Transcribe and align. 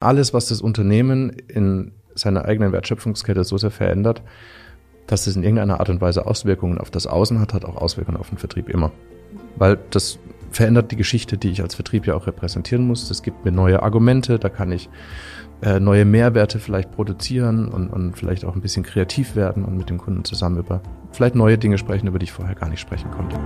alles, 0.00 0.32
was 0.32 0.46
das 0.46 0.60
Unternehmen 0.60 1.30
in 1.30 1.92
seiner 2.14 2.44
eigenen 2.44 2.72
Wertschöpfungskette 2.72 3.44
so 3.44 3.58
sehr 3.58 3.70
verändert, 3.70 4.22
dass 5.06 5.26
es 5.26 5.36
in 5.36 5.42
irgendeiner 5.42 5.80
Art 5.80 5.88
und 5.88 6.00
Weise 6.00 6.26
Auswirkungen 6.26 6.78
auf 6.78 6.90
das 6.90 7.06
Außen 7.06 7.40
hat, 7.40 7.54
hat 7.54 7.64
auch 7.64 7.76
Auswirkungen 7.76 8.18
auf 8.18 8.28
den 8.28 8.38
Vertrieb 8.38 8.68
immer. 8.68 8.92
Weil 9.56 9.78
das 9.90 10.18
verändert 10.50 10.90
die 10.90 10.96
Geschichte, 10.96 11.36
die 11.36 11.50
ich 11.50 11.62
als 11.62 11.74
Vertrieb 11.74 12.06
ja 12.06 12.14
auch 12.14 12.26
repräsentieren 12.26 12.86
muss. 12.86 13.08
Das 13.08 13.22
gibt 13.22 13.44
mir 13.44 13.52
neue 13.52 13.82
Argumente, 13.82 14.38
da 14.38 14.48
kann 14.48 14.72
ich 14.72 14.88
äh, 15.62 15.80
neue 15.80 16.04
Mehrwerte 16.04 16.58
vielleicht 16.58 16.92
produzieren 16.92 17.68
und, 17.68 17.88
und 17.88 18.16
vielleicht 18.16 18.44
auch 18.44 18.54
ein 18.54 18.60
bisschen 18.60 18.84
kreativ 18.84 19.34
werden 19.34 19.64
und 19.64 19.76
mit 19.76 19.90
dem 19.90 19.98
Kunden 19.98 20.24
zusammen 20.24 20.58
über 20.58 20.80
vielleicht 21.12 21.34
neue 21.34 21.58
Dinge 21.58 21.78
sprechen, 21.78 22.06
über 22.06 22.18
die 22.18 22.24
ich 22.24 22.32
vorher 22.32 22.54
gar 22.54 22.68
nicht 22.68 22.80
sprechen 22.80 23.10
konnte. 23.10 23.36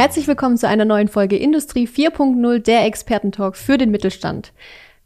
Herzlich 0.00 0.26
willkommen 0.26 0.56
zu 0.56 0.66
einer 0.66 0.86
neuen 0.86 1.08
Folge 1.08 1.36
Industrie 1.36 1.86
4.0, 1.86 2.60
der 2.60 2.86
Expertentalk 2.86 3.54
für 3.54 3.76
den 3.76 3.90
Mittelstand. 3.90 4.54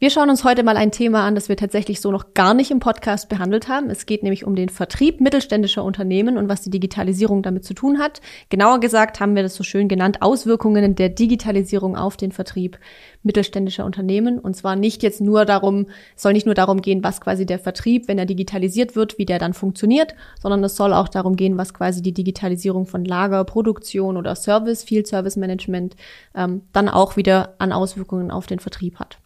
Wir 0.01 0.11
schauen 0.11 0.29
uns 0.29 0.43
heute 0.43 0.65
mal 0.65 0.77
ein 0.77 0.91
Thema 0.91 1.25
an, 1.25 1.37
das 1.37 1.49
wir 1.49 1.57
tatsächlich 1.57 2.01
so 2.01 2.11
noch 2.11 2.35
gar 2.35 2.53
nicht 2.53 2.73
im 2.73 2.81
Podcast 2.81 3.29
behandelt 3.29 3.69
haben. 3.69 3.91
Es 3.91 4.07
geht 4.07 4.25
nämlich 4.25 4.45
um 4.45 4.57
den 4.57 4.69
Vertrieb 4.69 5.21
mittelständischer 5.21 5.85
Unternehmen 5.85 6.37
und 6.37 6.49
was 6.49 6.63
die 6.63 6.69
Digitalisierung 6.69 7.43
damit 7.43 7.65
zu 7.65 7.75
tun 7.75 8.01
hat. 8.01 8.21
Genauer 8.49 8.81
gesagt 8.81 9.21
haben 9.21 9.37
wir 9.37 9.45
das 9.45 9.55
so 9.55 9.63
schön 9.63 9.87
genannt, 9.87 10.21
Auswirkungen 10.21 10.97
der 10.97 11.11
Digitalisierung 11.11 11.97
auf 11.97 12.17
den 12.17 12.33
Vertrieb 12.33 12.81
mittelständischer 13.23 13.85
Unternehmen. 13.85 14.41
Und 14.41 14.57
zwar 14.57 14.75
nicht 14.75 15.05
jetzt 15.05 15.21
nur 15.21 15.45
darum, 15.45 15.87
soll 16.17 16.33
nicht 16.33 16.45
nur 16.45 16.57
darum 16.57 16.83
gehen, 16.83 17.05
was 17.05 17.21
quasi 17.21 17.47
der 17.47 17.61
Vertrieb, 17.61 18.09
wenn 18.09 18.19
er 18.19 18.27
digitalisiert 18.27 18.97
wird, 18.97 19.17
wie 19.17 19.27
der 19.27 19.39
dann 19.39 19.55
funktioniert, 19.55 20.17
sondern 20.43 20.63
es 20.65 20.75
soll 20.75 20.93
auch 20.93 21.09
darum 21.09 21.37
gehen, 21.37 21.57
was 21.57 21.73
quasi 21.73 22.03
die 22.03 22.13
Digitalisierung 22.13 22.87
von 22.87 23.05
Lager, 23.05 23.45
Produktion 23.45 24.17
oder 24.17 24.35
Service, 24.35 24.83
Field 24.83 25.07
Service 25.07 25.37
Management 25.37 25.95
ähm, 26.35 26.63
dann 26.73 26.89
auch 26.89 27.17
wieder 27.17 27.55
an 27.59 27.71
Auswirkungen 27.71 28.33
auf 28.33 28.49
den 28.49 28.59
Vertrieb 28.59 28.99
hat. 28.99 29.19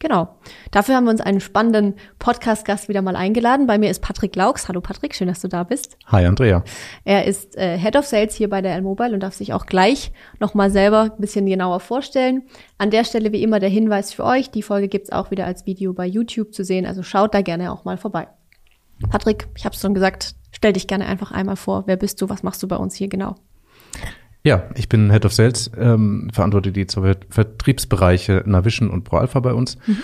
Genau. 0.00 0.34
Dafür 0.70 0.96
haben 0.96 1.04
wir 1.04 1.10
uns 1.10 1.20
einen 1.20 1.40
spannenden 1.40 1.94
Podcast-Gast 2.18 2.88
wieder 2.88 3.02
mal 3.02 3.16
eingeladen. 3.16 3.66
Bei 3.66 3.76
mir 3.76 3.90
ist 3.90 4.00
Patrick 4.00 4.34
Laux. 4.34 4.66
Hallo 4.66 4.80
Patrick, 4.80 5.14
schön, 5.14 5.28
dass 5.28 5.42
du 5.42 5.48
da 5.48 5.62
bist. 5.62 5.98
Hi 6.06 6.24
Andrea. 6.24 6.64
Er 7.04 7.26
ist 7.26 7.54
äh, 7.58 7.76
Head 7.76 7.96
of 7.96 8.06
Sales 8.06 8.34
hier 8.34 8.48
bei 8.48 8.62
der 8.62 8.74
L-Mobile 8.76 9.12
und 9.12 9.20
darf 9.20 9.34
sich 9.34 9.52
auch 9.52 9.66
gleich 9.66 10.10
nochmal 10.38 10.70
selber 10.70 11.02
ein 11.02 11.20
bisschen 11.20 11.44
genauer 11.44 11.80
vorstellen. 11.80 12.44
An 12.78 12.90
der 12.90 13.04
Stelle 13.04 13.30
wie 13.30 13.42
immer 13.42 13.60
der 13.60 13.68
Hinweis 13.68 14.14
für 14.14 14.24
euch, 14.24 14.50
die 14.50 14.62
Folge 14.62 14.88
gibt's 14.88 15.12
auch 15.12 15.30
wieder 15.30 15.44
als 15.44 15.66
Video 15.66 15.92
bei 15.92 16.06
YouTube 16.06 16.54
zu 16.54 16.64
sehen, 16.64 16.86
also 16.86 17.02
schaut 17.02 17.34
da 17.34 17.42
gerne 17.42 17.70
auch 17.70 17.84
mal 17.84 17.98
vorbei. 17.98 18.28
Patrick, 19.10 19.48
ich 19.54 19.66
habe 19.66 19.76
schon 19.76 19.92
gesagt, 19.92 20.34
stell 20.50 20.72
dich 20.72 20.86
gerne 20.86 21.04
einfach 21.04 21.30
einmal 21.30 21.56
vor. 21.56 21.82
Wer 21.86 21.96
bist 21.96 22.22
du? 22.22 22.30
Was 22.30 22.42
machst 22.42 22.62
du 22.62 22.68
bei 22.68 22.76
uns 22.76 22.94
hier 22.94 23.08
genau? 23.08 23.34
Ja, 24.42 24.68
ich 24.74 24.88
bin 24.88 25.10
Head 25.10 25.26
of 25.26 25.32
Sales, 25.32 25.70
ähm, 25.76 26.30
verantworte 26.32 26.72
die 26.72 26.86
zwei 26.86 27.14
Vertriebsbereiche 27.28 28.42
Navision 28.46 28.90
und 28.90 29.04
ProAlpha 29.04 29.40
bei 29.40 29.52
uns 29.52 29.76
mhm. 29.86 29.98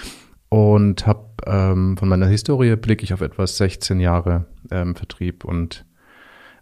und 0.51 1.07
habe 1.07 1.27
ähm, 1.47 1.97
von 1.97 2.09
meiner 2.09 2.27
Historie 2.27 2.77
blicke 2.77 3.05
ich 3.05 3.15
auf 3.15 3.23
etwas 3.23 3.57
16 3.57 3.99
Jahre 3.99 4.45
ähm, 4.71 4.95
Vertrieb 4.95 5.45
und 5.45 5.87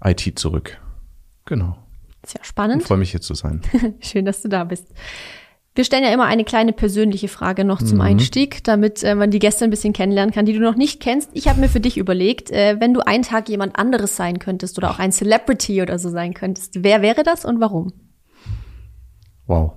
IT 0.04 0.38
zurück. 0.38 0.78
Genau. 1.46 1.76
Sehr 2.24 2.44
spannend. 2.44 2.82
Ich 2.82 2.88
freue 2.88 2.98
mich 2.98 3.10
hier 3.10 3.20
zu 3.20 3.34
sein. 3.34 3.60
Schön, 4.00 4.24
dass 4.24 4.40
du 4.42 4.48
da 4.48 4.64
bist. 4.64 4.94
Wir 5.76 5.84
stellen 5.84 6.04
ja 6.04 6.12
immer 6.12 6.26
eine 6.26 6.44
kleine 6.44 6.72
persönliche 6.72 7.26
Frage 7.26 7.64
noch 7.64 7.82
zum 7.82 7.96
mhm. 7.96 8.02
Einstieg, 8.02 8.62
damit 8.62 9.02
äh, 9.02 9.16
man 9.16 9.32
die 9.32 9.40
Gäste 9.40 9.64
ein 9.64 9.70
bisschen 9.70 9.92
kennenlernen 9.92 10.32
kann, 10.32 10.46
die 10.46 10.52
du 10.52 10.60
noch 10.60 10.76
nicht 10.76 11.00
kennst. 11.00 11.30
Ich 11.32 11.48
habe 11.48 11.58
mir 11.58 11.68
für 11.68 11.80
dich 11.80 11.98
überlegt, 11.98 12.52
äh, 12.52 12.76
wenn 12.78 12.94
du 12.94 13.00
einen 13.00 13.24
Tag 13.24 13.48
jemand 13.48 13.76
anderes 13.76 14.14
sein 14.14 14.38
könntest 14.38 14.78
oder 14.78 14.90
auch 14.90 15.00
ein 15.00 15.10
Celebrity 15.10 15.82
oder 15.82 15.98
so 15.98 16.10
sein 16.10 16.32
könntest, 16.32 16.84
wer 16.84 17.02
wäre 17.02 17.24
das 17.24 17.44
und 17.44 17.60
warum? 17.60 17.92
Wow. 19.46 19.72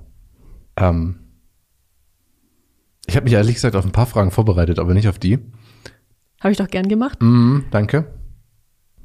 Ähm, 0.75 1.19
ich 3.07 3.15
habe 3.15 3.23
mich 3.23 3.33
ehrlich 3.33 3.55
gesagt 3.55 3.75
auf 3.75 3.85
ein 3.85 3.91
paar 3.91 4.05
Fragen 4.05 4.29
vorbereitet, 4.29 4.77
aber 4.77 4.93
nicht 4.93 5.07
auf 5.07 5.17
die. 5.17 5.39
Habe 6.41 6.51
ich 6.51 6.57
doch 6.57 6.69
gern 6.69 6.87
gemacht. 6.87 7.23
Mhm, 7.23 7.65
danke. 7.71 8.13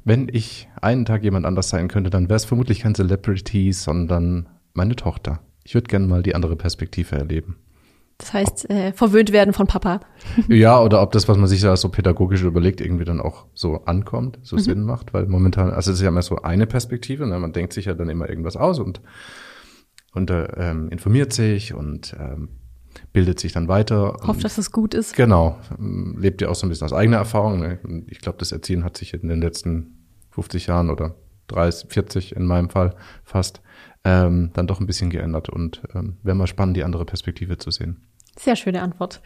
Wenn 0.03 0.27
ich 0.31 0.69
einen 0.79 1.05
Tag 1.05 1.23
jemand 1.23 1.47
anders 1.47 1.69
sein 1.69 1.87
könnte, 1.87 2.11
dann 2.11 2.29
wäre 2.29 2.35
es 2.35 2.45
vermutlich 2.45 2.81
kein 2.81 2.93
Celebrity, 2.93 3.73
sondern 3.73 4.47
meine 4.73 4.95
Tochter. 4.95 5.41
Ich 5.63 5.73
würde 5.73 5.87
gerne 5.87 6.07
mal 6.07 6.23
die 6.23 6.35
andere 6.35 6.55
Perspektive 6.55 7.15
erleben. 7.15 7.57
Das 8.17 8.33
heißt, 8.33 8.69
äh, 8.69 8.93
verwöhnt 8.93 9.31
werden 9.31 9.53
von 9.53 9.67
Papa. 9.67 9.99
ja, 10.47 10.81
oder 10.81 11.01
ob 11.01 11.11
das, 11.11 11.27
was 11.27 11.37
man 11.37 11.47
sich 11.47 11.61
da 11.61 11.75
so 11.75 11.89
pädagogisch 11.89 12.43
überlegt, 12.43 12.79
irgendwie 12.79 13.05
dann 13.05 13.19
auch 13.19 13.47
so 13.53 13.83
ankommt, 13.85 14.39
so 14.43 14.55
mhm. 14.55 14.61
Sinn 14.61 14.83
macht, 14.83 15.13
weil 15.13 15.25
momentan, 15.25 15.71
also 15.71 15.91
es 15.91 15.97
ist 15.97 16.03
ja 16.03 16.09
immer 16.09 16.21
so 16.21 16.41
eine 16.41 16.67
Perspektive, 16.67 17.27
ne? 17.27 17.39
man 17.39 17.53
denkt 17.53 17.73
sich 17.73 17.85
ja 17.85 17.93
dann 17.95 18.09
immer 18.09 18.29
irgendwas 18.29 18.55
aus 18.55 18.79
und, 18.79 19.01
und 20.13 20.29
äh, 20.29 20.45
ähm, 20.55 20.89
informiert 20.89 21.33
sich 21.33 21.73
und 21.73 22.15
ähm, 22.19 22.49
bildet 23.11 23.39
sich 23.39 23.51
dann 23.51 23.67
weiter. 23.67 24.17
Hofft, 24.25 24.43
dass 24.43 24.57
es 24.57 24.71
gut 24.71 24.93
ist. 24.93 25.15
Genau, 25.15 25.59
lebt 25.79 26.41
ja 26.41 26.49
auch 26.49 26.55
so 26.55 26.67
ein 26.67 26.69
bisschen 26.69 26.85
aus 26.85 26.93
eigener 26.93 27.17
Erfahrung. 27.17 27.59
Ne? 27.59 27.79
Ich 28.07 28.19
glaube, 28.19 28.37
das 28.37 28.51
Erziehen 28.51 28.83
hat 28.83 28.95
sich 28.95 29.13
in 29.13 29.27
den 29.27 29.41
letzten 29.41 30.05
50 30.31 30.67
Jahren 30.67 30.89
oder 30.89 31.15
30, 31.53 31.91
40 31.91 32.35
in 32.35 32.45
meinem 32.45 32.69
Fall 32.69 32.95
fast 33.23 33.61
ähm, 34.03 34.51
dann 34.53 34.67
doch 34.67 34.79
ein 34.79 34.87
bisschen 34.87 35.09
geändert 35.09 35.49
und 35.49 35.81
ähm, 35.93 36.17
wäre 36.23 36.35
mal 36.35 36.47
spannend, 36.47 36.77
die 36.77 36.83
andere 36.83 37.05
Perspektive 37.05 37.57
zu 37.57 37.71
sehen. 37.71 38.01
Sehr 38.37 38.55
schöne 38.55 38.81
Antwort. 38.81 39.21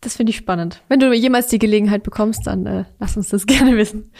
Das 0.00 0.16
finde 0.16 0.30
ich 0.30 0.36
spannend. 0.36 0.82
Wenn 0.88 1.00
du 1.00 1.12
jemals 1.12 1.46
die 1.46 1.60
Gelegenheit 1.60 2.02
bekommst, 2.02 2.46
dann 2.46 2.66
äh, 2.66 2.84
lass 2.98 3.16
uns 3.16 3.28
das 3.28 3.46
gerne 3.46 3.76
wissen. 3.76 4.10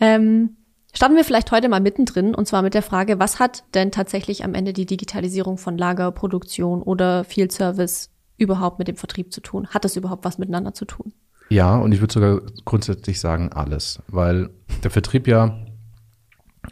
Ähm, 0.00 0.56
starten 0.94 1.16
wir 1.16 1.24
vielleicht 1.24 1.50
heute 1.50 1.68
mal 1.68 1.80
mittendrin 1.80 2.34
und 2.34 2.46
zwar 2.46 2.62
mit 2.62 2.74
der 2.74 2.82
Frage, 2.82 3.18
was 3.18 3.40
hat 3.40 3.64
denn 3.74 3.90
tatsächlich 3.90 4.44
am 4.44 4.54
Ende 4.54 4.72
die 4.72 4.86
Digitalisierung 4.86 5.58
von 5.58 5.76
Lagerproduktion 5.76 6.82
oder 6.82 7.24
Field 7.24 7.52
Service 7.52 8.10
überhaupt 8.38 8.78
mit 8.78 8.88
dem 8.88 8.96
Vertrieb 8.96 9.32
zu 9.32 9.40
tun? 9.40 9.66
Hat 9.68 9.84
das 9.84 9.96
überhaupt 9.96 10.24
was 10.24 10.38
miteinander 10.38 10.72
zu 10.72 10.84
tun? 10.84 11.12
Ja, 11.50 11.76
und 11.76 11.92
ich 11.92 12.00
würde 12.00 12.14
sogar 12.14 12.40
grundsätzlich 12.64 13.20
sagen 13.20 13.52
alles, 13.52 14.00
weil 14.08 14.50
der 14.82 14.90
Vertrieb 14.90 15.26
ja 15.26 15.58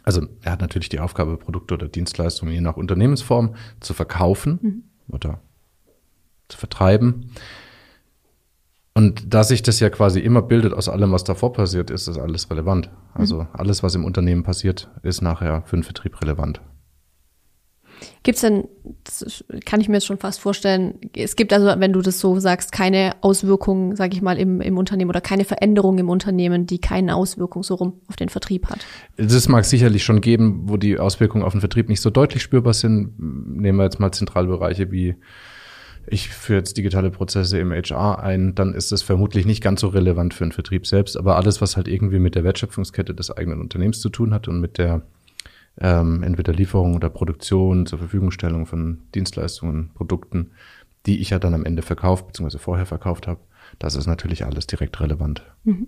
also 0.03 0.27
er 0.41 0.53
hat 0.53 0.61
natürlich 0.61 0.89
die 0.89 0.99
Aufgabe, 0.99 1.37
Produkte 1.37 1.75
oder 1.75 1.87
Dienstleistungen 1.87 2.53
je 2.53 2.61
nach 2.61 2.77
Unternehmensform 2.77 3.55
zu 3.79 3.93
verkaufen 3.93 4.59
mhm. 4.61 4.83
oder 5.13 5.39
zu 6.47 6.57
vertreiben. 6.57 7.31
Und 8.95 9.33
da 9.33 9.43
sich 9.43 9.63
das 9.63 9.79
ja 9.79 9.89
quasi 9.89 10.19
immer 10.19 10.43
bildet 10.43 10.73
aus 10.73 10.87
allem, 10.87 11.11
was 11.11 11.23
davor 11.23 11.53
passiert, 11.53 11.89
ist 11.89 12.07
das 12.07 12.19
alles 12.19 12.49
relevant. 12.51 12.91
Also 13.13 13.41
mhm. 13.41 13.47
alles, 13.53 13.81
was 13.81 13.95
im 13.95 14.05
Unternehmen 14.05 14.43
passiert, 14.43 14.89
ist 15.01 15.21
nachher 15.21 15.63
für 15.63 15.75
den 15.75 15.83
Vertrieb 15.83 16.21
relevant. 16.21 16.61
Gibt 18.23 18.35
es 18.37 18.41
denn, 18.41 18.67
kann 19.65 19.81
ich 19.81 19.89
mir 19.89 19.95
jetzt 19.95 20.05
schon 20.05 20.17
fast 20.17 20.39
vorstellen, 20.39 20.95
es 21.15 21.35
gibt 21.35 21.53
also, 21.53 21.79
wenn 21.79 21.93
du 21.93 22.01
das 22.01 22.19
so 22.19 22.39
sagst, 22.39 22.71
keine 22.71 23.15
Auswirkungen, 23.21 23.95
sage 23.95 24.15
ich 24.15 24.21
mal, 24.21 24.37
im, 24.37 24.61
im 24.61 24.77
Unternehmen 24.77 25.09
oder 25.09 25.21
keine 25.21 25.45
Veränderung 25.45 25.97
im 25.97 26.09
Unternehmen, 26.09 26.65
die 26.65 26.79
keine 26.79 27.15
Auswirkung 27.15 27.63
so 27.63 27.75
rum 27.75 27.93
auf 28.07 28.15
den 28.15 28.29
Vertrieb 28.29 28.69
hat. 28.69 28.85
Das 29.17 29.47
mag 29.47 29.65
sicherlich 29.65 30.03
schon 30.03 30.21
geben, 30.21 30.63
wo 30.65 30.77
die 30.77 30.99
Auswirkungen 30.99 31.43
auf 31.43 31.53
den 31.53 31.61
Vertrieb 31.61 31.89
nicht 31.89 32.01
so 32.01 32.09
deutlich 32.09 32.43
spürbar 32.43 32.73
sind. 32.73 33.13
Nehmen 33.19 33.77
wir 33.77 33.85
jetzt 33.85 33.99
mal 33.99 34.11
Zentralbereiche 34.11 34.91
wie 34.91 35.15
ich 36.05 36.29
führe 36.29 36.59
jetzt 36.59 36.77
digitale 36.77 37.11
Prozesse 37.11 37.59
im 37.59 37.71
HR 37.71 38.21
ein, 38.21 38.55
dann 38.55 38.73
ist 38.73 38.91
das 38.91 39.01
vermutlich 39.01 39.45
nicht 39.45 39.63
ganz 39.63 39.81
so 39.81 39.87
relevant 39.87 40.33
für 40.33 40.43
den 40.43 40.51
Vertrieb 40.51 40.85
selbst. 40.85 41.17
Aber 41.17 41.37
alles, 41.37 41.61
was 41.61 41.77
halt 41.77 41.87
irgendwie 41.87 42.19
mit 42.19 42.35
der 42.35 42.43
Wertschöpfungskette 42.43 43.13
des 43.13 43.31
eigenen 43.31 43.61
Unternehmens 43.61 44.01
zu 44.01 44.09
tun 44.09 44.33
hat 44.33 44.47
und 44.47 44.59
mit 44.59 44.77
der 44.77 45.03
ähm, 45.79 46.23
entweder 46.23 46.53
Lieferung 46.53 46.95
oder 46.95 47.09
Produktion, 47.09 47.85
zur 47.85 47.99
Verfügungstellung 47.99 48.65
von 48.65 49.01
Dienstleistungen, 49.15 49.91
Produkten, 49.93 50.51
die 51.05 51.19
ich 51.19 51.31
ja 51.31 51.39
dann 51.39 51.53
am 51.53 51.65
Ende 51.65 51.81
verkauft 51.81 52.27
bzw. 52.27 52.57
vorher 52.57 52.85
verkauft 52.85 53.27
habe. 53.27 53.39
Das 53.79 53.95
ist 53.95 54.07
natürlich 54.07 54.45
alles 54.45 54.67
direkt 54.67 54.99
relevant. 54.99 55.43
Mhm. 55.63 55.87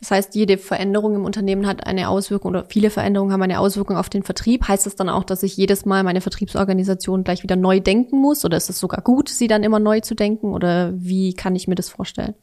Das 0.00 0.10
heißt, 0.10 0.34
jede 0.34 0.56
Veränderung 0.56 1.14
im 1.14 1.24
Unternehmen 1.26 1.66
hat 1.66 1.86
eine 1.86 2.08
Auswirkung 2.08 2.52
oder 2.52 2.64
viele 2.68 2.88
Veränderungen 2.88 3.32
haben 3.32 3.42
eine 3.42 3.60
Auswirkung 3.60 3.96
auf 3.96 4.08
den 4.08 4.22
Vertrieb. 4.22 4.66
Heißt 4.66 4.86
das 4.86 4.96
dann 4.96 5.10
auch, 5.10 5.24
dass 5.24 5.42
ich 5.42 5.56
jedes 5.56 5.84
Mal 5.84 6.02
meine 6.02 6.22
Vertriebsorganisation 6.22 7.22
gleich 7.22 7.42
wieder 7.42 7.56
neu 7.56 7.80
denken 7.80 8.18
muss? 8.18 8.44
Oder 8.44 8.56
ist 8.56 8.70
es 8.70 8.78
sogar 8.78 9.02
gut, 9.02 9.28
sie 9.28 9.46
dann 9.46 9.62
immer 9.62 9.78
neu 9.78 10.00
zu 10.00 10.14
denken? 10.14 10.54
Oder 10.54 10.94
wie 10.96 11.34
kann 11.34 11.54
ich 11.54 11.68
mir 11.68 11.74
das 11.74 11.90
vorstellen? 11.90 12.34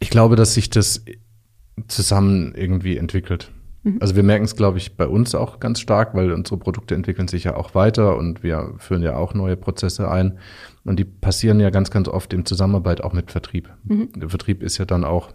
Ich 0.00 0.10
glaube, 0.10 0.34
dass 0.34 0.54
sich 0.54 0.68
das 0.68 1.04
zusammen 1.86 2.54
irgendwie 2.56 2.96
entwickelt. 2.96 3.52
Mhm. 3.82 3.98
Also 4.00 4.16
wir 4.16 4.22
merken 4.22 4.44
es, 4.44 4.56
glaube 4.56 4.78
ich, 4.78 4.96
bei 4.96 5.06
uns 5.06 5.34
auch 5.34 5.60
ganz 5.60 5.80
stark, 5.80 6.14
weil 6.14 6.32
unsere 6.32 6.58
Produkte 6.58 6.94
entwickeln 6.94 7.28
sich 7.28 7.44
ja 7.44 7.56
auch 7.56 7.74
weiter 7.74 8.16
und 8.16 8.42
wir 8.42 8.74
führen 8.78 9.02
ja 9.02 9.16
auch 9.16 9.34
neue 9.34 9.56
Prozesse 9.56 10.10
ein. 10.10 10.38
Und 10.84 10.98
die 10.98 11.04
passieren 11.04 11.60
ja 11.60 11.70
ganz, 11.70 11.90
ganz 11.90 12.08
oft 12.08 12.32
in 12.32 12.46
Zusammenarbeit 12.46 13.02
auch 13.02 13.12
mit 13.12 13.30
Vertrieb. 13.30 13.68
Mhm. 13.84 14.08
Der 14.16 14.28
Vertrieb 14.30 14.62
ist 14.62 14.78
ja 14.78 14.84
dann 14.84 15.04
auch 15.04 15.32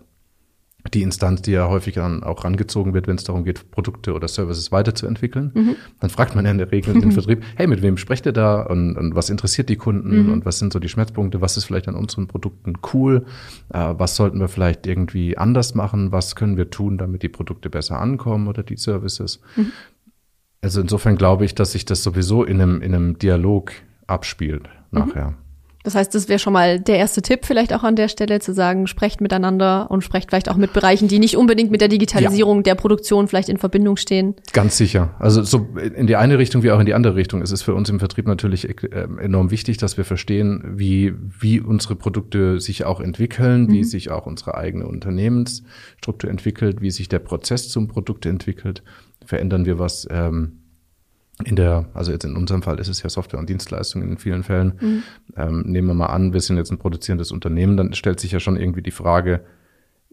die 0.92 1.02
Instanz, 1.02 1.42
die 1.42 1.52
ja 1.52 1.70
häufig 1.70 1.96
dann 1.96 2.24
auch 2.24 2.44
rangezogen 2.44 2.94
wird, 2.94 3.08
wenn 3.08 3.16
es 3.16 3.24
darum 3.24 3.46
geht, 3.46 3.72
Produkte 3.72 4.14
oder 4.14 4.28
Services 4.28 4.72
weiterzuentwickeln. 4.72 5.52
Mhm. 5.54 5.76
Dann 6.00 6.10
fragt 6.10 6.36
man 6.36 6.46
ja 6.46 6.52
in 6.52 6.58
der 6.58 6.72
Regel 6.72 7.00
den 7.00 7.12
Vertrieb, 7.14 7.42
hey, 7.56 7.68
mit 7.68 7.82
wem 7.82 7.98
sprecht 7.98 8.26
ihr 8.26 8.34
da 8.34 8.64
und, 8.64 8.98
und 8.98 9.16
was 9.16 9.30
interessiert 9.30 9.70
die 9.70 9.78
Kunden 9.78 10.26
mhm. 10.26 10.34
und 10.34 10.46
was 10.46 10.60
sind 10.60 10.74
so 10.74 10.80
die 10.80 10.90
Schmerzpunkte, 10.90 11.40
was 11.42 11.56
ist 11.56 11.66
vielleicht 11.66 11.88
an 11.88 11.96
unseren 11.96 12.28
Produkten 12.28 12.74
cool, 12.94 13.26
äh, 13.70 13.94
was 13.98 14.16
sollten 14.16 14.40
wir 14.40 14.50
vielleicht 14.50 14.86
irgendwie 14.86 15.38
anders 15.38 15.74
machen, 15.74 16.12
was 16.12 16.36
können 16.36 16.58
wir 16.58 16.70
tun, 16.70 16.98
damit 16.98 17.24
die 17.24 17.30
Produkte 17.30 17.70
besser 17.70 18.00
ankommen 18.00 18.48
oder 18.48 18.64
die 18.64 18.78
Services. 18.78 19.40
Mhm. 19.56 19.72
Also 20.62 20.82
insofern 20.82 21.18
glaube 21.18 21.46
ich, 21.46 21.56
dass 21.56 21.74
sich 21.74 21.86
das 21.86 22.04
sowieso 22.04 22.44
in 22.44 22.62
einem, 22.62 22.82
in 22.82 22.94
einem 22.94 23.18
Dialog 23.18 23.72
abspielt 24.08 24.70
nachher. 24.92 25.34
Das 25.84 25.96
heißt, 25.96 26.16
das 26.16 26.30
wäre 26.30 26.40
schon 26.40 26.54
mal 26.54 26.80
der 26.80 26.98
erste 26.98 27.22
Tipp 27.22 27.42
vielleicht 27.44 27.74
auch 27.74 27.84
an 27.84 27.98
der 27.98 28.08
Stelle, 28.08 28.40
zu 28.40 28.54
sagen, 28.54 28.88
sprecht 28.88 29.20
miteinander 29.20 29.92
und 29.92 30.02
sprecht 30.02 30.30
vielleicht 30.30 30.50
auch 30.50 30.56
mit 30.56 30.72
Bereichen, 30.72 31.10
die 31.10 31.20
nicht 31.20 31.36
unbedingt 31.36 31.72
mit 31.72 31.82
der 31.82 31.90
Digitalisierung 31.90 32.58
ja. 32.58 32.64
der 32.64 32.76
Produktion 32.76 33.28
vielleicht 33.28 33.50
in 33.50 33.58
Verbindung 33.58 33.98
stehen. 33.98 34.36
Ganz 34.54 34.78
sicher. 34.78 35.14
Also 35.20 35.44
so 35.44 35.68
in 35.96 36.08
die 36.08 36.16
eine 36.16 36.38
Richtung 36.38 36.64
wie 36.64 36.72
auch 36.72 36.80
in 36.80 36.86
die 36.86 36.94
andere 36.94 37.16
Richtung. 37.16 37.42
Es 37.42 37.52
ist 37.52 37.64
für 37.64 37.76
uns 37.76 37.90
im 37.90 38.00
Vertrieb 38.00 38.28
natürlich 38.28 38.70
äh, 38.70 39.08
enorm 39.20 39.52
wichtig, 39.52 39.78
dass 39.78 39.98
wir 39.98 40.06
verstehen, 40.06 40.64
wie, 40.76 41.14
wie 41.18 41.60
unsere 41.60 41.96
Produkte 41.96 42.62
sich 42.62 42.86
auch 42.86 43.02
entwickeln, 43.02 43.64
mhm. 43.64 43.74
wie 43.74 43.84
sich 43.84 44.10
auch 44.10 44.26
unsere 44.26 44.56
eigene 44.56 44.88
Unternehmensstruktur 44.88 46.30
entwickelt, 46.30 46.82
wie 46.82 46.92
sich 46.92 47.10
der 47.10 47.20
Prozess 47.20 47.68
zum 47.68 47.90
Produkt 47.90 48.26
entwickelt. 48.26 48.84
Verändern 49.26 49.66
wir 49.66 49.80
was? 49.80 50.08
Ähm, 50.10 50.63
in 51.44 51.56
der, 51.56 51.90
also 51.94 52.12
jetzt 52.12 52.26
in 52.26 52.36
unserem 52.36 52.62
Fall 52.62 52.80
ist 52.80 52.88
es 52.88 53.02
ja 53.02 53.10
Software 53.10 53.40
und 53.40 53.50
Dienstleistungen 53.50 54.12
in 54.12 54.18
vielen 54.18 54.44
Fällen. 54.44 54.74
Mhm. 54.80 55.04
Ähm, 55.36 55.62
nehmen 55.66 55.88
wir 55.88 55.94
mal 55.96 56.08
an, 56.08 56.34
wir 56.34 56.42
sind 56.42 56.58
jetzt 56.58 56.72
ein 56.72 56.78
produzierendes 56.78 57.32
Unternehmen, 57.32 57.76
dann 57.76 57.94
stellt 57.94 58.20
sich 58.20 58.32
ja 58.32 58.40
schon 58.40 58.56
irgendwie 58.56 58.84
die 58.84 58.92
Frage, 58.92 59.44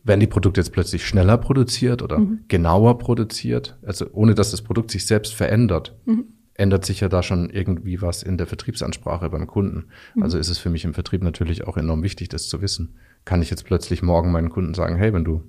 werden 0.02 0.20
die 0.20 0.26
Produkte 0.26 0.60
jetzt 0.60 0.72
plötzlich 0.72 1.06
schneller 1.06 1.36
produziert 1.36 2.00
oder 2.00 2.18
mhm. 2.18 2.40
genauer 2.48 2.98
produziert? 2.98 3.78
Also 3.84 4.06
ohne 4.12 4.34
dass 4.34 4.50
das 4.50 4.62
Produkt 4.62 4.90
sich 4.90 5.06
selbst 5.06 5.34
verändert, 5.34 5.94
mhm. 6.06 6.24
ändert 6.54 6.86
sich 6.86 7.00
ja 7.00 7.10
da 7.10 7.22
schon 7.22 7.50
irgendwie 7.50 8.00
was 8.00 8.22
in 8.22 8.38
der 8.38 8.46
Vertriebsansprache 8.46 9.28
beim 9.28 9.46
Kunden. 9.46 9.88
Mhm. 10.14 10.22
Also 10.22 10.38
ist 10.38 10.48
es 10.48 10.58
für 10.58 10.70
mich 10.70 10.86
im 10.86 10.94
Vertrieb 10.94 11.22
natürlich 11.22 11.66
auch 11.66 11.76
enorm 11.76 12.02
wichtig, 12.02 12.30
das 12.30 12.48
zu 12.48 12.62
wissen. 12.62 12.96
Kann 13.26 13.42
ich 13.42 13.50
jetzt 13.50 13.66
plötzlich 13.66 14.02
morgen 14.02 14.32
meinen 14.32 14.48
Kunden 14.48 14.72
sagen, 14.72 14.96
hey, 14.96 15.12
wenn 15.12 15.24
du 15.24 15.42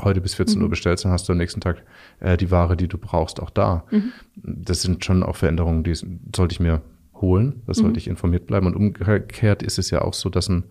heute 0.00 0.20
bis 0.20 0.34
14 0.34 0.58
mhm. 0.58 0.64
Uhr 0.64 0.70
bestellst, 0.70 1.04
dann 1.04 1.12
hast 1.12 1.28
du 1.28 1.32
am 1.32 1.38
nächsten 1.38 1.60
Tag 1.60 1.82
äh, 2.20 2.36
die 2.36 2.50
Ware, 2.50 2.76
die 2.76 2.88
du 2.88 2.98
brauchst, 2.98 3.40
auch 3.40 3.50
da. 3.50 3.84
Mhm. 3.90 4.12
Das 4.36 4.82
sind 4.82 5.04
schon 5.04 5.22
auch 5.22 5.36
Veränderungen, 5.36 5.84
die 5.84 5.94
sollte 5.94 6.52
ich 6.52 6.60
mir 6.60 6.82
holen, 7.14 7.62
das 7.66 7.78
sollte 7.78 7.92
mhm. 7.92 7.98
ich 7.98 8.08
informiert 8.08 8.46
bleiben. 8.46 8.66
Und 8.66 8.76
umgekehrt 8.76 9.62
ist 9.62 9.78
es 9.78 9.90
ja 9.90 10.02
auch 10.02 10.14
so, 10.14 10.28
dass 10.28 10.48
ein, 10.48 10.64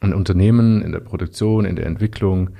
ein 0.00 0.14
Unternehmen 0.14 0.82
in 0.82 0.92
der 0.92 1.00
Produktion, 1.00 1.64
in 1.64 1.76
der 1.76 1.86
Entwicklung 1.86 2.50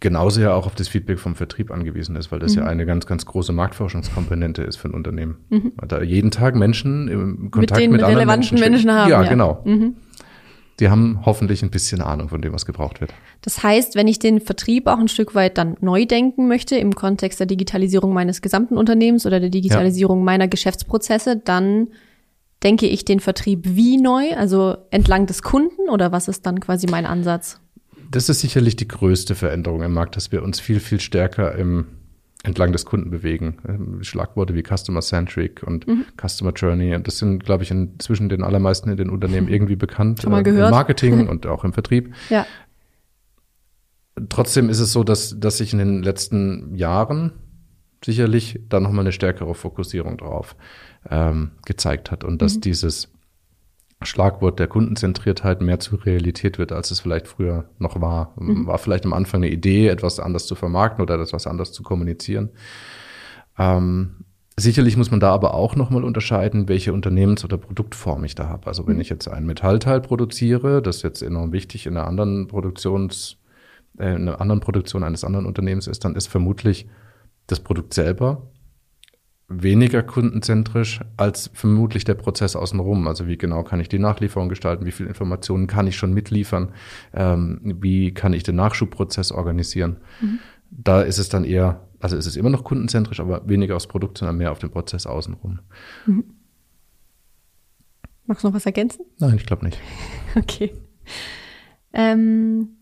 genauso 0.00 0.40
ja 0.40 0.52
auch 0.52 0.66
auf 0.66 0.74
das 0.74 0.88
Feedback 0.88 1.18
vom 1.18 1.34
Vertrieb 1.34 1.70
angewiesen 1.70 2.16
ist, 2.16 2.30
weil 2.30 2.38
das 2.38 2.54
mhm. 2.54 2.62
ja 2.62 2.68
eine 2.68 2.84
ganz, 2.84 3.06
ganz 3.06 3.24
große 3.24 3.52
Marktforschungskomponente 3.52 4.62
ist 4.62 4.76
für 4.76 4.88
ein 4.88 4.94
Unternehmen. 4.94 5.36
Mhm. 5.50 5.72
Da 5.88 6.02
jeden 6.02 6.30
Tag 6.30 6.56
Menschen 6.56 7.08
im 7.08 7.50
Kontakt 7.50 7.80
mit, 7.80 7.80
den 7.80 7.92
mit 7.92 8.02
anderen 8.02 8.26
Menschen, 8.26 8.58
Menschen 8.58 8.90
haben. 8.90 9.10
Ja, 9.10 9.22
ja. 9.22 9.28
genau. 9.28 9.62
Mhm 9.64 9.96
die 10.80 10.88
haben 10.88 11.20
hoffentlich 11.24 11.62
ein 11.62 11.70
bisschen 11.70 12.00
Ahnung 12.00 12.28
von 12.28 12.42
dem, 12.42 12.52
was 12.52 12.66
gebraucht 12.66 13.00
wird. 13.00 13.12
Das 13.42 13.62
heißt, 13.62 13.94
wenn 13.94 14.08
ich 14.08 14.18
den 14.18 14.40
Vertrieb 14.40 14.86
auch 14.86 14.98
ein 14.98 15.08
Stück 15.08 15.34
weit 15.34 15.58
dann 15.58 15.76
neu 15.80 16.06
denken 16.06 16.48
möchte 16.48 16.76
im 16.76 16.94
Kontext 16.94 17.38
der 17.38 17.46
Digitalisierung 17.46 18.12
meines 18.12 18.42
gesamten 18.42 18.76
Unternehmens 18.76 19.26
oder 19.26 19.40
der 19.40 19.50
Digitalisierung 19.50 20.18
ja. 20.20 20.24
meiner 20.24 20.48
Geschäftsprozesse, 20.48 21.36
dann 21.36 21.88
denke 22.62 22.86
ich 22.86 23.04
den 23.04 23.20
Vertrieb 23.20 23.60
wie 23.64 23.98
neu, 23.98 24.34
also 24.34 24.76
entlang 24.90 25.26
des 25.26 25.42
Kunden 25.42 25.88
oder 25.90 26.12
was 26.12 26.28
ist 26.28 26.46
dann 26.46 26.60
quasi 26.60 26.86
mein 26.86 27.06
Ansatz? 27.06 27.60
Das 28.10 28.28
ist 28.28 28.40
sicherlich 28.40 28.76
die 28.76 28.88
größte 28.88 29.34
Veränderung 29.34 29.82
im 29.82 29.92
Markt, 29.92 30.16
dass 30.16 30.32
wir 30.32 30.42
uns 30.42 30.60
viel, 30.60 30.80
viel 30.80 31.00
stärker 31.00 31.54
im 31.56 31.86
entlang 32.44 32.72
des 32.72 32.84
Kunden 32.84 33.10
bewegen. 33.10 33.56
Ähm, 33.66 34.04
Schlagworte 34.04 34.54
wie 34.54 34.62
Customer 34.62 35.00
Centric 35.00 35.62
und 35.62 35.88
mhm. 35.88 36.04
Customer 36.20 36.52
Journey. 36.52 36.94
Und 36.94 37.06
das 37.06 37.18
sind, 37.18 37.42
glaube 37.44 37.64
ich, 37.64 37.70
inzwischen 37.70 38.28
den 38.28 38.42
allermeisten 38.42 38.90
in 38.90 38.96
den 38.96 39.10
Unternehmen 39.10 39.48
irgendwie 39.52 39.76
bekannt. 39.76 40.22
Schon 40.22 40.30
mal 40.30 40.40
äh, 40.40 40.44
gehört. 40.44 40.68
Im 40.68 40.70
Marketing 40.70 41.28
und 41.28 41.46
auch 41.46 41.64
im 41.64 41.72
Vertrieb. 41.72 42.14
Ja. 42.28 42.46
Trotzdem 44.28 44.68
ist 44.68 44.78
es 44.78 44.92
so, 44.92 45.02
dass, 45.02 45.40
dass 45.40 45.58
sich 45.58 45.72
in 45.72 45.78
den 45.80 46.02
letzten 46.02 46.74
Jahren 46.76 47.32
sicherlich 48.04 48.60
da 48.68 48.78
nochmal 48.78 49.04
eine 49.04 49.12
stärkere 49.12 49.54
Fokussierung 49.54 50.18
drauf 50.18 50.54
ähm, 51.10 51.52
gezeigt 51.64 52.10
hat 52.10 52.22
und 52.22 52.42
dass 52.42 52.56
mhm. 52.56 52.60
dieses 52.60 53.13
Schlagwort 54.04 54.58
der 54.58 54.66
Kundenzentriertheit 54.66 55.60
mehr 55.60 55.80
zur 55.80 56.04
Realität 56.04 56.58
wird, 56.58 56.72
als 56.72 56.90
es 56.90 57.00
vielleicht 57.00 57.28
früher 57.28 57.64
noch 57.78 58.00
war. 58.00 58.34
Mhm. 58.38 58.66
War 58.66 58.78
vielleicht 58.78 59.04
am 59.04 59.12
Anfang 59.12 59.42
eine 59.42 59.50
Idee, 59.50 59.88
etwas 59.88 60.20
anders 60.20 60.46
zu 60.46 60.54
vermarkten 60.54 61.02
oder 61.02 61.20
etwas 61.20 61.46
anders 61.46 61.72
zu 61.72 61.82
kommunizieren. 61.82 62.50
Ähm, 63.58 64.24
sicherlich 64.56 64.96
muss 64.96 65.10
man 65.10 65.20
da 65.20 65.32
aber 65.32 65.54
auch 65.54 65.76
nochmal 65.76 66.04
unterscheiden, 66.04 66.68
welche 66.68 66.92
Unternehmens- 66.92 67.44
oder 67.44 67.58
Produktform 67.58 68.24
ich 68.24 68.34
da 68.34 68.48
habe. 68.48 68.66
Also 68.66 68.86
wenn 68.86 68.96
mhm. 68.96 69.02
ich 69.02 69.08
jetzt 69.08 69.28
ein 69.28 69.46
Metallteil 69.46 70.00
produziere, 70.00 70.82
das 70.82 71.02
jetzt 71.02 71.22
enorm 71.22 71.52
wichtig 71.52 71.86
in 71.86 71.96
einer 71.96 72.06
anderen 72.06 72.48
Produktions, 72.48 73.38
äh, 73.98 74.14
in 74.14 74.28
einer 74.28 74.40
anderen 74.40 74.60
Produktion 74.60 75.04
eines 75.04 75.24
anderen 75.24 75.46
Unternehmens 75.46 75.86
ist, 75.86 76.04
dann 76.04 76.16
ist 76.16 76.28
vermutlich 76.28 76.88
das 77.46 77.60
Produkt 77.60 77.94
selber 77.94 78.50
weniger 79.48 80.02
kundenzentrisch 80.02 81.00
als 81.16 81.50
vermutlich 81.52 82.04
der 82.04 82.14
Prozess 82.14 82.56
außenrum. 82.56 83.06
Also 83.06 83.26
wie 83.26 83.36
genau 83.36 83.62
kann 83.62 83.80
ich 83.80 83.88
die 83.88 83.98
Nachlieferung 83.98 84.48
gestalten? 84.48 84.86
Wie 84.86 84.92
viele 84.92 85.08
Informationen 85.08 85.66
kann 85.66 85.86
ich 85.86 85.96
schon 85.96 86.14
mitliefern? 86.14 86.72
Ähm, 87.12 87.60
wie 87.80 88.14
kann 88.14 88.32
ich 88.32 88.42
den 88.42 88.56
Nachschubprozess 88.56 89.32
organisieren? 89.32 89.98
Mhm. 90.20 90.38
Da 90.70 91.02
ist 91.02 91.18
es 91.18 91.28
dann 91.28 91.44
eher, 91.44 91.86
also 92.00 92.16
ist 92.16 92.26
es 92.26 92.36
immer 92.36 92.50
noch 92.50 92.64
kundenzentrisch, 92.64 93.20
aber 93.20 93.46
weniger 93.48 93.76
aufs 93.76 93.86
Produkt, 93.86 94.18
sondern 94.18 94.38
mehr 94.38 94.50
auf 94.50 94.58
den 94.58 94.70
Prozess 94.70 95.06
außenrum. 95.06 95.60
Mhm. 96.06 96.24
Magst 98.26 98.42
du 98.42 98.48
noch 98.48 98.54
was 98.54 98.66
ergänzen? 98.66 99.04
Nein, 99.18 99.36
ich 99.36 99.44
glaube 99.44 99.66
nicht. 99.66 99.78
okay. 100.34 100.72
Ähm, 101.92 102.76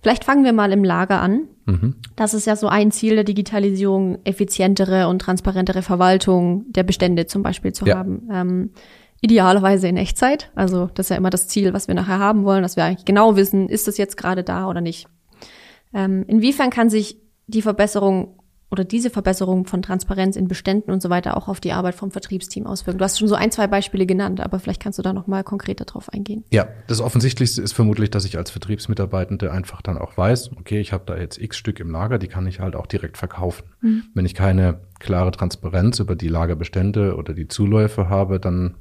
Vielleicht 0.00 0.24
fangen 0.24 0.44
wir 0.44 0.52
mal 0.52 0.72
im 0.72 0.84
Lager 0.84 1.20
an. 1.20 1.48
Mhm. 1.66 1.96
Das 2.16 2.34
ist 2.34 2.46
ja 2.46 2.56
so 2.56 2.68
ein 2.68 2.90
Ziel 2.92 3.16
der 3.16 3.24
Digitalisierung, 3.24 4.18
effizientere 4.24 5.08
und 5.08 5.20
transparentere 5.20 5.82
Verwaltung 5.82 6.64
der 6.72 6.84
Bestände 6.84 7.26
zum 7.26 7.42
Beispiel 7.42 7.72
zu 7.72 7.86
ja. 7.86 7.98
haben. 7.98 8.28
Ähm, 8.32 8.70
idealerweise 9.20 9.88
in 9.88 9.96
Echtzeit. 9.96 10.50
Also 10.54 10.88
das 10.94 11.06
ist 11.06 11.10
ja 11.10 11.16
immer 11.16 11.30
das 11.30 11.48
Ziel, 11.48 11.72
was 11.74 11.88
wir 11.88 11.94
nachher 11.94 12.18
haben 12.18 12.44
wollen, 12.44 12.62
dass 12.62 12.76
wir 12.76 12.84
eigentlich 12.84 13.04
genau 13.04 13.36
wissen, 13.36 13.68
ist 13.68 13.88
das 13.88 13.98
jetzt 13.98 14.16
gerade 14.16 14.44
da 14.44 14.68
oder 14.68 14.80
nicht. 14.80 15.08
Ähm, 15.92 16.24
inwiefern 16.28 16.70
kann 16.70 16.90
sich 16.90 17.18
die 17.46 17.62
Verbesserung 17.62 18.37
oder 18.70 18.84
diese 18.84 19.10
Verbesserung 19.10 19.66
von 19.66 19.80
Transparenz 19.80 20.36
in 20.36 20.46
Beständen 20.46 20.90
und 20.90 21.00
so 21.00 21.08
weiter 21.08 21.36
auch 21.36 21.48
auf 21.48 21.60
die 21.60 21.72
Arbeit 21.72 21.94
vom 21.94 22.10
Vertriebsteam 22.10 22.66
auswirken? 22.66 22.98
Du 22.98 23.04
hast 23.04 23.18
schon 23.18 23.28
so 23.28 23.34
ein, 23.34 23.50
zwei 23.50 23.66
Beispiele 23.66 24.04
genannt, 24.04 24.40
aber 24.40 24.58
vielleicht 24.58 24.82
kannst 24.82 24.98
du 24.98 25.02
da 25.02 25.12
noch 25.12 25.26
mal 25.26 25.42
konkreter 25.42 25.84
drauf 25.84 26.12
eingehen. 26.12 26.44
Ja, 26.50 26.68
das 26.86 27.00
Offensichtlichste 27.00 27.62
ist 27.62 27.72
vermutlich, 27.72 28.10
dass 28.10 28.24
ich 28.24 28.36
als 28.36 28.50
Vertriebsmitarbeitende 28.50 29.50
einfach 29.52 29.80
dann 29.80 29.96
auch 29.96 30.16
weiß, 30.16 30.50
okay, 30.58 30.80
ich 30.80 30.92
habe 30.92 31.04
da 31.06 31.16
jetzt 31.16 31.38
x 31.38 31.56
Stück 31.56 31.80
im 31.80 31.90
Lager, 31.90 32.18
die 32.18 32.28
kann 32.28 32.46
ich 32.46 32.60
halt 32.60 32.76
auch 32.76 32.86
direkt 32.86 33.16
verkaufen. 33.16 33.64
Mhm. 33.80 34.04
Wenn 34.14 34.26
ich 34.26 34.34
keine 34.34 34.80
klare 34.98 35.30
Transparenz 35.30 35.98
über 35.98 36.14
die 36.14 36.28
Lagerbestände 36.28 37.16
oder 37.16 37.32
die 37.32 37.48
Zuläufe 37.48 38.08
habe, 38.08 38.38
dann 38.38 38.74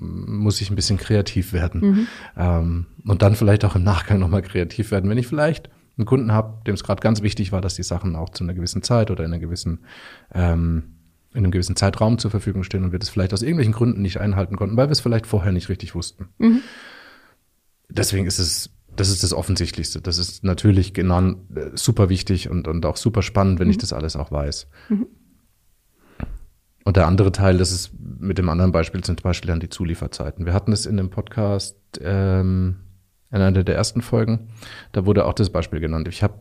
muss 0.00 0.60
ich 0.60 0.70
ein 0.70 0.76
bisschen 0.76 0.98
kreativ 0.98 1.52
werden. 1.52 1.80
Mhm. 1.80 2.06
Ähm, 2.36 2.86
und 3.04 3.22
dann 3.22 3.34
vielleicht 3.34 3.64
auch 3.64 3.76
im 3.76 3.82
Nachgang 3.82 4.18
nochmal 4.18 4.42
kreativ 4.42 4.90
werden, 4.90 5.10
wenn 5.10 5.18
ich 5.18 5.26
vielleicht 5.26 5.70
einen 5.98 6.06
Kunden 6.06 6.32
habe, 6.32 6.62
dem 6.66 6.74
es 6.74 6.84
gerade 6.84 7.00
ganz 7.00 7.22
wichtig 7.22 7.52
war, 7.52 7.60
dass 7.60 7.74
die 7.74 7.82
Sachen 7.82 8.16
auch 8.16 8.30
zu 8.30 8.44
einer 8.44 8.54
gewissen 8.54 8.82
Zeit 8.82 9.10
oder 9.10 9.24
in 9.24 9.32
einer 9.32 9.40
gewissen 9.40 9.80
ähm, 10.32 10.94
in 11.32 11.44
einem 11.44 11.50
gewissen 11.50 11.76
Zeitraum 11.76 12.18
zur 12.18 12.30
Verfügung 12.30 12.64
stehen 12.64 12.84
und 12.84 12.92
wir 12.92 12.98
das 12.98 13.10
vielleicht 13.10 13.34
aus 13.34 13.42
irgendwelchen 13.42 13.74
Gründen 13.74 14.00
nicht 14.00 14.18
einhalten 14.18 14.56
konnten, 14.56 14.76
weil 14.76 14.88
wir 14.88 14.92
es 14.92 15.00
vielleicht 15.00 15.26
vorher 15.26 15.52
nicht 15.52 15.68
richtig 15.68 15.94
wussten. 15.94 16.28
Mhm. 16.38 16.62
Deswegen 17.90 18.26
ist 18.26 18.38
es, 18.38 18.70
das 18.94 19.10
ist 19.10 19.22
das 19.22 19.34
Offensichtlichste. 19.34 20.00
Das 20.00 20.18
ist 20.18 20.42
natürlich 20.42 20.94
genannt 20.94 21.38
äh, 21.54 21.70
super 21.74 22.08
wichtig 22.08 22.48
und, 22.48 22.66
und 22.66 22.84
auch 22.86 22.96
super 22.96 23.22
spannend, 23.22 23.60
wenn 23.60 23.68
mhm. 23.68 23.72
ich 23.72 23.78
das 23.78 23.92
alles 23.92 24.16
auch 24.16 24.32
weiß. 24.32 24.68
Mhm. 24.88 25.06
Und 26.84 26.96
der 26.96 27.06
andere 27.06 27.32
Teil, 27.32 27.58
das 27.58 27.70
ist 27.70 27.90
mit 27.98 28.38
dem 28.38 28.48
anderen 28.48 28.72
Beispiel, 28.72 29.04
sind 29.04 29.20
zum 29.20 29.24
Beispiel 29.24 29.48
dann 29.48 29.60
die 29.60 29.68
Zulieferzeiten. 29.68 30.46
Wir 30.46 30.54
hatten 30.54 30.72
es 30.72 30.86
in 30.86 30.96
dem 30.96 31.10
Podcast 31.10 31.76
ähm, 32.00 32.76
in 33.30 33.40
einer 33.40 33.64
der 33.64 33.74
ersten 33.74 34.02
Folgen, 34.02 34.48
da 34.92 35.06
wurde 35.06 35.26
auch 35.26 35.34
das 35.34 35.50
Beispiel 35.50 35.80
genannt. 35.80 36.08
Ich 36.08 36.22
habe 36.22 36.34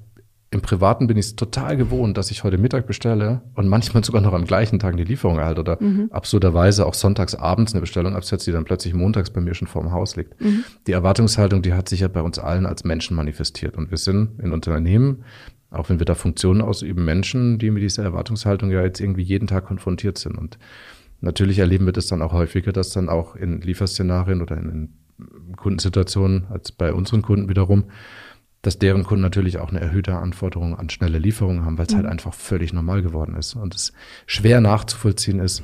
im 0.49 0.61
Privaten 0.61 1.07
bin 1.07 1.17
ich 1.17 1.25
es 1.25 1.35
total 1.35 1.75
gewohnt, 1.75 2.17
dass 2.17 2.31
ich 2.31 2.45
heute 2.45 2.57
Mittag 2.57 2.87
bestelle 2.87 3.41
und 3.55 3.67
manchmal 3.67 4.03
sogar 4.03 4.21
noch 4.21 4.31
am 4.31 4.45
gleichen 4.45 4.79
Tag 4.79 4.95
die 4.95 5.03
Lieferung 5.03 5.39
erhalte 5.39 5.59
oder 5.59 5.77
mhm. 5.81 6.07
absurderweise 6.09 6.85
auch 6.85 6.93
sonntags 6.93 7.35
abends 7.35 7.73
eine 7.73 7.81
Bestellung 7.81 8.15
absetze, 8.15 8.45
die 8.45 8.53
dann 8.53 8.63
plötzlich 8.63 8.93
montags 8.93 9.29
bei 9.29 9.41
mir 9.41 9.53
schon 9.55 9.67
vorm 9.67 9.91
Haus 9.91 10.15
liegt. 10.15 10.39
Mhm. 10.39 10.63
Die 10.87 10.93
Erwartungshaltung, 10.93 11.61
die 11.63 11.73
hat 11.73 11.89
sich 11.89 11.99
ja 11.99 12.07
bei 12.07 12.21
uns 12.21 12.39
allen 12.39 12.65
als 12.65 12.85
Menschen 12.85 13.17
manifestiert 13.17 13.75
und 13.75 13.91
wir 13.91 13.97
sind 13.97 14.39
in 14.39 14.53
Unternehmen, 14.53 15.25
auch 15.69 15.89
wenn 15.89 15.99
wir 15.99 16.05
da 16.05 16.15
Funktionen 16.15 16.61
ausüben, 16.61 17.03
Menschen, 17.03 17.59
die 17.59 17.69
mit 17.69 17.83
dieser 17.83 18.03
Erwartungshaltung 18.03 18.71
ja 18.71 18.81
jetzt 18.83 19.01
irgendwie 19.01 19.23
jeden 19.23 19.47
Tag 19.47 19.65
konfrontiert 19.65 20.17
sind 20.17 20.37
und 20.37 20.57
natürlich 21.19 21.59
erleben 21.59 21.85
wir 21.85 21.93
das 21.93 22.07
dann 22.07 22.21
auch 22.21 22.31
häufiger, 22.31 22.71
dass 22.71 22.91
dann 22.91 23.09
auch 23.09 23.35
in 23.35 23.59
Lieferszenarien 23.59 24.41
oder 24.41 24.55
in 24.55 24.93
Kundensituationen 25.57 26.47
als 26.49 26.71
bei 26.71 26.93
unseren 26.93 27.21
Kunden 27.21 27.49
wiederum, 27.49 27.85
dass 28.61 28.79
deren 28.79 29.03
Kunden 29.03 29.21
natürlich 29.21 29.59
auch 29.59 29.69
eine 29.69 29.79
erhöhte 29.79 30.15
Anforderung 30.15 30.77
an 30.77 30.89
schnelle 30.89 31.19
Lieferungen 31.19 31.65
haben, 31.65 31.77
weil 31.77 31.85
es 31.85 31.93
halt 31.93 32.03
mhm. 32.03 32.09
halt 32.09 32.19
einfach 32.19 32.33
völlig 32.33 32.73
normal 32.73 33.01
geworden 33.01 33.35
ist 33.35 33.55
und 33.55 33.75
es 33.75 33.93
schwer 34.25 34.61
nachzuvollziehen 34.61 35.39
ist, 35.39 35.63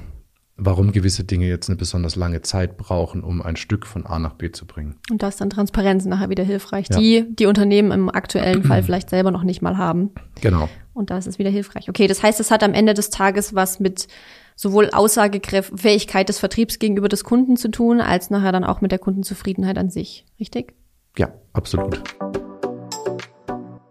warum 0.56 0.92
gewisse 0.92 1.24
Dinge 1.24 1.48
jetzt 1.48 1.70
eine 1.70 1.78
besonders 1.78 2.16
lange 2.16 2.42
Zeit 2.42 2.78
brauchen, 2.78 3.24
um 3.24 3.42
ein 3.42 3.56
Stück 3.56 3.88
von 3.88 4.06
A 4.06 4.20
nach 4.20 4.34
B 4.34 4.52
zu 4.52 4.66
bringen. 4.66 4.96
Und 5.10 5.24
da 5.24 5.30
ist 5.30 5.42
dann 5.42 5.50
Transparenz 5.50 6.06
nachher 6.06 6.30
wieder 6.30 6.44
hilfreich, 6.44 6.88
ja. 6.92 6.98
die 6.98 7.26
die 7.28 7.48
Unternehmen 7.48 7.92
im 7.92 8.10
aktuellen 8.10 8.64
Fall 8.64 8.84
vielleicht 8.86 9.10
selber 9.10 9.32
noch 9.32 9.44
nicht 9.44 9.62
mal 9.62 9.78
haben. 9.78 10.12
Genau. 10.42 10.70
Und 10.94 11.10
da 11.10 11.18
ist 11.18 11.28
es 11.28 11.40
wieder 11.40 11.50
hilfreich. 11.50 11.90
Okay, 11.90 12.08
das 12.08 12.22
heißt, 12.22 12.40
es 12.40 12.52
hat 12.52 12.64
am 12.64 12.74
Ende 12.74 12.94
des 12.94 13.10
Tages 13.10 13.56
was 13.56 13.80
mit 13.80 14.08
sowohl 14.56 14.90
Aussagefähigkeit 14.92 16.30
des 16.30 16.40
Vertriebs 16.40 16.80
gegenüber 16.80 17.10
des 17.10 17.24
Kunden 17.24 17.58
zu 17.58 17.70
tun, 17.70 18.02
als 18.02 18.30
nachher 18.30 18.52
dann 18.52 18.64
auch 18.64 18.82
mit 18.82 18.92
der 18.92 19.00
Kundenzufriedenheit 19.00 19.78
an 19.78 19.90
sich. 19.90 20.26
Richtig? 20.40 20.74
Ja, 21.18 21.30
absolut. 21.54 22.02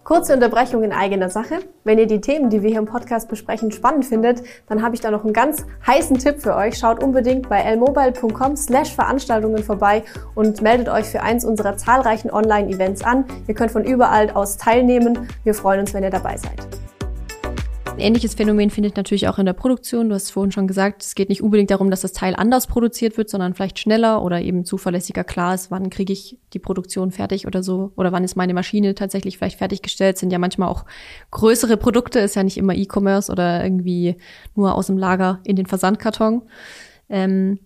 Kurze 0.04 0.34
Unterbrechung 0.34 0.82
in 0.82 0.92
eigener 0.92 1.30
Sache. 1.30 1.60
Wenn 1.84 1.98
ihr 1.98 2.06
die 2.06 2.20
Themen, 2.20 2.50
die 2.50 2.62
wir 2.62 2.68
hier 2.68 2.80
im 2.80 2.86
Podcast 2.86 3.28
besprechen, 3.28 3.70
spannend 3.70 4.04
findet, 4.04 4.42
dann 4.68 4.82
habe 4.82 4.94
ich 4.94 5.00
da 5.00 5.10
noch 5.10 5.24
einen 5.24 5.32
ganz 5.32 5.64
heißen 5.86 6.18
Tipp 6.18 6.40
für 6.40 6.54
euch. 6.54 6.76
Schaut 6.76 7.02
unbedingt 7.02 7.48
bei 7.48 7.62
lmobile.com 7.62 8.56
slash 8.56 8.94
Veranstaltungen 8.94 9.62
vorbei 9.62 10.02
und 10.34 10.60
meldet 10.60 10.88
euch 10.88 11.06
für 11.06 11.22
eins 11.22 11.44
unserer 11.44 11.76
zahlreichen 11.76 12.30
Online-Events 12.30 13.02
an. 13.04 13.24
Ihr 13.46 13.54
könnt 13.54 13.70
von 13.70 13.84
überall 13.84 14.30
aus 14.32 14.58
teilnehmen. 14.58 15.28
Wir 15.44 15.54
freuen 15.54 15.80
uns, 15.80 15.94
wenn 15.94 16.02
ihr 16.02 16.10
dabei 16.10 16.36
seid. 16.36 16.58
Ein 17.92 18.00
ähnliches 18.00 18.34
Phänomen 18.34 18.70
findet 18.70 18.96
natürlich 18.96 19.28
auch 19.28 19.38
in 19.38 19.44
der 19.44 19.52
Produktion. 19.52 20.08
Du 20.08 20.14
hast 20.14 20.30
vorhin 20.30 20.50
schon 20.50 20.66
gesagt, 20.66 21.02
es 21.02 21.14
geht 21.14 21.28
nicht 21.28 21.42
unbedingt 21.42 21.70
darum, 21.70 21.90
dass 21.90 22.00
das 22.00 22.14
Teil 22.14 22.34
anders 22.34 22.66
produziert 22.66 23.18
wird, 23.18 23.28
sondern 23.28 23.52
vielleicht 23.52 23.78
schneller 23.78 24.22
oder 24.22 24.40
eben 24.40 24.64
zuverlässiger 24.64 25.24
klar 25.24 25.54
ist, 25.54 25.70
wann 25.70 25.90
kriege 25.90 26.10
ich 26.10 26.38
die 26.54 26.58
Produktion 26.58 27.10
fertig 27.10 27.46
oder 27.46 27.62
so 27.62 27.92
oder 27.96 28.10
wann 28.10 28.24
ist 28.24 28.34
meine 28.34 28.54
Maschine 28.54 28.94
tatsächlich 28.94 29.36
vielleicht 29.36 29.58
fertiggestellt. 29.58 30.16
Sind 30.16 30.32
ja 30.32 30.38
manchmal 30.38 30.70
auch 30.70 30.86
größere 31.32 31.76
Produkte, 31.76 32.18
ist 32.20 32.34
ja 32.34 32.42
nicht 32.42 32.56
immer 32.56 32.74
E-Commerce 32.74 33.30
oder 33.30 33.62
irgendwie 33.62 34.16
nur 34.54 34.74
aus 34.74 34.86
dem 34.86 34.96
Lager 34.96 35.40
in 35.44 35.56
den 35.56 35.66
Versandkarton. 35.66 36.42
Ähm, 37.10 37.58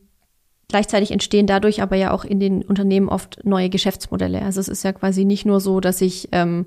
Gleichzeitig 0.69 1.13
entstehen 1.13 1.47
dadurch 1.47 1.81
aber 1.81 1.95
ja 1.95 2.11
auch 2.11 2.25
in 2.25 2.41
den 2.41 2.65
Unternehmen 2.65 3.09
oft 3.09 3.39
neue 3.45 3.71
Geschäftsmodelle. 3.71 4.43
Also 4.43 4.59
es 4.59 4.67
ist 4.67 4.83
ja 4.83 4.93
quasi 4.93 5.25
nicht 5.25 5.47
nur 5.47 5.61
so, 5.61 5.79
dass 5.79 6.01
ich 6.01 6.29
ähm, 6.33 6.67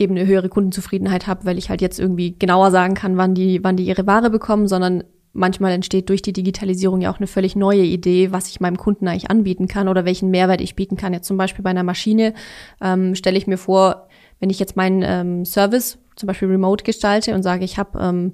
eben 0.00 0.16
eine 0.16 0.26
höhere 0.26 0.48
Kundenzufriedenheit 0.48 1.26
habe, 1.26 1.44
weil 1.44 1.58
ich 1.58 1.70
halt 1.70 1.80
jetzt 1.80 2.00
irgendwie 2.00 2.34
genauer 2.38 2.70
sagen 2.70 2.94
kann, 2.94 3.16
wann 3.16 3.34
die, 3.34 3.62
wann 3.62 3.76
die 3.76 3.84
ihre 3.84 4.06
Ware 4.06 4.30
bekommen, 4.30 4.66
sondern 4.66 5.04
manchmal 5.32 5.72
entsteht 5.72 6.08
durch 6.08 6.22
die 6.22 6.32
Digitalisierung 6.32 7.00
ja 7.00 7.12
auch 7.12 7.18
eine 7.18 7.26
völlig 7.26 7.54
neue 7.54 7.82
Idee, 7.82 8.32
was 8.32 8.48
ich 8.48 8.60
meinem 8.60 8.78
Kunden 8.78 9.06
eigentlich 9.06 9.30
anbieten 9.30 9.68
kann 9.68 9.88
oder 9.88 10.04
welchen 10.04 10.30
Mehrwert 10.30 10.60
ich 10.60 10.74
bieten 10.74 10.96
kann. 10.96 11.12
Jetzt 11.12 11.28
zum 11.28 11.36
Beispiel 11.36 11.62
bei 11.62 11.70
einer 11.70 11.84
Maschine 11.84 12.34
ähm, 12.80 13.14
stelle 13.14 13.38
ich 13.38 13.46
mir 13.46 13.58
vor, 13.58 14.08
wenn 14.40 14.50
ich 14.50 14.58
jetzt 14.58 14.76
meinen 14.76 15.02
ähm, 15.04 15.44
Service 15.44 15.98
zum 16.16 16.26
Beispiel 16.26 16.48
remote 16.48 16.84
gestalte 16.84 17.34
und 17.34 17.42
sage, 17.42 17.64
ich 17.64 17.78
habe 17.78 17.98
ähm, 18.00 18.32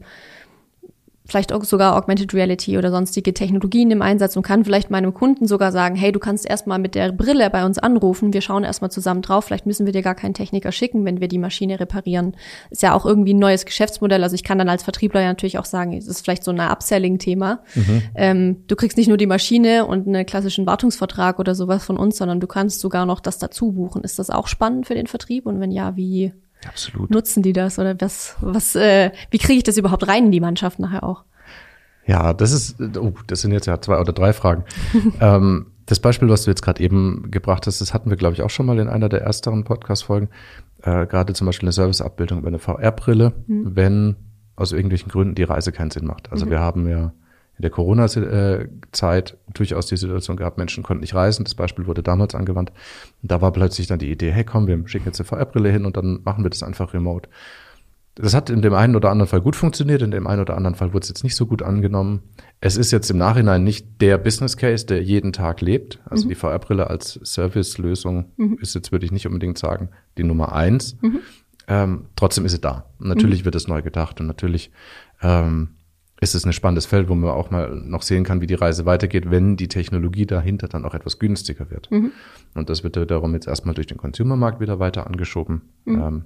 vielleicht 1.26 1.52
auch 1.52 1.64
sogar 1.64 1.96
Augmented 1.96 2.32
Reality 2.32 2.78
oder 2.78 2.90
sonstige 2.90 3.34
Technologien 3.34 3.90
im 3.90 4.02
Einsatz 4.02 4.36
und 4.36 4.42
kann 4.42 4.64
vielleicht 4.64 4.90
meinem 4.90 5.12
Kunden 5.12 5.46
sogar 5.46 5.72
sagen, 5.72 5.96
hey, 5.96 6.12
du 6.12 6.18
kannst 6.18 6.48
erstmal 6.48 6.78
mit 6.78 6.94
der 6.94 7.12
Brille 7.12 7.50
bei 7.50 7.64
uns 7.64 7.78
anrufen, 7.78 8.32
wir 8.32 8.40
schauen 8.40 8.64
erstmal 8.64 8.90
zusammen 8.90 9.22
drauf, 9.22 9.44
vielleicht 9.44 9.66
müssen 9.66 9.86
wir 9.86 9.92
dir 9.92 10.02
gar 10.02 10.14
keinen 10.14 10.34
Techniker 10.34 10.72
schicken, 10.72 11.04
wenn 11.04 11.20
wir 11.20 11.28
die 11.28 11.38
Maschine 11.38 11.80
reparieren. 11.80 12.36
Ist 12.70 12.82
ja 12.82 12.94
auch 12.94 13.04
irgendwie 13.04 13.34
ein 13.34 13.38
neues 13.38 13.64
Geschäftsmodell. 13.64 14.22
Also 14.22 14.34
ich 14.34 14.44
kann 14.44 14.58
dann 14.58 14.68
als 14.68 14.84
Vertriebler 14.84 15.20
ja 15.20 15.28
natürlich 15.28 15.58
auch 15.58 15.64
sagen, 15.64 15.92
es 15.92 16.06
ist 16.06 16.22
vielleicht 16.22 16.44
so 16.44 16.52
ein 16.52 16.60
Upselling-Thema. 16.60 17.60
Mhm. 17.74 18.02
Ähm, 18.14 18.56
du 18.66 18.76
kriegst 18.76 18.96
nicht 18.96 19.08
nur 19.08 19.16
die 19.16 19.26
Maschine 19.26 19.86
und 19.86 20.06
einen 20.06 20.26
klassischen 20.26 20.66
Wartungsvertrag 20.66 21.38
oder 21.38 21.54
sowas 21.54 21.84
von 21.84 21.96
uns, 21.96 22.16
sondern 22.16 22.40
du 22.40 22.46
kannst 22.46 22.80
sogar 22.80 23.06
noch 23.06 23.20
das 23.20 23.38
dazu 23.38 23.72
buchen. 23.72 24.02
Ist 24.04 24.18
das 24.18 24.30
auch 24.30 24.46
spannend 24.46 24.86
für 24.86 24.94
den 24.94 25.06
Vertrieb? 25.06 25.46
Und 25.46 25.60
wenn 25.60 25.72
ja, 25.72 25.96
wie, 25.96 26.32
Absolut. 26.68 27.10
Nutzen 27.10 27.42
die 27.42 27.52
das 27.52 27.78
oder 27.78 27.94
was, 28.00 28.36
was, 28.40 28.74
äh, 28.74 29.10
wie 29.30 29.38
kriege 29.38 29.58
ich 29.58 29.64
das 29.64 29.76
überhaupt 29.76 30.06
rein 30.08 30.26
in 30.26 30.32
die 30.32 30.40
Mannschaft 30.40 30.78
nachher 30.78 31.02
auch? 31.02 31.24
Ja, 32.06 32.32
das 32.32 32.52
ist, 32.52 32.80
oh, 32.98 33.14
das 33.26 33.40
sind 33.40 33.52
jetzt 33.52 33.66
ja 33.66 33.80
zwei 33.80 33.98
oder 33.98 34.12
drei 34.12 34.32
Fragen. 34.32 34.64
ähm, 35.20 35.66
das 35.86 36.00
Beispiel, 36.00 36.28
was 36.28 36.44
du 36.44 36.50
jetzt 36.50 36.62
gerade 36.62 36.82
eben 36.82 37.30
gebracht 37.30 37.66
hast, 37.66 37.80
das 37.80 37.94
hatten 37.94 38.10
wir, 38.10 38.16
glaube 38.16 38.34
ich, 38.34 38.42
auch 38.42 38.50
schon 38.50 38.66
mal 38.66 38.78
in 38.78 38.88
einer 38.88 39.08
der 39.08 39.22
ersteren 39.22 39.64
Podcast-Folgen. 39.64 40.28
Äh, 40.82 41.06
gerade 41.06 41.32
zum 41.32 41.46
Beispiel 41.46 41.66
eine 41.66 41.72
Serviceabbildung 41.72 42.40
über 42.40 42.48
eine 42.48 42.58
VR-Brille, 42.58 43.32
mhm. 43.46 43.76
wenn 43.76 44.16
aus 44.56 44.72
irgendwelchen 44.72 45.10
Gründen 45.10 45.34
die 45.34 45.42
Reise 45.42 45.72
keinen 45.72 45.90
Sinn 45.90 46.06
macht. 46.06 46.32
Also 46.32 46.46
mhm. 46.46 46.50
wir 46.50 46.60
haben 46.60 46.88
ja 46.88 47.12
in 47.58 47.62
der 47.62 47.70
Corona-Zeit 47.70 49.38
durchaus 49.54 49.86
die 49.86 49.96
Situation 49.96 50.36
gehabt, 50.36 50.58
Menschen 50.58 50.82
konnten 50.82 51.00
nicht 51.00 51.14
reisen. 51.14 51.44
Das 51.44 51.54
Beispiel 51.54 51.86
wurde 51.86 52.02
damals 52.02 52.34
angewandt. 52.34 52.70
Und 53.22 53.30
da 53.30 53.40
war 53.40 53.52
plötzlich 53.52 53.86
dann 53.86 53.98
die 53.98 54.10
Idee, 54.10 54.30
hey 54.30 54.44
komm, 54.44 54.66
wir 54.66 54.86
schicken 54.86 55.06
jetzt 55.06 55.20
eine 55.20 55.26
VR-Brille 55.26 55.70
hin 55.70 55.86
und 55.86 55.96
dann 55.96 56.20
machen 56.24 56.44
wir 56.44 56.50
das 56.50 56.62
einfach 56.62 56.92
remote. 56.92 57.28
Das 58.16 58.32
hat 58.32 58.48
in 58.48 58.62
dem 58.62 58.72
einen 58.72 58.96
oder 58.96 59.10
anderen 59.10 59.28
Fall 59.28 59.42
gut 59.42 59.56
funktioniert, 59.56 60.00
in 60.00 60.10
dem 60.10 60.26
einen 60.26 60.40
oder 60.40 60.56
anderen 60.56 60.74
Fall 60.74 60.94
wurde 60.94 61.02
es 61.02 61.08
jetzt 61.08 61.22
nicht 61.22 61.36
so 61.36 61.44
gut 61.44 61.62
angenommen. 61.62 62.22
Es 62.60 62.78
ist 62.78 62.90
jetzt 62.90 63.10
im 63.10 63.18
Nachhinein 63.18 63.62
nicht 63.62 64.00
der 64.00 64.16
Business 64.16 64.56
Case, 64.56 64.86
der 64.86 65.02
jeden 65.02 65.34
Tag 65.34 65.60
lebt. 65.60 66.00
Also 66.06 66.24
mhm. 66.24 66.30
die 66.30 66.34
VR-Brille 66.34 66.88
als 66.88 67.20
Service-Lösung 67.22 68.32
mhm. 68.38 68.58
ist 68.60 68.74
jetzt, 68.74 68.90
würde 68.90 69.04
ich 69.04 69.12
nicht 69.12 69.26
unbedingt 69.26 69.58
sagen, 69.58 69.90
die 70.16 70.24
Nummer 70.24 70.54
eins. 70.54 70.96
Mhm. 71.02 71.20
Ähm, 71.68 72.06
trotzdem 72.16 72.46
ist 72.46 72.52
sie 72.52 72.60
da. 72.60 72.86
Und 72.98 73.08
natürlich 73.08 73.40
mhm. 73.40 73.44
wird 73.46 73.54
es 73.54 73.68
neu 73.68 73.82
gedacht 73.82 74.18
und 74.18 74.26
natürlich 74.26 74.70
ähm, 75.20 75.75
ist 76.26 76.34
es 76.34 76.44
ein 76.44 76.52
spannendes 76.52 76.86
Feld, 76.86 77.08
wo 77.08 77.14
man 77.14 77.30
auch 77.30 77.50
mal 77.50 77.74
noch 77.74 78.02
sehen 78.02 78.24
kann, 78.24 78.40
wie 78.40 78.46
die 78.46 78.54
Reise 78.54 78.84
weitergeht, 78.84 79.30
wenn 79.30 79.56
die 79.56 79.68
Technologie 79.68 80.26
dahinter 80.26 80.66
dann 80.66 80.84
auch 80.84 80.94
etwas 80.94 81.18
günstiger 81.18 81.70
wird. 81.70 81.90
Mhm. 81.90 82.12
Und 82.54 82.68
das 82.68 82.82
wird 82.82 82.96
darum 82.96 83.34
jetzt 83.34 83.46
erstmal 83.46 83.74
durch 83.74 83.86
den 83.86 83.96
Consumermarkt 83.96 84.60
wieder 84.60 84.78
weiter 84.78 85.06
angeschoben. 85.06 85.62
Mhm. 85.84 86.02
Ähm, 86.02 86.24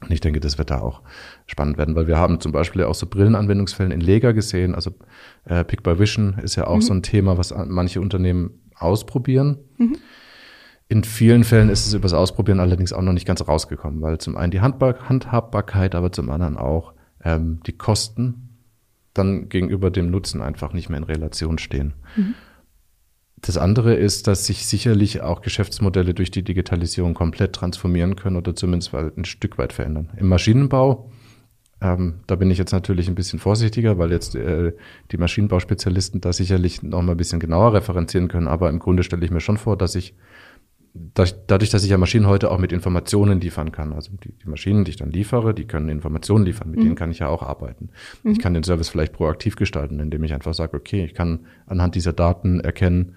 und 0.00 0.12
ich 0.12 0.20
denke, 0.20 0.40
das 0.40 0.58
wird 0.58 0.70
da 0.70 0.80
auch 0.80 1.02
spannend 1.46 1.78
werden, 1.78 1.96
weil 1.96 2.06
wir 2.06 2.18
haben 2.18 2.40
zum 2.40 2.52
Beispiel 2.52 2.84
auch 2.84 2.94
so 2.94 3.06
Brillenanwendungsfällen 3.06 3.90
in 3.90 4.00
Lega 4.00 4.32
gesehen. 4.32 4.74
Also 4.74 4.92
äh, 5.44 5.64
Pick 5.64 5.82
by 5.82 5.98
Vision 5.98 6.38
ist 6.42 6.54
ja 6.54 6.66
auch 6.66 6.76
mhm. 6.76 6.82
so 6.82 6.94
ein 6.94 7.02
Thema, 7.02 7.38
was 7.38 7.52
manche 7.66 8.00
Unternehmen 8.00 8.60
ausprobieren. 8.76 9.58
Mhm. 9.78 9.96
In 10.88 11.04
vielen 11.04 11.44
Fällen 11.44 11.68
ist 11.68 11.86
es 11.86 11.94
übers 11.94 12.14
Ausprobieren 12.14 12.60
allerdings 12.60 12.92
auch 12.92 13.02
noch 13.02 13.12
nicht 13.12 13.26
ganz 13.26 13.46
rausgekommen, 13.46 14.00
weil 14.00 14.18
zum 14.18 14.36
einen 14.36 14.50
die 14.50 14.60
Handbar 14.60 15.08
Handhabbarkeit, 15.08 15.94
aber 15.94 16.12
zum 16.12 16.30
anderen 16.30 16.56
auch 16.56 16.94
ähm, 17.24 17.60
die 17.66 17.76
Kosten 17.76 18.47
dann 19.18 19.48
gegenüber 19.48 19.90
dem 19.90 20.10
Nutzen 20.10 20.40
einfach 20.42 20.72
nicht 20.72 20.88
mehr 20.88 20.98
in 20.98 21.04
Relation 21.04 21.58
stehen. 21.58 21.94
Mhm. 22.16 22.34
Das 23.40 23.56
andere 23.56 23.94
ist, 23.94 24.26
dass 24.26 24.46
sich 24.46 24.66
sicherlich 24.66 25.20
auch 25.20 25.42
Geschäftsmodelle 25.42 26.14
durch 26.14 26.30
die 26.30 26.42
Digitalisierung 26.42 27.14
komplett 27.14 27.52
transformieren 27.52 28.16
können 28.16 28.36
oder 28.36 28.56
zumindest 28.56 28.94
ein 28.94 29.24
Stück 29.24 29.58
weit 29.58 29.72
verändern. 29.72 30.10
Im 30.16 30.28
Maschinenbau, 30.28 31.10
ähm, 31.80 32.20
da 32.26 32.34
bin 32.34 32.50
ich 32.50 32.58
jetzt 32.58 32.72
natürlich 32.72 33.08
ein 33.08 33.14
bisschen 33.14 33.38
vorsichtiger, 33.38 33.98
weil 33.98 34.10
jetzt 34.10 34.34
äh, 34.34 34.72
die 35.12 35.16
Maschinenbauspezialisten 35.16 36.20
da 36.20 36.32
sicherlich 36.32 36.82
noch 36.82 37.02
mal 37.02 37.12
ein 37.12 37.16
bisschen 37.16 37.38
genauer 37.38 37.74
referenzieren 37.74 38.28
können. 38.28 38.48
Aber 38.48 38.68
im 38.68 38.80
Grunde 38.80 39.04
stelle 39.04 39.24
ich 39.24 39.30
mir 39.30 39.40
schon 39.40 39.58
vor, 39.58 39.76
dass 39.76 39.94
ich 39.94 40.14
dadurch, 41.14 41.70
dass 41.70 41.84
ich 41.84 41.90
ja 41.90 41.98
Maschinen 41.98 42.26
heute 42.26 42.50
auch 42.50 42.58
mit 42.58 42.72
Informationen 42.72 43.40
liefern 43.40 43.72
kann, 43.72 43.92
also 43.92 44.12
die, 44.22 44.32
die 44.32 44.48
Maschinen, 44.48 44.84
die 44.84 44.90
ich 44.90 44.96
dann 44.96 45.10
liefere, 45.10 45.54
die 45.54 45.66
können 45.66 45.88
Informationen 45.88 46.44
liefern, 46.44 46.70
mit 46.70 46.80
mhm. 46.80 46.84
denen 46.84 46.94
kann 46.94 47.10
ich 47.10 47.20
ja 47.20 47.28
auch 47.28 47.42
arbeiten. 47.42 47.90
Mhm. 48.22 48.32
Ich 48.32 48.38
kann 48.38 48.54
den 48.54 48.62
Service 48.62 48.88
vielleicht 48.88 49.12
proaktiv 49.12 49.56
gestalten, 49.56 50.00
indem 50.00 50.24
ich 50.24 50.34
einfach 50.34 50.54
sage, 50.54 50.76
okay, 50.76 51.04
ich 51.04 51.14
kann 51.14 51.46
anhand 51.66 51.94
dieser 51.94 52.12
Daten 52.12 52.60
erkennen, 52.60 53.14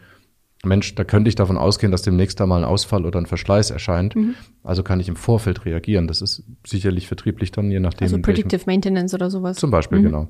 Mensch, 0.64 0.94
da 0.94 1.04
könnte 1.04 1.28
ich 1.28 1.36
davon 1.36 1.58
ausgehen, 1.58 1.92
dass 1.92 2.04
demnächst 2.04 2.40
da 2.40 2.46
mal 2.46 2.58
ein 2.60 2.64
Ausfall 2.64 3.06
oder 3.06 3.20
ein 3.20 3.26
Verschleiß 3.26 3.72
erscheint. 3.72 4.16
Mhm. 4.16 4.36
Also 4.64 4.84
kann 4.84 5.00
ich 5.00 5.08
im 5.08 5.16
Vorfeld 5.16 5.66
reagieren. 5.66 6.08
Das 6.08 6.22
ist 6.22 6.44
sicherlich 6.66 7.08
vertrieblich 7.08 7.52
dann, 7.52 7.72
je 7.72 7.80
nachdem. 7.80 8.06
Also 8.06 8.22
Predictive 8.22 8.62
Maintenance 8.68 9.14
oder 9.16 9.32
sowas. 9.32 9.58
Zum 9.58 9.72
Beispiel, 9.72 10.00
mhm. 10.00 10.04
genau. 10.04 10.28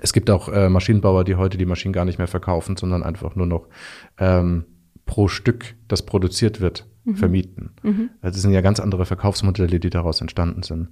Es 0.00 0.12
gibt 0.12 0.30
auch 0.30 0.48
äh, 0.48 0.68
Maschinenbauer, 0.68 1.24
die 1.24 1.36
heute 1.36 1.58
die 1.58 1.66
Maschinen 1.66 1.92
gar 1.92 2.04
nicht 2.04 2.18
mehr 2.18 2.26
verkaufen, 2.26 2.76
sondern 2.76 3.02
einfach 3.02 3.36
nur 3.36 3.46
noch 3.46 3.68
ähm, 4.18 4.64
pro 5.06 5.28
Stück, 5.28 5.76
das 5.88 6.04
produziert 6.04 6.60
wird, 6.60 6.86
mhm. 7.04 7.16
vermieten. 7.16 7.70
Mhm. 7.82 8.10
Das 8.22 8.36
sind 8.36 8.52
ja 8.52 8.60
ganz 8.60 8.80
andere 8.80 9.06
Verkaufsmodelle, 9.06 9.80
die 9.80 9.90
daraus 9.90 10.20
entstanden 10.20 10.62
sind. 10.62 10.88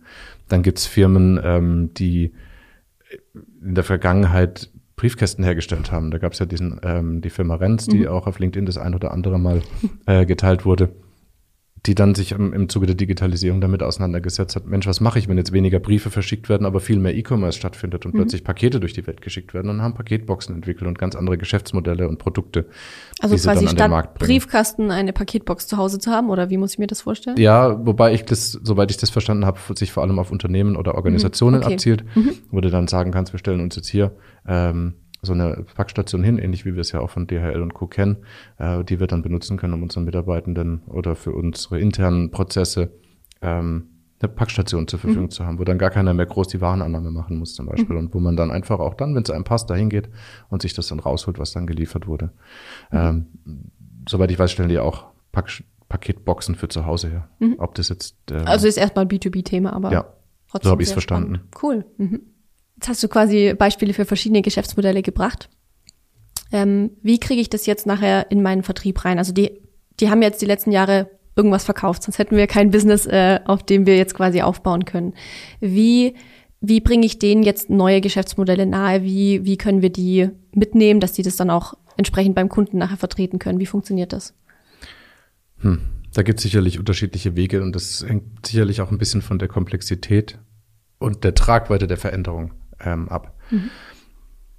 Dann 0.49 0.63
gibt's 0.63 0.87
Firmen, 0.87 1.41
ähm, 1.43 1.95
die 1.95 2.33
in 3.63 3.75
der 3.75 3.85
Vergangenheit 3.85 4.71
Briefkästen 4.97 5.45
hergestellt 5.45 5.91
haben. 5.91 6.11
Da 6.11 6.19
gab's 6.19 6.39
ja 6.39 6.47
diesen 6.47 6.81
ähm, 6.83 7.21
die 7.21 7.31
Firma 7.31 7.57
Renz, 7.57 7.87
die 7.87 8.01
mhm. 8.01 8.09
auch 8.09 8.27
auf 8.27 8.39
LinkedIn 8.39 8.67
das 8.67 8.79
ein 8.79 8.95
oder 8.95 9.13
andere 9.13 9.39
Mal 9.39 9.63
äh, 10.07 10.27
geteilt 10.27 10.65
wurde 10.65 10.91
die 11.87 11.97
dann 11.97 12.15
sich 12.15 12.31
im, 12.31 12.53
im 12.53 12.69
Zuge 12.69 12.87
der 12.87 12.95
Digitalisierung 12.95 13.61
damit 13.61 13.83
auseinandergesetzt 13.83 14.55
hat, 14.55 14.67
Mensch, 14.67 14.87
was 14.87 15.01
mache 15.01 15.19
ich, 15.19 15.29
wenn 15.29 15.37
jetzt 15.37 15.53
weniger 15.53 15.81
Briefe 15.81 16.11
verschickt 16.11 16.49
werden, 16.49 16.65
aber 16.65 16.79
viel 16.79 17.01
mehr 17.01 17.15
E-Commerce 17.15 17.59
stattfindet 17.59 18.07
und 18.07 18.15
mhm. 18.15 18.19
plötzlich 18.19 18.45
Pakete 18.45 18.79
durch 18.79 18.93
die 18.93 19.05
Welt 19.05 19.21
geschickt 19.21 19.53
werden 19.53 19.69
und 19.69 19.83
haben 19.83 19.95
Paketboxen 19.95 20.55
entwickelt 20.55 20.87
und 20.87 20.97
ganz 20.97 21.17
andere 21.17 21.39
Geschäftsmodelle 21.39 22.09
und 22.09 22.19
Produkte. 22.19 22.67
Also 23.21 23.37
quasi 23.37 23.67
statt 23.67 24.15
Briefkasten 24.15 24.93
eine 24.93 25.13
Paketbox 25.13 25.67
zu 25.67 25.77
Hause 25.77 25.99
zu 25.99 26.13
haben 26.13 26.31
oder 26.31 26.51
wie 26.51 26.57
muss 26.57 26.75
ich 26.75 26.79
mir 26.79 26.87
das 26.87 27.01
vorstellen? 27.01 27.37
Ja, 27.37 27.85
wobei 27.85 28.15
ich 28.15 28.25
das, 28.25 28.53
soweit 28.53 28.93
ich 28.93 28.97
das 28.97 29.11
verstanden 29.11 29.45
habe, 29.45 29.59
sich 29.75 29.91
vor 29.91 30.05
allem 30.05 30.21
auf 30.21 30.31
Unternehmen 30.31 30.77
oder 30.77 30.95
Organisationen 30.95 31.61
mhm. 31.61 31.65
okay. 31.65 31.75
abzielt, 31.75 32.05
mhm. 32.15 32.35
wo 32.53 32.61
du 32.61 32.71
dann 32.71 32.87
sagen 32.87 33.11
kannst, 33.11 33.33
wir 33.33 33.39
stellen 33.39 33.61
uns 33.61 33.75
jetzt 33.75 33.89
hier 33.89 34.13
ähm, 34.47 34.95
so 35.23 35.33
eine 35.33 35.65
Packstation 35.75 36.25
hin, 36.25 36.39
ähnlich 36.39 36.65
wie 36.65 36.75
wir 36.75 36.81
es 36.81 36.91
ja 36.91 37.01
auch 37.01 37.11
von 37.11 37.29
DHL 37.29 37.63
und 37.63 37.75
Co. 37.75 37.87
kennen, 37.87 38.19
äh, 38.59 38.83
die 38.83 38.99
wir 38.99 39.07
dann 39.07 39.23
benutzen 39.23 39.57
können, 39.57 39.73
um 39.73 39.83
unseren 39.83 40.05
Mitarbeitenden 40.05 40.83
oder 40.89 41.15
für 41.15 41.33
unsere 41.33 41.79
internen 41.79 42.33
Prozesse 42.33 42.91
ähm, 43.41 43.89
eine 44.21 44.33
Packstation 44.33 44.89
zur 44.89 44.99
Verfügung 44.99 45.25
mhm. 45.25 45.31
zu 45.31 45.47
haben, 45.47 45.59
wo 45.59 45.65
dann 45.65 45.79
gar 45.79 45.91
keiner 45.91 46.13
mehr 46.13 46.27
groß 46.27 46.49
die 46.49 46.61
Warenannahme 46.61 47.11
machen 47.11 47.39
muss 47.39 47.55
zum 47.55 47.67
Beispiel 47.67 47.95
mhm. 47.95 47.99
und 47.99 48.15
wo 48.15 48.21
man 48.21 48.37
dann 48.37 48.51
einfach 48.51 48.81
auch 48.81 48.95
dann, 48.95 49.15
wenn 49.15 49.23
es 49.23 49.31
einem 49.31 49.45
passt, 49.45 49.71
dahin 49.71 49.91
geht 49.91 50.09
und 50.49 50.63
sich 50.63 50.75
das 50.75 50.89
dann 50.89 50.99
rausholt, 50.99 51.39
was 51.39 51.53
dann 51.53 51.67
geliefert 51.69 52.09
wurde. 52.09 52.31
Mhm. 52.91 52.99
Ähm, 52.99 53.27
soweit 54.09 54.31
ich 54.33 54.39
weiß, 54.39 54.51
stellen 54.51 54.69
die 54.69 54.79
auch 54.79 55.07
Pack 55.31 55.63
Paketboxen 55.89 56.55
für 56.55 56.69
zu 56.69 56.87
Hause 56.87 57.11
her. 57.11 57.29
Mhm. 57.39 57.57
Ob 57.59 57.75
das 57.75 57.91
jetzt 57.91 58.17
ähm, 58.31 58.47
also 58.47 58.67
ist 58.67 58.79
erstmal 58.79 59.05
ein 59.05 59.09
B2B-Thema, 59.09 59.75
aber 59.75 59.93
ja, 59.93 60.07
trotzdem 60.49 60.69
so 60.69 60.71
habe 60.71 60.83
ich 60.83 60.89
es 60.89 60.93
verstanden. 60.93 61.41
Cool. 61.63 61.85
Jetzt 62.83 62.89
hast 62.89 63.03
du 63.05 63.07
quasi 63.07 63.55
Beispiele 63.57 63.95
für 63.95 64.05
verschiedene 64.05 64.43
Geschäftsmodelle 64.43 65.03
gebracht. 65.03 65.49
Ähm, 66.51 66.91
wie 67.01 67.21
kriege 67.21 67.41
ich 67.41 67.49
das 67.49 67.65
jetzt 67.65 67.87
nachher 67.87 68.29
in 68.33 68.43
meinen 68.43 68.65
Vertrieb 68.65 69.05
rein? 69.05 69.19
Also 69.19 69.33
die, 69.33 69.63
die 70.01 70.11
haben 70.11 70.21
jetzt 70.21 70.43
die 70.43 70.47
letzten 70.47 70.73
Jahre 70.73 71.09
irgendwas 71.37 71.63
verkauft, 71.63 72.03
sonst 72.03 72.19
hätten 72.19 72.37
wir 72.37 72.49
kein 72.49 72.73
Business, 72.73 73.07
äh, 73.07 73.39
auf 73.45 73.63
dem 73.63 73.87
wir 73.87 73.97
jetzt 73.97 74.15
quasi 74.15 74.43
aufbauen 74.43 74.85
können. 74.85 75.15
Wie, 75.61 76.17
wie 76.61 76.81
bringe 76.81 77.07
ich 77.07 77.21
denen 77.21 77.45
jetzt 77.45 77.71
neue 77.71 78.01
Geschäftsmodelle 78.01 78.67
nahe? 78.67 79.05
Wie, 79.05 79.45
wie 79.45 79.57
können 79.57 79.81
wir 79.81 79.91
die 79.91 80.31
mitnehmen, 80.53 80.99
dass 80.99 81.13
die 81.13 81.23
das 81.23 81.37
dann 81.37 81.51
auch 81.51 81.75
entsprechend 81.97 82.35
beim 82.35 82.49
Kunden 82.49 82.79
nachher 82.79 82.97
vertreten 82.97 83.39
können? 83.39 83.61
Wie 83.61 83.67
funktioniert 83.67 84.13
das? 84.13 84.35
Hm. 85.59 85.83
Da 86.15 86.25
gibt 86.25 86.41
es 86.41 86.43
sicherlich 86.43 86.81
unterschiedliche 86.81 87.37
Wege 87.37 87.63
und 87.63 87.77
das 87.77 88.05
hängt 88.05 88.45
sicherlich 88.45 88.81
auch 88.81 88.91
ein 88.91 88.99
bisschen 88.99 89.23
von 89.23 89.39
der 89.39 89.47
Komplexität 89.47 90.41
und 90.99 91.23
der 91.23 91.37
Tragweite 91.37 91.87
der 91.87 91.97
Veränderung 91.97 92.51
ähm, 92.85 93.09
ab. 93.09 93.35
Mhm. 93.51 93.71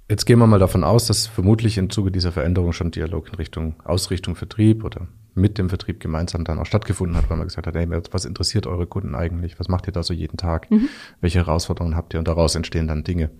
Jetzt 0.08 0.26
gehen 0.26 0.38
wir 0.38 0.46
mal 0.46 0.58
davon 0.58 0.84
aus, 0.84 1.06
dass 1.06 1.26
vermutlich 1.26 1.78
im 1.78 1.88
Zuge 1.88 2.10
dieser 2.10 2.30
Veränderung 2.30 2.72
schon 2.72 2.90
Dialog 2.90 3.28
in 3.28 3.34
Richtung 3.36 3.74
Ausrichtung 3.84 4.36
Vertrieb 4.36 4.84
oder 4.84 5.08
mit 5.34 5.58
dem 5.58 5.68
Vertrieb 5.68 5.98
gemeinsam 5.98 6.44
dann 6.44 6.58
auch 6.58 6.66
stattgefunden 6.66 7.16
hat, 7.16 7.28
weil 7.28 7.36
man 7.36 7.48
gesagt 7.48 7.66
hat, 7.66 7.74
hey, 7.74 7.88
was 8.10 8.24
interessiert 8.24 8.66
eure 8.66 8.86
Kunden 8.86 9.14
eigentlich? 9.14 9.58
Was 9.58 9.68
macht 9.68 9.88
ihr 9.88 9.92
da 9.92 10.02
so 10.02 10.14
jeden 10.14 10.36
Tag? 10.36 10.70
Mhm. 10.70 10.88
Welche 11.20 11.38
Herausforderungen 11.38 11.96
habt 11.96 12.14
ihr? 12.14 12.18
Und 12.18 12.28
daraus 12.28 12.54
entstehen 12.54 12.86
dann 12.86 13.02
Dinge. 13.02 13.30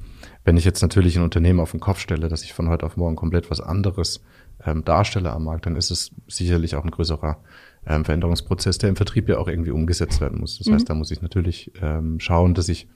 Wenn 0.45 0.57
ich 0.57 0.65
jetzt 0.65 0.83
natürlich 0.83 1.17
ein 1.17 1.23
Unternehmen 1.23 1.61
auf 1.61 1.71
den 1.71 1.81
Kopf 1.81 2.01
stelle, 2.01 2.29
dass 2.29 2.43
ich 2.43 2.53
von 2.53 2.69
heute 2.69 2.87
auf 2.87 2.97
morgen 2.97 3.15
komplett 3.15 3.51
was 3.51 3.61
anderes 3.61 4.25
ähm, 4.65 4.85
darstelle 4.85 5.33
am 5.33 5.45
Markt, 5.45 5.67
dann 5.67 5.77
ist 5.77 5.91
es 5.91 6.11
sicherlich 6.27 6.75
auch 6.75 6.85
ein 6.85 6.91
größerer 6.91 7.39
ähm, 7.87 8.05
Veränderungsprozess, 8.05 8.79
der 8.79 8.89
im 8.89 8.97
Vertrieb 8.97 9.29
ja 9.29 9.39
auch 9.39 9.49
irgendwie 9.49 9.71
umgesetzt 9.71 10.21
werden 10.21 10.41
muss. 10.41 10.59
Das 10.59 10.67
mhm. 10.67 10.75
heißt, 10.75 10.89
da 10.89 10.95
muss 10.95 11.11
ich 11.11 11.23
natürlich 11.23 11.71
ähm, 11.81 12.19
schauen, 12.19 12.55
dass 12.55 12.69
ich 12.69 12.89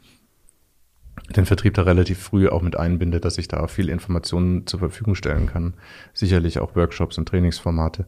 den 1.34 1.46
Vertrieb 1.46 1.74
da 1.74 1.82
relativ 1.82 2.18
früh 2.18 2.48
auch 2.48 2.62
mit 2.62 2.76
einbinde, 2.76 3.20
dass 3.20 3.38
ich 3.38 3.48
da 3.48 3.66
viel 3.66 3.88
Informationen 3.88 4.66
zur 4.66 4.80
Verfügung 4.80 5.14
stellen 5.14 5.46
kann. 5.46 5.74
Sicherlich 6.14 6.58
auch 6.58 6.76
Workshops 6.76 7.18
und 7.18 7.28
Trainingsformate. 7.28 8.06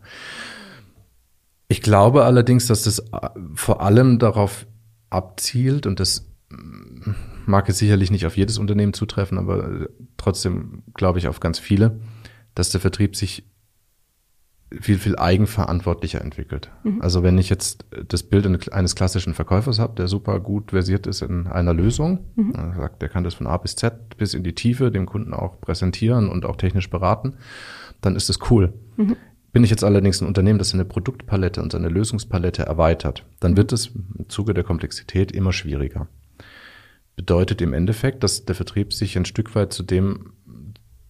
Ich 1.69 1.83
glaube 1.83 2.25
allerdings, 2.25 2.67
dass 2.67 2.83
das 2.83 2.99
äh, 2.99 3.29
vor 3.55 3.81
allem 3.81 4.19
darauf 4.19 4.67
abzielt 5.09 5.87
und 5.87 6.00
das 6.00 6.29
mm, 6.49 7.11
mag 7.47 7.69
es 7.69 7.79
sicherlich 7.79 8.11
nicht 8.11 8.26
auf 8.26 8.37
jedes 8.37 8.59
Unternehmen 8.59 8.93
zutreffen, 8.93 9.38
aber 9.38 9.88
trotzdem 10.17 10.83
glaube 10.95 11.19
ich 11.19 11.29
auf 11.29 11.40
ganz 11.40 11.59
viele, 11.59 12.00
dass 12.55 12.71
der 12.71 12.81
Vertrieb 12.81 13.14
sich 13.14 13.45
viel, 14.79 14.99
viel 14.99 15.17
eigenverantwortlicher 15.17 16.21
entwickelt. 16.21 16.71
Mhm. 16.85 17.03
Also 17.03 17.23
wenn 17.23 17.39
ich 17.39 17.50
jetzt 17.50 17.85
das 18.07 18.23
Bild 18.23 18.73
eines 18.73 18.95
klassischen 18.95 19.35
Verkäufers 19.35 19.79
habe, 19.81 19.95
der 19.97 20.07
super 20.07 20.39
gut 20.39 20.71
versiert 20.71 21.07
ist 21.07 21.23
in 21.23 21.49
einer 21.49 21.75
Lösung, 21.75 22.27
mhm. 22.37 22.53
sagt, 22.77 23.03
der 23.03 23.09
kann 23.09 23.25
das 23.25 23.35
von 23.35 23.47
A 23.47 23.57
bis 23.57 23.75
Z 23.75 24.17
bis 24.17 24.35
in 24.35 24.45
die 24.45 24.55
Tiefe 24.55 24.91
dem 24.91 25.07
Kunden 25.07 25.35
auch 25.35 25.61
präsentieren 25.61 26.29
und 26.29 26.45
auch 26.45 26.57
technisch 26.57 26.89
beraten, 26.89 27.35
dann 28.00 28.15
ist 28.15 28.29
das 28.29 28.39
cool. 28.50 28.73
Mhm. 28.97 29.17
Bin 29.53 29.65
ich 29.65 29.71
jetzt 29.71 29.83
allerdings 29.83 30.21
ein 30.21 30.29
Unternehmen, 30.29 30.61
das 30.61 30.71
seine 30.71 30.85
Produktpalette 30.85 31.61
und 31.61 31.73
seine 31.73 31.89
Lösungspalette 31.89 32.62
erweitert, 32.62 33.27
dann 33.41 33.57
wird 33.57 33.73
es 33.73 33.89
im 33.89 34.29
Zuge 34.29 34.55
der 34.55 34.62
Komplexität 34.62 35.33
immer 35.33 35.53
schwieriger. 35.53 36.07
Bedeutet 37.17 37.61
im 37.61 37.73
Endeffekt, 37.73 38.23
dass 38.23 38.45
der 38.45 38.55
Vertrieb 38.55 38.93
sich 38.93 39.17
ein 39.19 39.25
Stück 39.25 39.57
weit 39.57 39.73
zu 39.73 39.83
dem 39.83 40.33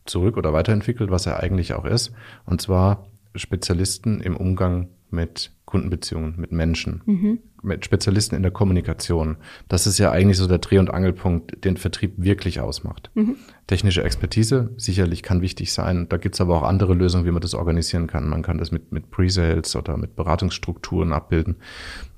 zurück 0.06 0.38
oder 0.38 0.54
weiterentwickelt, 0.54 1.10
was 1.10 1.26
er 1.26 1.40
eigentlich 1.40 1.74
auch 1.74 1.84
ist. 1.84 2.12
Und 2.46 2.62
zwar 2.62 3.09
Spezialisten 3.34 4.20
im 4.20 4.36
Umgang 4.36 4.88
mit 5.10 5.52
Kundenbeziehungen, 5.64 6.34
mit 6.38 6.52
Menschen, 6.52 7.02
mhm. 7.04 7.38
mit 7.62 7.84
Spezialisten 7.84 8.36
in 8.36 8.42
der 8.42 8.50
Kommunikation. 8.50 9.36
Das 9.68 9.86
ist 9.86 9.98
ja 9.98 10.10
eigentlich 10.10 10.36
so 10.36 10.46
der 10.46 10.58
Dreh- 10.58 10.78
und 10.78 10.90
Angelpunkt, 10.90 11.64
den 11.64 11.76
Vertrieb 11.76 12.14
wirklich 12.16 12.60
ausmacht. 12.60 13.10
Mhm. 13.14 13.36
Technische 13.66 14.02
Expertise 14.02 14.70
sicherlich 14.76 15.22
kann 15.22 15.42
wichtig 15.42 15.72
sein. 15.72 16.08
Da 16.08 16.16
gibt's 16.16 16.40
aber 16.40 16.56
auch 16.56 16.62
andere 16.62 16.94
Lösungen, 16.94 17.24
wie 17.24 17.30
man 17.30 17.42
das 17.42 17.54
organisieren 17.54 18.06
kann. 18.06 18.28
Man 18.28 18.42
kann 18.42 18.58
das 18.58 18.72
mit, 18.72 18.92
mit 18.92 19.10
Pre-Sales 19.10 19.74
oder 19.76 19.96
mit 19.96 20.16
Beratungsstrukturen 20.16 21.12
abbilden. 21.12 21.56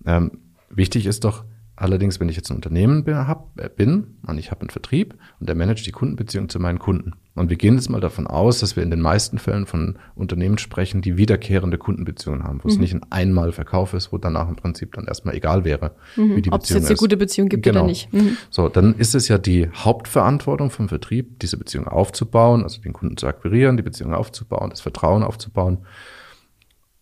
Ähm, 0.07 0.39
wichtig 0.71 1.07
ist 1.07 1.25
doch, 1.25 1.45
Allerdings, 1.75 2.21
wenn 2.21 2.29
ich 2.29 2.37
jetzt 2.37 2.51
ein 2.51 2.57
Unternehmen 2.57 3.03
bin, 3.03 3.17
hab, 3.17 3.59
äh, 3.59 3.69
bin 3.69 4.19
und 4.27 4.39
ich 4.39 4.51
habe 4.51 4.61
einen 4.61 4.71
Vertrieb 4.71 5.17
und 5.41 5.49
der 5.49 5.57
managt 5.57 5.87
die 5.87 5.91
Kundenbeziehung 5.91 6.49
zu 6.49 6.61
meinen 6.61 6.79
Kunden. 6.79 7.15
Und 7.35 7.49
wir 7.49 7.57
gehen 7.57 7.77
jetzt 7.77 7.89
mal 7.89 8.01
davon 8.01 8.27
aus, 8.27 8.61
dass 8.61 8.77
wir 8.77 8.83
in 8.83 8.91
den 8.91 9.01
meisten 9.01 9.39
Fällen 9.39 9.65
von 9.65 9.97
Unternehmen 10.15 10.59
sprechen, 10.59 11.01
die 11.01 11.17
wiederkehrende 11.17 11.79
Kundenbeziehungen 11.79 12.45
haben, 12.45 12.61
wo 12.63 12.69
mhm. 12.69 12.75
es 12.75 12.79
nicht 12.79 12.95
ein 12.95 13.07
einmal 13.11 13.53
Verkauf 13.53 13.95
ist, 13.95 14.13
wo 14.13 14.19
danach 14.19 14.49
im 14.49 14.57
Prinzip 14.57 14.93
dann 14.95 15.07
erstmal 15.07 15.35
egal 15.35 15.65
wäre, 15.65 15.93
mhm. 16.17 16.37
wie 16.37 16.43
die 16.43 16.53
Ob 16.53 16.61
Beziehung 16.61 16.61
ist. 16.61 16.63
Ob 16.63 16.63
es 16.63 16.69
jetzt 16.71 16.91
eine 16.91 16.97
gute 16.97 17.17
Beziehung 17.17 17.49
gibt 17.49 17.63
genau. 17.63 17.81
oder 17.81 17.89
nicht. 17.89 18.13
Mhm. 18.13 18.37
So, 18.51 18.69
dann 18.69 18.95
ist 18.97 19.15
es 19.15 19.29
ja 19.29 19.39
die 19.39 19.71
Hauptverantwortung 19.73 20.71
vom 20.71 20.91
Vertrieb, 20.91 21.39
diese 21.41 21.57
Beziehung 21.57 21.89
aufzubauen, 21.89 22.65
also 22.65 22.83
den 22.83 22.93
Kunden 22.93 23.17
zu 23.17 23.27
akquirieren, 23.27 23.79
die 23.79 23.83
Beziehung 23.83 24.13
aufzubauen, 24.13 24.69
das 24.69 24.83
Vertrauen 24.83 25.23
aufzubauen. 25.23 25.79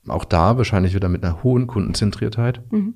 Auch 0.06 0.24
da 0.24 0.56
wahrscheinlich 0.56 0.94
wieder 0.94 1.08
mit 1.08 1.24
einer 1.24 1.42
hohen 1.42 1.66
Kundenzentriertheit. 1.66 2.60
Mhm 2.70 2.94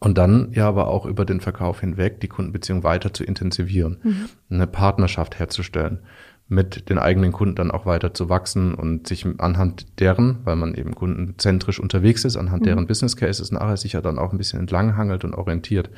und 0.00 0.18
dann 0.18 0.52
ja 0.52 0.68
aber 0.68 0.88
auch 0.88 1.06
über 1.06 1.24
den 1.24 1.40
Verkauf 1.40 1.80
hinweg 1.80 2.20
die 2.20 2.28
Kundenbeziehung 2.28 2.84
weiter 2.84 3.12
zu 3.12 3.24
intensivieren, 3.24 3.98
mhm. 4.02 4.28
eine 4.50 4.66
Partnerschaft 4.66 5.38
herzustellen, 5.38 6.00
mit 6.48 6.88
den 6.88 6.98
eigenen 6.98 7.32
Kunden 7.32 7.54
dann 7.54 7.70
auch 7.70 7.84
weiter 7.84 8.14
zu 8.14 8.30
wachsen 8.30 8.74
und 8.74 9.06
sich 9.06 9.26
anhand 9.38 10.00
deren, 10.00 10.38
weil 10.44 10.56
man 10.56 10.74
eben 10.74 10.94
kundenzentrisch 10.94 11.78
unterwegs 11.78 12.24
ist, 12.24 12.36
anhand 12.36 12.62
mhm. 12.62 12.66
deren 12.66 12.86
Business 12.86 13.16
Cases 13.16 13.52
nachher 13.52 13.76
sich 13.76 13.92
ja 13.92 14.00
dann 14.00 14.18
auch 14.18 14.32
ein 14.32 14.38
bisschen 14.38 14.58
entlanghangelt 14.58 15.24
und 15.24 15.34
orientiert. 15.34 15.90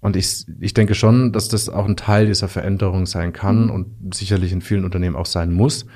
Und 0.00 0.14
ich, 0.14 0.46
ich 0.60 0.72
denke 0.72 0.94
schon, 0.94 1.32
dass 1.32 1.48
das 1.48 1.68
auch 1.68 1.86
ein 1.86 1.96
Teil 1.96 2.26
dieser 2.26 2.46
Veränderung 2.46 3.06
sein 3.06 3.32
kann 3.32 3.64
mhm. 3.64 3.70
und 3.70 4.14
sicherlich 4.14 4.52
in 4.52 4.60
vielen 4.60 4.84
Unternehmen 4.84 5.16
auch 5.16 5.26
sein 5.26 5.52
muss, 5.52 5.86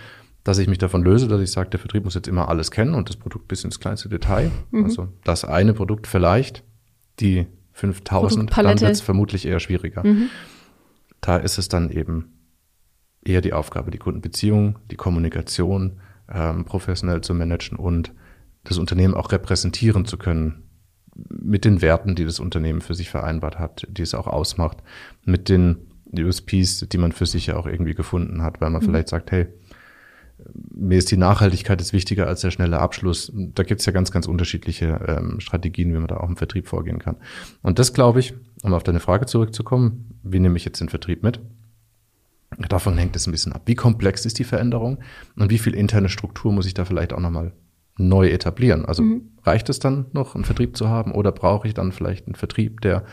dass 0.43 0.59
ich 0.59 0.67
mich 0.67 0.79
davon 0.79 1.05
löse, 1.05 1.29
dass 1.29 1.41
ich 1.41 1.53
sage, 1.53 1.71
der 1.71 1.79
Vertrieb 1.79 2.03
muss 2.03 2.15
jetzt 2.15 2.27
immer 2.27 2.49
alles 2.49 2.73
kennen 2.73 2.95
und 2.95 3.09
das 3.09 3.17
Produkt 3.17 3.47
bis 3.47 3.63
ins 3.63 3.79
kleinste 3.79 4.09
Detail. 4.09 4.51
Mhm. 4.73 4.85
Also 4.85 5.09
das 5.23 5.45
eine 5.45 5.75
Produkt 5.75 6.09
vielleicht, 6.09 6.65
die 7.21 7.47
5000, 7.73 8.51
dann 8.57 8.81
wird 8.81 8.91
es 8.91 9.01
vermutlich 9.01 9.47
eher 9.47 9.61
schwieriger. 9.61 10.05
Mhm. 10.05 10.29
Da 11.21 11.37
ist 11.37 11.59
es 11.59 11.69
dann 11.69 11.91
eben 11.91 12.40
eher 13.25 13.41
die 13.41 13.53
Aufgabe, 13.53 13.91
die 13.91 13.99
Kundenbeziehung, 13.99 14.79
die 14.91 14.97
Kommunikation 14.97 16.01
ähm, 16.33 16.65
professionell 16.65 17.21
zu 17.21 17.35
managen 17.35 17.77
und 17.77 18.13
das 18.65 18.79
Unternehmen 18.79 19.15
auch 19.15 19.33
repräsentieren 19.33 20.05
zu 20.05 20.17
können 20.19 20.63
mit 21.29 21.65
den 21.65 21.83
Werten, 21.83 22.15
die 22.15 22.25
das 22.25 22.41
Unternehmen 22.41 22.81
für 22.81 22.95
sich 22.95 23.11
vereinbart 23.11 23.59
hat, 23.59 23.87
die 23.91 24.03
es 24.03 24.15
auch 24.15 24.27
ausmacht, 24.27 24.79
mit 25.25 25.49
den 25.49 25.89
USPs, 26.17 26.89
die 26.89 26.99
man 26.99 27.13
für 27.13 27.27
sich 27.27 27.47
ja 27.47 27.57
auch 27.57 27.67
irgendwie 27.67 27.95
gefunden 27.95 28.43
hat, 28.43 28.61
weil 28.61 28.71
man 28.71 28.83
mhm. 28.83 28.87
vielleicht 28.87 29.09
sagt, 29.09 29.31
hey, 29.31 29.49
mir 30.75 30.97
ist 30.97 31.11
die 31.11 31.17
Nachhaltigkeit 31.17 31.81
ist 31.81 31.93
wichtiger 31.93 32.27
als 32.27 32.41
der 32.41 32.51
schnelle 32.51 32.79
Abschluss. 32.79 33.31
Da 33.35 33.63
gibt 33.63 33.81
es 33.81 33.87
ja 33.87 33.93
ganz, 33.93 34.11
ganz 34.11 34.27
unterschiedliche 34.27 35.01
ähm, 35.07 35.41
Strategien, 35.41 35.93
wie 35.93 35.99
man 35.99 36.07
da 36.07 36.17
auch 36.17 36.29
im 36.29 36.37
Vertrieb 36.37 36.67
vorgehen 36.67 36.99
kann. 36.99 37.17
Und 37.63 37.79
das 37.79 37.93
glaube 37.93 38.21
ich, 38.21 38.35
um 38.63 38.73
auf 38.73 38.83
deine 38.83 39.01
Frage 39.01 39.27
zurückzukommen, 39.27 40.19
wie 40.23 40.41
nehme 40.41 40.57
ich 40.57 40.65
jetzt 40.65 40.81
den 40.81 40.89
Vertrieb 40.89 41.23
mit? 41.23 41.41
Davon 42.59 42.99
hängt 42.99 43.17
es 43.17 43.27
ein 43.27 43.33
bisschen 43.33 43.53
ab. 43.53 43.63
Wie 43.67 43.75
komplex 43.75 44.27
ist 44.27 44.39
die 44.39 44.45
Veränderung 44.45 44.99
und 45.37 45.51
wie 45.51 45.59
viel 45.59 45.75
interne 45.75 46.09
Struktur 46.09 46.53
muss 46.53 46.67
ich 46.67 46.75
da 46.75 46.85
vielleicht 46.85 47.13
auch 47.13 47.21
nochmal 47.21 47.53
neu 47.97 48.29
etablieren? 48.29 48.85
Also 48.85 49.03
mhm. 49.03 49.31
reicht 49.43 49.69
es 49.69 49.79
dann 49.79 50.07
noch, 50.13 50.35
einen 50.35 50.45
Vertrieb 50.45 50.77
zu 50.77 50.89
haben 50.89 51.13
oder 51.13 51.33
brauche 51.33 51.69
ich 51.69 51.75
dann 51.75 51.93
vielleicht 51.93 52.27
einen 52.27 52.35
Vertrieb, 52.35 52.81
der 52.81 53.05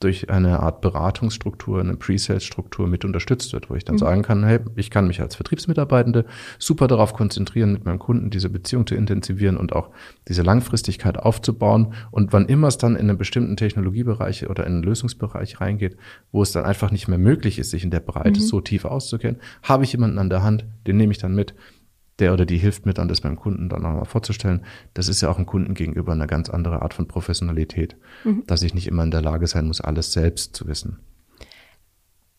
durch 0.00 0.30
eine 0.30 0.60
Art 0.60 0.80
Beratungsstruktur, 0.80 1.78
eine 1.78 1.94
Pre-Sales-Struktur 1.94 2.88
mit 2.88 3.04
unterstützt 3.04 3.52
wird, 3.52 3.68
wo 3.68 3.74
ich 3.74 3.84
dann 3.84 3.96
mhm. 3.96 4.00
sagen 4.00 4.22
kann, 4.22 4.44
hey, 4.44 4.58
ich 4.74 4.90
kann 4.90 5.06
mich 5.06 5.20
als 5.20 5.36
Vertriebsmitarbeitende 5.36 6.24
super 6.58 6.88
darauf 6.88 7.12
konzentrieren, 7.12 7.72
mit 7.72 7.84
meinem 7.84 7.98
Kunden 7.98 8.30
diese 8.30 8.48
Beziehung 8.48 8.86
zu 8.86 8.94
intensivieren 8.94 9.58
und 9.58 9.74
auch 9.74 9.90
diese 10.26 10.42
Langfristigkeit 10.42 11.18
aufzubauen. 11.18 11.92
Und 12.10 12.32
wann 12.32 12.46
immer 12.46 12.68
es 12.68 12.78
dann 12.78 12.96
in 12.96 13.10
einen 13.10 13.18
bestimmten 13.18 13.58
Technologiebereich 13.58 14.48
oder 14.48 14.66
in 14.66 14.72
einen 14.72 14.82
Lösungsbereich 14.82 15.60
reingeht, 15.60 15.98
wo 16.32 16.42
es 16.42 16.52
dann 16.52 16.64
einfach 16.64 16.90
nicht 16.90 17.06
mehr 17.06 17.18
möglich 17.18 17.58
ist, 17.58 17.70
sich 17.70 17.84
in 17.84 17.90
der 17.90 18.00
Breite 18.00 18.40
mhm. 18.40 18.44
so 18.44 18.62
tief 18.62 18.86
auszukennen, 18.86 19.40
habe 19.62 19.84
ich 19.84 19.92
jemanden 19.92 20.18
an 20.18 20.30
der 20.30 20.42
Hand, 20.42 20.64
den 20.86 20.96
nehme 20.96 21.12
ich 21.12 21.18
dann 21.18 21.34
mit 21.34 21.54
der 22.20 22.32
oder 22.32 22.46
die 22.46 22.58
hilft 22.58 22.86
mir 22.86 22.94
dann, 22.94 23.08
das 23.08 23.20
beim 23.20 23.36
Kunden 23.36 23.68
dann 23.68 23.82
nochmal 23.82 24.04
vorzustellen. 24.04 24.62
Das 24.94 25.08
ist 25.08 25.20
ja 25.20 25.30
auch 25.30 25.36
dem 25.36 25.46
Kunden 25.46 25.74
gegenüber 25.74 26.12
eine 26.12 26.26
ganz 26.26 26.48
andere 26.48 26.82
Art 26.82 26.94
von 26.94 27.08
Professionalität, 27.08 27.96
mhm. 28.24 28.44
dass 28.46 28.62
ich 28.62 28.74
nicht 28.74 28.86
immer 28.86 29.02
in 29.02 29.10
der 29.10 29.22
Lage 29.22 29.46
sein 29.46 29.66
muss, 29.66 29.80
alles 29.80 30.12
selbst 30.12 30.54
zu 30.54 30.66
wissen. 30.68 30.98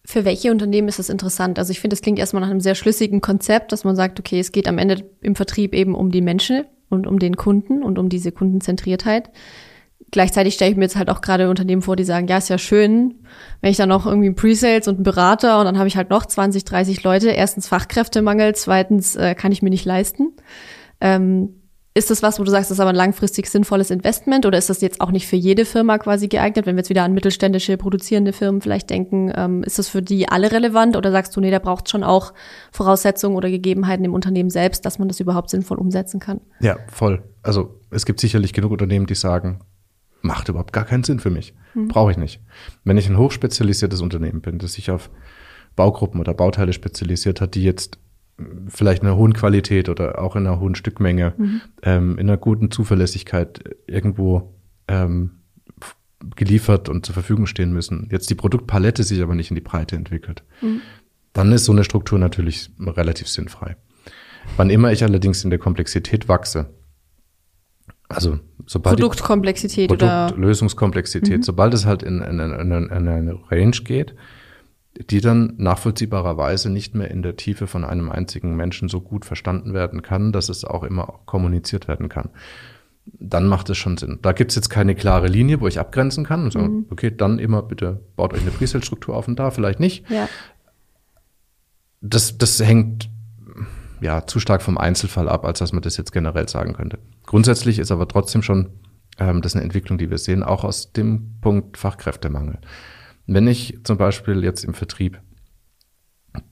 Für 0.03 0.25
welche 0.25 0.51
Unternehmen 0.51 0.87
ist 0.87 0.99
das 0.99 1.09
interessant? 1.09 1.59
Also 1.59 1.71
ich 1.71 1.79
finde, 1.79 1.93
es 1.93 2.01
klingt 2.01 2.19
erstmal 2.19 2.41
nach 2.41 2.49
einem 2.49 2.59
sehr 2.59 2.75
schlüssigen 2.75 3.21
Konzept, 3.21 3.71
dass 3.71 3.83
man 3.83 3.95
sagt, 3.95 4.19
okay, 4.19 4.39
es 4.39 4.51
geht 4.51 4.67
am 4.67 4.77
Ende 4.77 5.03
im 5.21 5.35
Vertrieb 5.35 5.75
eben 5.75 5.93
um 5.93 6.11
die 6.11 6.21
Menschen 6.21 6.65
und 6.89 7.07
um 7.07 7.19
den 7.19 7.37
Kunden 7.37 7.83
und 7.83 7.99
um 7.99 8.09
diese 8.09 8.31
Kundenzentriertheit. 8.31 9.29
Gleichzeitig 10.09 10.55
stelle 10.55 10.71
ich 10.71 10.77
mir 10.77 10.83
jetzt 10.83 10.97
halt 10.97 11.09
auch 11.09 11.21
gerade 11.21 11.49
Unternehmen 11.49 11.81
vor, 11.81 11.95
die 11.95 12.03
sagen, 12.03 12.27
ja, 12.27 12.37
ist 12.37 12.49
ja 12.49 12.57
schön, 12.57 13.23
wenn 13.61 13.71
ich 13.71 13.77
dann 13.77 13.89
noch 13.89 14.05
irgendwie 14.05 14.27
einen 14.27 14.35
Pre-Sales 14.35 14.87
und 14.87 14.95
einen 14.95 15.03
Berater 15.03 15.59
und 15.59 15.65
dann 15.65 15.77
habe 15.77 15.87
ich 15.87 15.95
halt 15.95 16.09
noch 16.09 16.25
20, 16.25 16.65
30 16.65 17.03
Leute. 17.03 17.29
Erstens 17.29 17.67
Fachkräftemangel, 17.67 18.55
zweitens 18.55 19.15
äh, 19.15 19.35
kann 19.35 19.51
ich 19.51 19.61
mir 19.61 19.69
nicht 19.69 19.85
leisten. 19.85 20.33
Ähm, 20.99 21.61
ist 21.93 22.09
das 22.09 22.23
was, 22.23 22.39
wo 22.39 22.45
du 22.45 22.51
sagst, 22.51 22.71
das 22.71 22.77
ist 22.77 22.79
aber 22.79 22.91
ein 22.91 22.95
langfristig 22.95 23.47
sinnvolles 23.47 23.91
Investment 23.91 24.45
oder 24.45 24.57
ist 24.57 24.69
das 24.69 24.79
jetzt 24.79 25.01
auch 25.01 25.11
nicht 25.11 25.27
für 25.27 25.35
jede 25.35 25.65
Firma 25.65 25.97
quasi 25.97 26.29
geeignet? 26.29 26.65
Wenn 26.65 26.75
wir 26.75 26.79
jetzt 26.79 26.89
wieder 26.89 27.03
an 27.03 27.13
mittelständische 27.13 27.75
produzierende 27.75 28.31
Firmen 28.31 28.61
vielleicht 28.61 28.89
denken, 28.89 29.31
ähm, 29.35 29.61
ist 29.63 29.77
das 29.77 29.89
für 29.89 30.01
die 30.01 30.29
alle 30.29 30.53
relevant 30.53 30.95
oder 30.95 31.11
sagst 31.11 31.35
du, 31.35 31.41
nee, 31.41 31.51
da 31.51 31.59
braucht 31.59 31.89
schon 31.89 32.05
auch 32.05 32.33
Voraussetzungen 32.71 33.35
oder 33.35 33.49
Gegebenheiten 33.49 34.05
im 34.05 34.13
Unternehmen 34.13 34.49
selbst, 34.49 34.85
dass 34.85 34.99
man 34.99 35.09
das 35.09 35.19
überhaupt 35.19 35.49
sinnvoll 35.49 35.79
umsetzen 35.79 36.21
kann? 36.21 36.39
Ja, 36.61 36.77
voll. 36.87 37.23
Also 37.43 37.81
es 37.89 38.05
gibt 38.05 38.21
sicherlich 38.21 38.53
genug 38.53 38.71
Unternehmen, 38.71 39.05
die 39.05 39.15
sagen, 39.15 39.59
macht 40.21 40.49
überhaupt 40.49 40.73
gar 40.73 40.85
keinen 40.85 41.03
Sinn 41.03 41.19
für 41.19 41.29
mich. 41.29 41.53
Hm. 41.73 41.87
Brauche 41.87 42.11
ich 42.11 42.17
nicht. 42.17 42.41
Wenn 42.83 42.97
ich 42.97 43.09
ein 43.09 43.17
hochspezialisiertes 43.17 44.01
Unternehmen 44.01 44.41
bin, 44.41 44.59
das 44.59 44.73
sich 44.73 44.91
auf 44.91 45.09
Baugruppen 45.75 46.19
oder 46.19 46.33
Bauteile 46.33 46.73
spezialisiert 46.73 47.41
hat, 47.41 47.55
die 47.55 47.63
jetzt 47.63 47.99
vielleicht 48.67 49.03
in 49.03 49.07
einer 49.07 49.17
hohen 49.17 49.33
Qualität 49.33 49.89
oder 49.89 50.21
auch 50.21 50.35
in 50.35 50.47
einer 50.47 50.59
hohen 50.59 50.75
Stückmenge, 50.75 51.33
mhm. 51.37 51.61
ähm, 51.83 52.17
in 52.17 52.29
einer 52.29 52.37
guten 52.37 52.71
Zuverlässigkeit 52.71 53.63
irgendwo 53.87 54.53
ähm, 54.87 55.41
geliefert 56.35 56.89
und 56.89 57.05
zur 57.05 57.13
Verfügung 57.13 57.45
stehen 57.45 57.73
müssen. 57.73 58.07
Jetzt 58.11 58.29
die 58.29 58.35
Produktpalette 58.35 59.03
sich 59.03 59.21
aber 59.21 59.35
nicht 59.35 59.51
in 59.51 59.55
die 59.55 59.61
Breite 59.61 59.95
entwickelt. 59.95 60.43
Mhm. 60.61 60.81
Dann 61.33 61.51
ist 61.51 61.65
so 61.65 61.71
eine 61.71 61.83
Struktur 61.83 62.19
natürlich 62.19 62.71
relativ 62.79 63.27
sinnfrei. 63.27 63.77
Wann 64.57 64.69
immer 64.69 64.91
ich 64.91 65.03
allerdings 65.03 65.43
in 65.43 65.49
der 65.49 65.59
Komplexität 65.59 66.27
wachse, 66.27 66.73
also 68.15 68.39
sobald 68.65 68.97
Produktkomplexität 68.97 69.87
Produkt, 69.87 70.03
oder 70.03 70.33
Lösungskomplexität, 70.35 71.39
mhm. 71.39 71.43
sobald 71.43 71.73
es 71.73 71.85
halt 71.85 72.03
in, 72.03 72.21
in, 72.21 72.39
in, 72.39 72.71
in 72.71 72.89
eine 72.89 73.39
Range 73.49 73.77
geht, 73.83 74.15
die 75.09 75.21
dann 75.21 75.53
nachvollziehbarerweise 75.57 76.69
nicht 76.69 76.95
mehr 76.95 77.09
in 77.11 77.21
der 77.21 77.35
Tiefe 77.35 77.67
von 77.67 77.85
einem 77.85 78.11
einzigen 78.11 78.55
Menschen 78.55 78.89
so 78.89 79.01
gut 79.01 79.25
verstanden 79.25 79.73
werden 79.73 80.01
kann, 80.01 80.31
dass 80.31 80.49
es 80.49 80.65
auch 80.65 80.83
immer 80.83 81.21
kommuniziert 81.25 81.87
werden 81.87 82.09
kann. 82.09 82.29
Dann 83.05 83.47
macht 83.47 83.69
es 83.69 83.77
schon 83.77 83.97
Sinn. 83.97 84.19
Da 84.21 84.31
gibt 84.31 84.51
es 84.51 84.55
jetzt 84.55 84.69
keine 84.69 84.93
klare 84.93 85.27
Linie, 85.27 85.59
wo 85.59 85.67
ich 85.67 85.79
abgrenzen 85.79 86.25
kann 86.25 86.43
und 86.43 86.53
sagen, 86.53 86.67
mhm. 86.67 86.85
okay, 86.91 87.11
dann 87.15 87.39
immer 87.39 87.63
bitte 87.63 88.01
baut 88.15 88.33
euch 88.33 88.41
eine 88.41 88.51
Presale-Struktur 88.51 89.15
auf 89.15 89.27
und 89.27 89.39
da, 89.39 89.49
vielleicht 89.49 89.79
nicht. 89.79 90.09
Ja. 90.09 90.27
Das, 92.01 92.37
das 92.37 92.59
hängt 92.59 93.09
ja 94.01 94.25
zu 94.25 94.39
stark 94.39 94.61
vom 94.61 94.77
Einzelfall 94.77 95.29
ab, 95.29 95.45
als 95.45 95.59
dass 95.59 95.73
man 95.73 95.81
das 95.81 95.97
jetzt 95.97 96.11
generell 96.11 96.49
sagen 96.49 96.73
könnte. 96.73 96.99
Grundsätzlich 97.25 97.79
ist 97.79 97.91
aber 97.91 98.07
trotzdem 98.07 98.41
schon 98.41 98.71
ähm, 99.19 99.41
das 99.41 99.55
eine 99.55 99.63
Entwicklung, 99.63 99.97
die 99.97 100.09
wir 100.09 100.17
sehen, 100.17 100.43
auch 100.43 100.63
aus 100.63 100.91
dem 100.91 101.39
Punkt 101.41 101.77
Fachkräftemangel. 101.77 102.59
Wenn 103.27 103.47
ich 103.47 103.77
zum 103.83 103.97
Beispiel 103.97 104.43
jetzt 104.43 104.65
im 104.65 104.73
Vertrieb 104.73 105.21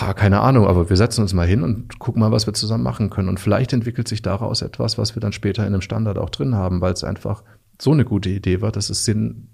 ha, 0.00 0.12
keine 0.14 0.40
Ahnung, 0.40 0.66
aber 0.66 0.88
wir 0.90 0.96
setzen 0.96 1.22
uns 1.22 1.32
mal 1.32 1.46
hin 1.46 1.62
und 1.62 1.98
gucken 1.98 2.20
mal, 2.20 2.32
was 2.32 2.46
wir 2.46 2.54
zusammen 2.54 2.84
machen 2.84 3.10
können. 3.10 3.28
Und 3.28 3.40
vielleicht 3.40 3.72
entwickelt 3.72 4.08
sich 4.08 4.22
daraus 4.22 4.62
etwas, 4.62 4.98
was 4.98 5.14
wir 5.14 5.20
dann 5.20 5.32
später 5.32 5.62
in 5.62 5.72
einem 5.74 5.80
Standard 5.80 6.18
auch 6.18 6.30
drin 6.30 6.54
haben, 6.54 6.80
weil 6.80 6.92
es 6.92 7.04
einfach 7.04 7.42
so 7.80 7.92
eine 7.92 8.04
gute 8.04 8.30
Idee 8.30 8.60
war, 8.60 8.72
dass 8.72 8.90
es 8.90 9.04
Sinn 9.04 9.48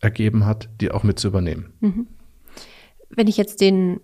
ergeben 0.00 0.46
hat, 0.46 0.68
die 0.80 0.90
auch 0.90 1.02
mit 1.02 1.18
zu 1.18 1.28
übernehmen. 1.28 1.72
Mhm. 1.80 2.06
Wenn 3.10 3.26
ich 3.26 3.36
jetzt 3.36 3.60
den, 3.60 4.00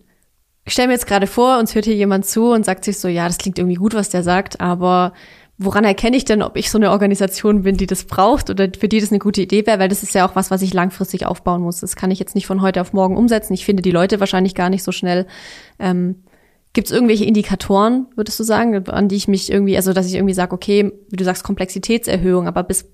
ich 0.64 0.72
stelle 0.72 0.88
mir 0.88 0.94
jetzt 0.94 1.06
gerade 1.06 1.26
vor, 1.26 1.58
uns 1.58 1.74
hört 1.74 1.84
hier 1.84 1.94
jemand 1.94 2.26
zu 2.26 2.52
und 2.52 2.64
sagt 2.64 2.84
sich 2.84 2.98
so, 2.98 3.08
ja, 3.08 3.26
das 3.26 3.38
klingt 3.38 3.58
irgendwie 3.58 3.76
gut, 3.76 3.94
was 3.94 4.10
der 4.10 4.22
sagt, 4.22 4.60
aber 4.60 5.12
woran 5.58 5.84
erkenne 5.84 6.16
ich 6.16 6.24
denn, 6.24 6.42
ob 6.42 6.56
ich 6.56 6.70
so 6.70 6.78
eine 6.78 6.90
Organisation 6.90 7.62
bin, 7.62 7.76
die 7.76 7.86
das 7.86 8.04
braucht 8.04 8.50
oder 8.50 8.68
für 8.78 8.88
die 8.88 9.00
das 9.00 9.10
eine 9.10 9.18
gute 9.18 9.40
Idee 9.40 9.66
wäre? 9.66 9.78
Weil 9.78 9.88
das 9.88 10.02
ist 10.02 10.14
ja 10.14 10.28
auch 10.28 10.36
was, 10.36 10.50
was 10.50 10.62
ich 10.62 10.74
langfristig 10.74 11.26
aufbauen 11.26 11.62
muss. 11.62 11.80
Das 11.80 11.96
kann 11.96 12.10
ich 12.10 12.18
jetzt 12.18 12.34
nicht 12.34 12.46
von 12.46 12.60
heute 12.60 12.80
auf 12.80 12.92
morgen 12.92 13.16
umsetzen. 13.16 13.54
Ich 13.54 13.64
finde 13.64 13.82
die 13.82 13.90
Leute 13.90 14.20
wahrscheinlich 14.20 14.54
gar 14.54 14.68
nicht 14.68 14.82
so 14.82 14.92
schnell. 14.92 15.26
Ähm, 15.78 16.16
Gibt 16.74 16.88
es 16.88 16.92
irgendwelche 16.92 17.24
Indikatoren, 17.24 18.06
würdest 18.16 18.38
du 18.38 18.44
sagen, 18.44 18.86
an 18.88 19.08
die 19.08 19.16
ich 19.16 19.28
mich 19.28 19.50
irgendwie, 19.50 19.76
also 19.78 19.94
dass 19.94 20.06
ich 20.06 20.14
irgendwie 20.14 20.34
sage, 20.34 20.52
okay, 20.54 20.92
wie 21.08 21.16
du 21.16 21.24
sagst, 21.24 21.42
Komplexitätserhöhung, 21.42 22.46
aber 22.46 22.62
bis 22.64 22.86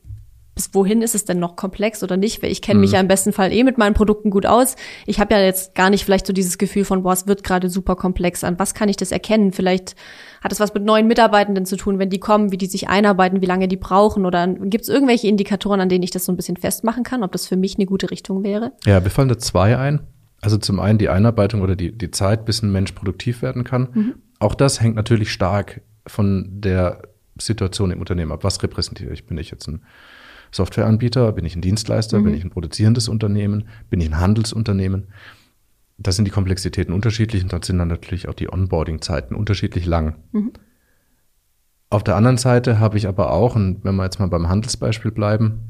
bis 0.55 0.75
wohin 0.75 1.01
ist 1.01 1.15
es 1.15 1.25
denn 1.25 1.38
noch 1.38 1.57
komplex 1.57 2.03
oder 2.03 2.17
nicht? 2.17 2.43
Weil 2.43 2.51
ich 2.51 2.61
kenne 2.61 2.81
mich 2.81 2.91
mhm. 2.91 2.95
ja 2.95 3.01
im 3.01 3.09
besten 3.09 3.33
Fall 3.33 3.53
eh 3.53 3.65
mit 3.65 3.79
meinen 3.79 3.95
Produkten 3.95 4.29
gut 4.29 4.45
aus. 4.45 4.77
Ich 5.07 5.19
habe 5.19 5.35
ja 5.35 5.41
jetzt 5.41 5.75
gar 5.75 5.88
nicht 5.88 6.05
vielleicht 6.05 6.27
so 6.27 6.33
dieses 6.33 6.59
Gefühl 6.59 6.85
von, 6.85 7.03
boah, 7.03 7.12
es 7.12 7.27
wird 7.27 7.43
gerade 7.43 7.71
super 7.71 7.97
komplex. 7.97 8.45
An 8.45 8.59
was 8.59 8.75
kann 8.75 8.88
ich 8.88 8.97
das 8.97 9.12
erkennen? 9.12 9.53
Vielleicht 9.53 9.97
hat 10.43 10.53
es 10.53 10.61
was 10.61 10.75
mit 10.75 10.85
neuen 10.85 11.07
Mitarbeitenden 11.07 11.65
zu 11.65 11.77
tun, 11.77 11.99
wenn 11.99 12.11
die 12.11 12.21
kommen, 12.21 12.53
wie 12.53 12.59
die 12.59 12.67
sich 12.67 12.88
einarbeiten, 12.88 13.41
wie 13.41 13.47
lange 13.47 13.67
die 13.67 13.79
brauchen? 13.79 14.27
Oder 14.27 14.47
gibt 14.47 14.83
es 14.83 14.91
irgendwelche 14.91 15.27
Indikatoren, 15.27 15.81
an 15.81 15.88
denen 15.88 16.03
ich 16.03 16.11
das 16.11 16.27
so 16.27 16.33
ein 16.33 16.37
bisschen 16.37 16.59
festmachen 16.59 17.03
kann, 17.03 17.23
ob 17.23 17.33
das 17.33 17.47
für 17.47 17.57
mich 17.57 17.77
eine 17.77 17.87
gute 17.87 18.11
Richtung 18.11 18.45
wäre? 18.45 18.73
Ja, 18.85 19.01
mir 19.01 19.11
fallen 19.11 19.29
da 19.29 19.38
zwei 19.38 19.79
ein. 19.79 20.01
Also 20.43 20.59
zum 20.59 20.81
einen 20.81 20.99
die 20.99 21.09
Einarbeitung 21.09 21.62
oder 21.62 21.77
die, 21.77 21.97
die 21.97 22.11
Zeit, 22.11 22.45
bis 22.45 22.62
ein 22.62 22.73
Mensch 22.73 22.93
produktiv 22.93 23.41
werden 23.41 23.65
kann. 23.65 23.88
Mhm. 23.95 24.15
Auch 24.38 24.55
das 24.55 24.81
hängt 24.83 24.97
natürlich 24.97 25.33
stark 25.33 25.81
von 26.07 26.49
der 26.51 27.03
Situation 27.41 27.91
im 27.91 28.01
Unternehmen 28.01 28.33
ab. 28.33 28.45
Was 28.45 28.62
repräsentiere 28.62 29.12
ich? 29.12 29.27
Bin 29.27 29.38
ich 29.38 29.51
jetzt 29.51 29.69
ein 29.69 29.83
Softwareanbieter? 30.53 31.33
Bin 31.33 31.45
ich 31.45 31.57
ein 31.57 31.62
Dienstleister? 31.62 32.19
Mhm. 32.19 32.25
Bin 32.25 32.35
ich 32.35 32.45
ein 32.45 32.51
produzierendes 32.51 33.09
Unternehmen? 33.09 33.69
Bin 33.91 34.01
ich 34.01 34.09
ein 34.09 34.21
Handelsunternehmen? 34.21 35.09
Da 35.99 36.12
sind 36.12 36.25
die 36.27 36.31
Komplexitäten 36.31 36.95
unterschiedlich 36.95 37.43
und 37.43 37.53
da 37.53 37.61
sind 37.62 37.79
dann 37.79 37.88
natürlich 37.88 38.29
auch 38.29 38.35
die 38.35 38.53
Onboarding-Zeiten 38.53 39.35
unterschiedlich 39.35 39.87
lang. 39.87 40.17
Mhm. 40.33 40.53
Auf 41.91 42.03
der 42.05 42.17
anderen 42.17 42.38
Seite 42.38 42.79
habe 42.79 42.97
ich 42.97 43.07
aber 43.07 43.33
auch, 43.33 43.55
und 43.55 43.85
wenn 43.85 43.97
wir 43.97 44.05
jetzt 44.05 44.19
mal 44.19 44.29
beim 44.29 44.49
Handelsbeispiel 44.49 45.11
bleiben, 45.11 45.61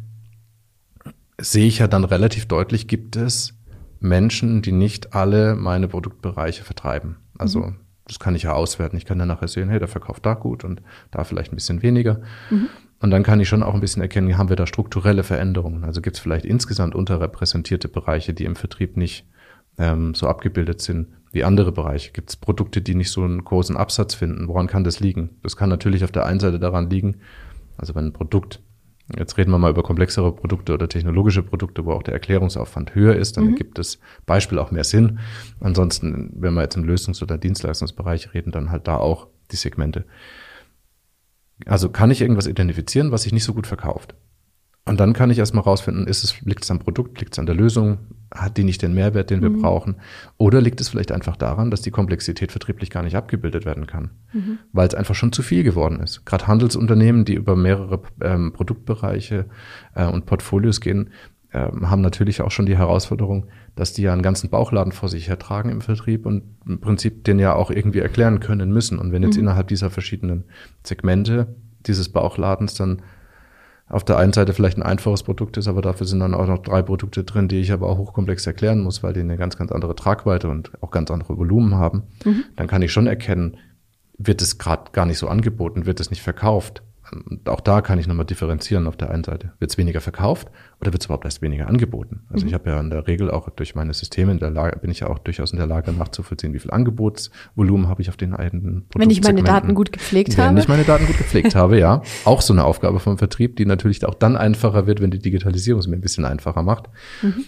sehe 1.40 1.66
ich 1.66 1.79
ja 1.81 1.88
dann 1.88 2.05
relativ 2.05 2.47
deutlich, 2.47 2.87
gibt 2.87 3.16
es 3.16 3.55
Menschen, 3.99 4.62
die 4.62 4.73
nicht 4.73 5.14
alle 5.14 5.57
meine 5.57 5.88
Produktbereiche 5.88 6.62
vertreiben. 6.64 7.16
Also 7.38 7.61
mhm. 7.61 7.77
das 8.07 8.18
kann 8.18 8.35
ich 8.35 8.45
ja 8.45 8.53
auswerten. 8.53 8.97
Ich 8.97 9.05
kann 9.05 9.18
dann 9.18 9.29
nachher 9.29 9.49
sehen, 9.49 9.68
hey, 9.68 9.79
der 9.79 9.88
verkauft 9.88 10.25
da 10.25 10.35
gut 10.35 10.64
und 10.64 10.83
da 11.11 11.25
vielleicht 11.25 11.53
ein 11.53 11.57
bisschen 11.57 11.83
weniger. 11.83 12.21
Mhm. 12.51 12.68
Und 13.03 13.11
dann 13.11 13.25
kann 13.25 13.41
ich 13.41 13.49
schon 13.49 13.65
auch 13.65 13.75
ein 13.75 13.81
bisschen 13.81 14.01
erkennen, 14.01 14.38
haben 14.38 14.49
wir 14.49 14.57
da 14.57 14.67
strukturelle 14.67 15.25
Veränderungen? 15.25 15.85
Also 15.85 16.01
gibt 16.01 16.17
es 16.17 16.23
vielleicht 16.23 16.45
insgesamt 16.45 16.95
unterrepräsentierte 16.95 17.88
Bereiche, 17.88 18.33
die 18.33 18.45
im 18.45 18.55
Vertrieb 18.55 18.97
nicht 18.97 19.27
ähm, 19.77 20.15
so 20.15 20.29
abgebildet 20.29 20.81
sind 20.81 21.09
wie 21.33 21.43
andere 21.43 21.73
Bereiche? 21.73 22.12
Gibt 22.12 22.31
es 22.31 22.37
Produkte, 22.37 22.81
die 22.81 22.95
nicht 22.95 23.11
so 23.11 23.23
einen 23.25 23.43
großen 23.43 23.77
Absatz 23.77 24.15
finden? 24.15 24.47
Woran 24.47 24.69
kann 24.69 24.85
das 24.85 25.01
liegen? 25.01 25.31
Das 25.43 25.57
kann 25.57 25.69
natürlich 25.69 26.05
auf 26.05 26.12
der 26.12 26.27
einen 26.27 26.38
Seite 26.38 26.61
daran 26.61 26.91
liegen, 26.91 27.17
also 27.77 27.95
wenn 27.97 28.07
ein 28.07 28.12
Produkt, 28.12 28.61
jetzt 29.19 29.37
reden 29.37 29.51
wir 29.51 29.59
mal 29.59 29.71
über 29.71 29.83
komplexere 29.83 30.33
Produkte 30.33 30.73
oder 30.73 30.88
technologische 30.88 31.43
Produkte, 31.43 31.85
wo 31.85 31.93
auch 31.93 32.05
der 32.05 32.15
Erklärungsaufwand 32.15 32.95
höher 32.95 33.17
ist, 33.17 33.37
dann 33.37 33.45
mhm. 33.45 33.51
ergibt 33.51 33.79
das 33.79 33.99
Beispiel 34.27 34.61
auch 34.61 34.71
mehr 34.71 34.85
Sinn. 34.85 35.19
Ansonsten, 35.59 36.31
wenn 36.37 36.55
wir 36.55 36.62
jetzt 36.62 36.77
im 36.77 36.85
Lösungs- 36.85 37.23
oder 37.23 37.38
Dienstleistungsbereich 37.38 38.33
reden, 38.35 38.53
dann 38.53 38.71
halt 38.71 38.87
da 38.87 38.99
auch 38.99 39.27
die 39.51 39.57
Segmente. 39.57 40.05
Also 41.66 41.88
kann 41.88 42.11
ich 42.11 42.20
irgendwas 42.20 42.46
identifizieren, 42.46 43.12
was 43.12 43.22
sich 43.22 43.33
nicht 43.33 43.44
so 43.44 43.55
gut 43.55 43.66
verkauft. 43.66 44.14
Und 44.85 44.98
dann 44.98 45.12
kann 45.12 45.31
ich 45.31 45.38
erstmal 45.38 45.62
rausfinden, 45.62 46.09
ist 46.09 46.25
es, 46.25 46.40
liegt 46.40 46.64
es 46.64 46.70
am 46.70 46.81
Produkt, 46.81 47.20
liegt 47.20 47.35
es 47.35 47.38
an 47.38 47.46
der 47.46 47.55
Lösung, 47.55 47.98
hat 48.35 48.57
die 48.57 48.64
nicht 48.64 48.83
den 48.83 48.94
Mehrwert, 48.94 49.31
den 49.31 49.40
wir 49.40 49.51
mhm. 49.51 49.62
brauchen? 49.62 49.96
Oder 50.38 50.61
liegt 50.61 50.81
es 50.81 50.88
vielleicht 50.88 51.12
einfach 51.12 51.37
daran, 51.37 51.70
dass 51.70 51.83
die 51.83 51.92
Komplexität 51.92 52.51
vertrieblich 52.51 52.90
gar 52.90 53.05
nicht 53.05 53.14
abgebildet 53.14 53.64
werden 53.64 53.87
kann, 53.87 54.11
mhm. 54.33 54.59
weil 54.72 54.88
es 54.88 54.94
einfach 54.94 55.14
schon 55.14 55.33
zu 55.33 55.42
viel 55.42 55.62
geworden 55.62 56.01
ist. 56.01 56.27
Gerade 56.27 56.48
Handelsunternehmen, 56.48 57.25
die 57.25 57.35
über 57.35 57.55
mehrere 57.55 58.03
ähm, 58.22 58.53
Produktbereiche 58.53 59.46
äh, 59.94 60.07
und 60.07 60.27
Portfolios 60.27 60.81
gehen, 60.81 61.11
äh, 61.53 61.70
haben 61.83 62.03
natürlich 62.03 62.42
auch 62.42 62.51
schon 62.51 62.66
die 62.66 62.77
Herausforderung, 62.77 63.46
dass 63.75 63.93
die 63.93 64.03
ja 64.03 64.13
einen 64.13 64.23
ganzen 64.23 64.51
Bauchladen 64.51 64.93
vor 64.93 65.09
sich 65.09 65.29
hertragen 65.29 65.71
im 65.71 65.81
Vertrieb 65.81 66.27
und 66.27 66.43
im 66.67 66.81
Prinzip 66.81 67.25
den 67.25 67.39
ja 67.39 67.55
auch 67.55 67.71
irgendwie 67.71 68.01
erklären 68.01 68.41
können 68.41 68.71
müssen. 68.73 68.99
Und 68.99 69.13
wenn 69.13 69.23
jetzt 69.23 69.37
mhm. 69.37 69.45
innerhalb 69.45 69.69
dieser 69.69 69.91
verschiedenen 69.91 70.45
Segmente 70.85 71.55
dieses 71.87 72.11
Bauchladens 72.11 72.75
dann 72.75 73.03
auf 73.89 74.05
der 74.05 74.17
einen 74.17 74.33
Seite 74.33 74.55
vielleicht 74.55 74.79
ein 74.79 74.83
einfaches 74.83 75.23
Produkt 75.23 75.57
ist, 75.59 75.69
aber 75.69 75.83
dafür 75.83 76.07
sind 76.07 76.21
dann 76.21 76.35
auch 76.35 76.47
noch 76.47 76.59
drei 76.59 76.83
Produkte 76.83 77.25
drin, 77.25 77.49
die 77.49 77.61
ich 77.61 77.73
aber 77.73 77.89
auch 77.89 77.99
hochkomplex 77.99 78.47
erklären 78.47 78.81
muss, 78.81 79.03
weil 79.03 79.13
die 79.13 79.21
eine 79.21 79.37
ganz, 79.37 79.59
ganz 79.59 79.71
andere 79.71 79.95
Tragweite 79.95 80.49
und 80.49 80.73
auch 80.83 80.91
ganz 80.91 81.11
andere 81.11 81.37
Volumen 81.37 81.75
haben, 81.75 82.05
mhm. 82.25 82.45
dann 82.57 82.69
kann 82.69 82.83
ich 82.83 82.93
schon 82.93 83.07
erkennen, 83.07 83.59
wird 84.17 84.41
es 84.41 84.59
gerade 84.59 84.93
gar 84.93 85.05
nicht 85.05 85.19
so 85.19 85.29
angeboten, 85.29 85.85
wird 85.85 86.01
es 86.01 86.11
nicht 86.11 86.23
verkauft. 86.23 86.83
Und 87.12 87.46
auch 87.48 87.61
da 87.61 87.83
kann 87.83 87.98
ich 87.98 88.07
nochmal 88.07 88.25
differenzieren 88.25 88.87
auf 88.87 88.96
der 88.96 89.11
einen 89.11 89.22
Seite. 89.22 89.53
Wird 89.59 89.70
es 89.70 89.77
weniger 89.77 90.01
verkauft 90.01 90.48
oder 90.81 90.92
wird 90.92 91.03
es 91.03 91.07
überhaupt 91.07 91.27
erst 91.27 91.42
weniger 91.42 91.66
angeboten? 91.68 92.22
Also 92.31 92.44
mhm. 92.44 92.48
ich 92.48 92.55
habe 92.55 92.70
ja 92.70 92.81
in 92.81 92.88
der 92.88 93.07
Regel 93.07 93.31
auch 93.31 93.51
durch 93.51 93.75
meine 93.75 93.92
Systeme 93.92 94.33
in 94.33 94.38
der 94.38 94.51
Lage, 94.51 94.79
bin 94.79 94.90
ich 94.90 95.01
ja 95.01 95.09
auch 95.09 95.18
durchaus 95.18 95.53
in 95.53 95.59
der 95.59 95.66
Lage 95.66 95.92
nachzuvollziehen, 95.92 96.55
wie 96.55 96.59
viel 96.59 96.70
Angebotsvolumen 96.70 97.88
habe 97.88 98.01
ich 98.01 98.09
auf 98.09 98.16
den 98.16 98.35
einen 98.35 98.87
Wenn 98.94 99.11
ich 99.11 99.22
meine 99.22 99.42
Daten 99.42 99.75
gut 99.75 99.92
gepflegt 99.92 100.37
wenn 100.38 100.44
habe. 100.44 100.55
Wenn 100.57 100.62
ich 100.62 100.68
meine 100.68 100.85
Daten 100.85 101.07
gut 101.07 101.18
gepflegt 101.18 101.55
habe, 101.55 101.79
ja. 101.79 102.03
Auch 102.25 102.40
so 102.40 102.55
eine 102.55 102.64
Aufgabe 102.64 102.98
vom 102.98 103.18
Vertrieb, 103.18 103.57
die 103.57 103.66
natürlich 103.66 104.05
auch 104.07 104.14
dann 104.14 104.37
einfacher 104.37 104.87
wird, 104.87 105.03
wenn 105.03 105.11
die 105.11 105.18
Digitalisierung 105.18 105.81
es 105.81 105.87
mir 105.87 105.96
ein 105.96 106.01
bisschen 106.01 106.25
einfacher 106.25 106.62
macht. 106.62 106.88
Mhm. 107.20 107.44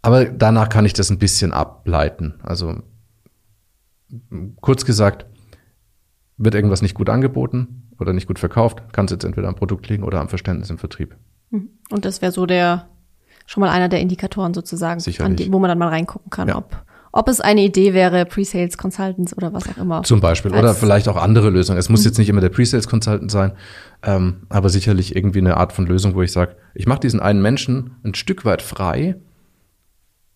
Aber 0.00 0.24
danach 0.24 0.68
kann 0.70 0.86
ich 0.86 0.94
das 0.94 1.10
ein 1.10 1.18
bisschen 1.18 1.52
ableiten. 1.52 2.34
Also 2.42 2.82
kurz 4.60 4.84
gesagt, 4.84 5.26
wird 6.38 6.54
irgendwas 6.54 6.82
nicht 6.82 6.94
gut 6.94 7.08
angeboten, 7.08 7.81
oder 8.02 8.12
nicht 8.12 8.26
gut 8.26 8.38
verkauft, 8.38 8.82
kann 8.92 9.06
es 9.06 9.12
jetzt 9.12 9.24
entweder 9.24 9.48
am 9.48 9.54
Produkt 9.54 9.88
liegen 9.88 10.02
oder 10.02 10.20
am 10.20 10.28
Verständnis 10.28 10.70
im 10.70 10.78
Vertrieb. 10.78 11.16
Mhm. 11.50 11.70
Und 11.90 12.04
das 12.04 12.20
wäre 12.20 12.32
so 12.32 12.46
der, 12.46 12.88
schon 13.46 13.62
mal 13.62 13.70
einer 13.70 13.88
der 13.88 14.00
Indikatoren 14.00 14.54
sozusagen, 14.54 15.00
die, 15.36 15.52
wo 15.52 15.58
man 15.58 15.68
dann 15.68 15.78
mal 15.78 15.88
reingucken 15.88 16.30
kann, 16.30 16.48
ja. 16.48 16.56
ob, 16.56 16.84
ob 17.12 17.28
es 17.28 17.40
eine 17.40 17.62
Idee 17.62 17.94
wäre, 17.94 18.24
Pre-Sales 18.26 18.78
Consultants 18.78 19.36
oder 19.36 19.52
was 19.52 19.68
auch 19.68 19.76
immer. 19.76 20.02
Zum 20.02 20.20
Beispiel. 20.20 20.52
Oder 20.52 20.74
vielleicht 20.74 21.08
auch 21.08 21.16
andere 21.16 21.50
Lösungen. 21.50 21.78
Es 21.78 21.88
muss 21.88 22.00
mhm. 22.00 22.06
jetzt 22.06 22.18
nicht 22.18 22.28
immer 22.28 22.40
der 22.40 22.48
Pre-Sales 22.48 22.88
Consultant 22.88 23.30
sein, 23.30 23.52
ähm, 24.02 24.42
aber 24.48 24.68
sicherlich 24.68 25.14
irgendwie 25.14 25.40
eine 25.40 25.56
Art 25.56 25.72
von 25.72 25.86
Lösung, 25.86 26.14
wo 26.14 26.22
ich 26.22 26.32
sage, 26.32 26.56
ich 26.74 26.86
mache 26.86 27.00
diesen 27.00 27.20
einen 27.20 27.42
Menschen 27.42 27.96
ein 28.02 28.14
Stück 28.14 28.44
weit 28.44 28.62
frei 28.62 29.16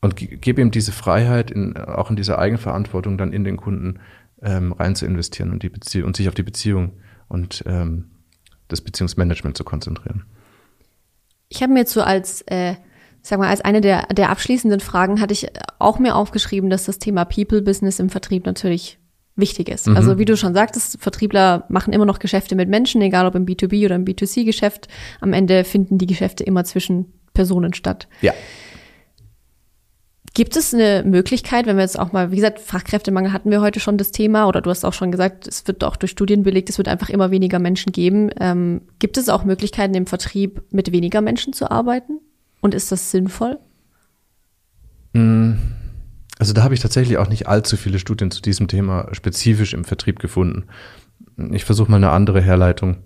und 0.03 0.17
gebe 0.17 0.61
ihm 0.61 0.71
diese 0.71 0.93
Freiheit 0.93 1.51
in, 1.51 1.77
auch 1.77 2.11
in 2.11 2.17
dieser 2.17 2.39
Eigenverantwortung 2.39 3.19
dann 3.19 3.33
in 3.33 3.45
den 3.45 3.57
Kunden 3.57 3.99
ähm, 4.43 4.73
rein 4.73 4.95
zu 4.95 5.07
investieren 5.07 5.51
und 5.51 5.63
die 5.63 6.03
und 6.03 6.17
sich 6.17 6.29
auf 6.29 6.35
die 6.35 6.43
Beziehung 6.43 6.93
und 7.29 7.63
ähm, 7.67 8.11
das 8.69 8.81
Beziehungsmanagement 8.81 9.57
zu 9.57 9.65
konzentrieren. 9.65 10.25
Ich 11.49 11.63
habe 11.63 11.73
mir 11.73 11.81
jetzt 11.81 11.93
so 11.93 12.03
als, 12.03 12.43
äh, 12.43 12.75
sag 13.23 13.39
mal, 13.39 13.49
als 13.49 13.61
eine 13.61 13.81
der, 13.81 14.07
der 14.09 14.31
abschließenden 14.31 14.81
Fragen 14.81 15.21
hatte 15.21 15.33
ich 15.33 15.49
auch 15.79 15.99
mir 15.99 16.17
aufgeschrieben, 16.17 16.71
dass 16.71 16.85
das 16.85 16.99
Thema 16.99 17.25
People-Business 17.25 18.01
im 18.01 18.11
Vertrieb 18.11 18.47
natürlich 18.47 18.99
wichtig 19.37 19.69
ist. 19.69 19.87
Mhm. 19.87 19.97
Also 19.97 20.19
wie 20.19 20.25
du 20.25 20.37
schon 20.37 20.55
sagtest, 20.55 21.01
Vertriebler 21.01 21.67
machen 21.69 21.93
immer 21.93 22.07
noch 22.07 22.19
Geschäfte 22.19 22.57
mit 22.57 22.69
Menschen, 22.69 23.03
egal 23.03 23.27
ob 23.27 23.35
im 23.35 23.47
B2B 23.47 23.85
oder 23.85 23.95
im 23.95 24.05
B2C-Geschäft. 24.05 24.89
Am 25.21 25.33
Ende 25.33 25.65
finden 25.65 25.99
die 25.99 26.07
Geschäfte 26.07 26.43
immer 26.43 26.65
zwischen 26.65 27.13
Personen 27.35 27.75
statt. 27.75 28.09
Ja. 28.23 28.33
Gibt 30.37 30.55
es 30.55 30.75
eine 30.75 31.03
Möglichkeit, 31.03 31.65
wenn 31.65 31.77
wir 31.77 31.83
jetzt 31.83 31.99
auch 31.99 32.13
mal, 32.13 32.31
wie 32.31 32.37
gesagt, 32.37 32.61
Fachkräftemangel 32.61 33.33
hatten 33.33 33.51
wir 33.51 33.63
heute 33.63 33.81
schon 33.81 33.97
das 33.97 34.11
Thema 34.11 34.47
oder 34.49 34.61
du 34.61 34.69
hast 34.69 34.85
auch 34.85 34.93
schon 34.93 35.11
gesagt, 35.11 35.49
es 35.49 35.67
wird 35.67 35.83
auch 35.83 35.97
durch 35.97 36.13
Studien 36.13 36.43
belegt, 36.43 36.69
es 36.69 36.77
wird 36.77 36.89
einfach 36.89 37.09
immer 37.09 37.31
weniger 37.31 37.59
Menschen 37.59 37.91
geben. 37.91 38.29
Ähm, 38.39 38.83
gibt 38.99 39.17
es 39.17 39.31
auch 39.31 39.45
Möglichkeiten 39.45 39.95
im 39.95 40.05
Vertrieb 40.05 40.63
mit 40.71 40.93
weniger 40.93 41.23
Menschen 41.23 41.55
zu 41.55 41.71
arbeiten? 41.71 42.21
Und 42.61 42.75
ist 42.75 42.93
das 42.93 43.11
sinnvoll? 43.11 43.59
Mm, 45.15 45.53
also 46.39 46.53
da 46.53 46.65
habe 46.65 46.75
ich 46.75 46.81
tatsächlich 46.81 47.17
auch 47.17 47.31
nicht 47.31 47.49
allzu 47.49 47.79
viele 47.79 47.99
Studien 47.99 48.31
zu 48.31 48.43
diesem 48.43 48.69
Thema 48.69 49.09
spezifisch 49.13 49.73
im 49.73 49.87
Vertrieb 49.87 50.19
gefunden. 50.19 50.67
Ich 51.51 51.65
versuche 51.65 51.91
mal 51.91 51.97
eine 51.97 52.11
andere 52.11 52.43
Herleitung. 52.43 52.99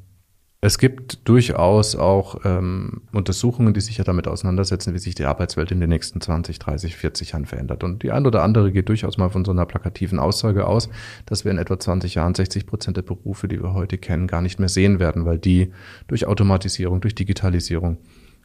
Es 0.63 0.77
gibt 0.77 1.27
durchaus 1.27 1.97
auch 1.97 2.45
ähm, 2.45 3.01
Untersuchungen, 3.13 3.73
die 3.73 3.81
sich 3.81 3.97
ja 3.97 4.05
damit 4.05 4.29
auseinandersetzen, 4.29 4.93
wie 4.93 4.99
sich 4.99 5.15
die 5.15 5.25
Arbeitswelt 5.25 5.71
in 5.71 5.81
den 5.81 5.89
nächsten 5.89 6.21
20, 6.21 6.59
30, 6.59 6.97
40 6.97 7.33
Jahren 7.33 7.47
verändert. 7.47 7.83
Und 7.83 8.03
die 8.03 8.13
ein 8.13 8.27
oder 8.27 8.43
andere 8.43 8.71
geht 8.71 8.91
durchaus 8.91 9.17
mal 9.17 9.31
von 9.31 9.47
so 9.47 9.53
einer 9.53 9.65
plakativen 9.65 10.19
Aussage 10.19 10.67
aus, 10.67 10.91
dass 11.25 11.47
wir 11.47 11.51
in 11.51 11.57
etwa 11.57 11.79
20 11.79 12.15
Jahren 12.15 12.35
60 12.35 12.67
Prozent 12.67 12.99
der 12.99 13.03
Berufe, 13.03 13.49
die 13.49 13.63
wir 13.63 13.73
heute 13.73 13.97
kennen, 13.97 14.27
gar 14.27 14.43
nicht 14.43 14.59
mehr 14.59 14.69
sehen 14.69 15.01
werden, 15.01 15.25
weil 15.25 15.39
die 15.39 15.73
durch 16.09 16.27
Automatisierung, 16.27 17.01
durch 17.01 17.15
Digitalisierung, 17.15 17.97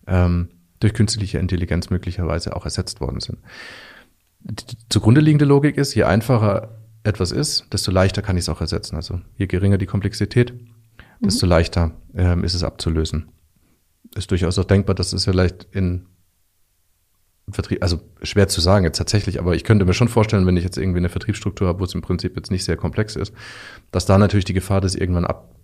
ähm, 0.07 0.47
durch 0.79 0.93
künstliche 0.93 1.39
Intelligenz 1.39 1.89
möglicherweise 1.89 2.55
auch 2.55 2.63
ersetzt 2.63 3.01
worden 3.01 3.19
sind. 3.19 3.39
Die 4.39 4.77
zugrunde 4.87 5.19
liegende 5.19 5.45
Logik 5.45 5.75
ist, 5.75 5.95
je 5.95 6.03
einfacher 6.03 6.79
etwas 7.03 7.33
ist, 7.33 7.65
desto 7.73 7.91
leichter 7.91 8.21
kann 8.21 8.37
ich 8.37 8.43
es 8.43 8.49
auch 8.49 8.61
ersetzen. 8.61 8.95
Also 8.95 9.19
je 9.35 9.47
geringer 9.47 9.77
die 9.77 9.85
Komplexität, 9.85 10.53
desto 11.19 11.45
mhm. 11.45 11.49
leichter 11.49 11.91
ähm, 12.15 12.43
ist 12.43 12.53
es 12.53 12.63
abzulösen. 12.63 13.29
Ist 14.15 14.31
durchaus 14.31 14.57
auch 14.59 14.65
denkbar, 14.65 14.95
dass 14.95 15.13
es 15.13 15.25
vielleicht 15.25 15.67
in 15.71 16.07
Vertrieb, 17.49 17.83
also 17.83 18.01
schwer 18.23 18.47
zu 18.47 18.59
sagen 18.59 18.85
jetzt 18.85 18.97
tatsächlich, 18.97 19.39
aber 19.39 19.55
ich 19.55 19.63
könnte 19.63 19.85
mir 19.85 19.93
schon 19.93 20.07
vorstellen, 20.07 20.47
wenn 20.47 20.57
ich 20.57 20.63
jetzt 20.63 20.77
irgendwie 20.77 20.97
eine 20.97 21.09
Vertriebsstruktur 21.09 21.67
habe, 21.67 21.79
wo 21.79 21.83
es 21.83 21.93
im 21.93 22.01
Prinzip 22.01 22.35
jetzt 22.35 22.49
nicht 22.49 22.63
sehr 22.63 22.75
komplex 22.75 23.15
ist, 23.15 23.33
dass 23.91 24.07
da 24.07 24.17
natürlich 24.17 24.45
die 24.45 24.53
Gefahr, 24.53 24.81
das 24.81 24.95
irgendwann 24.95 25.25
ab, 25.25 25.55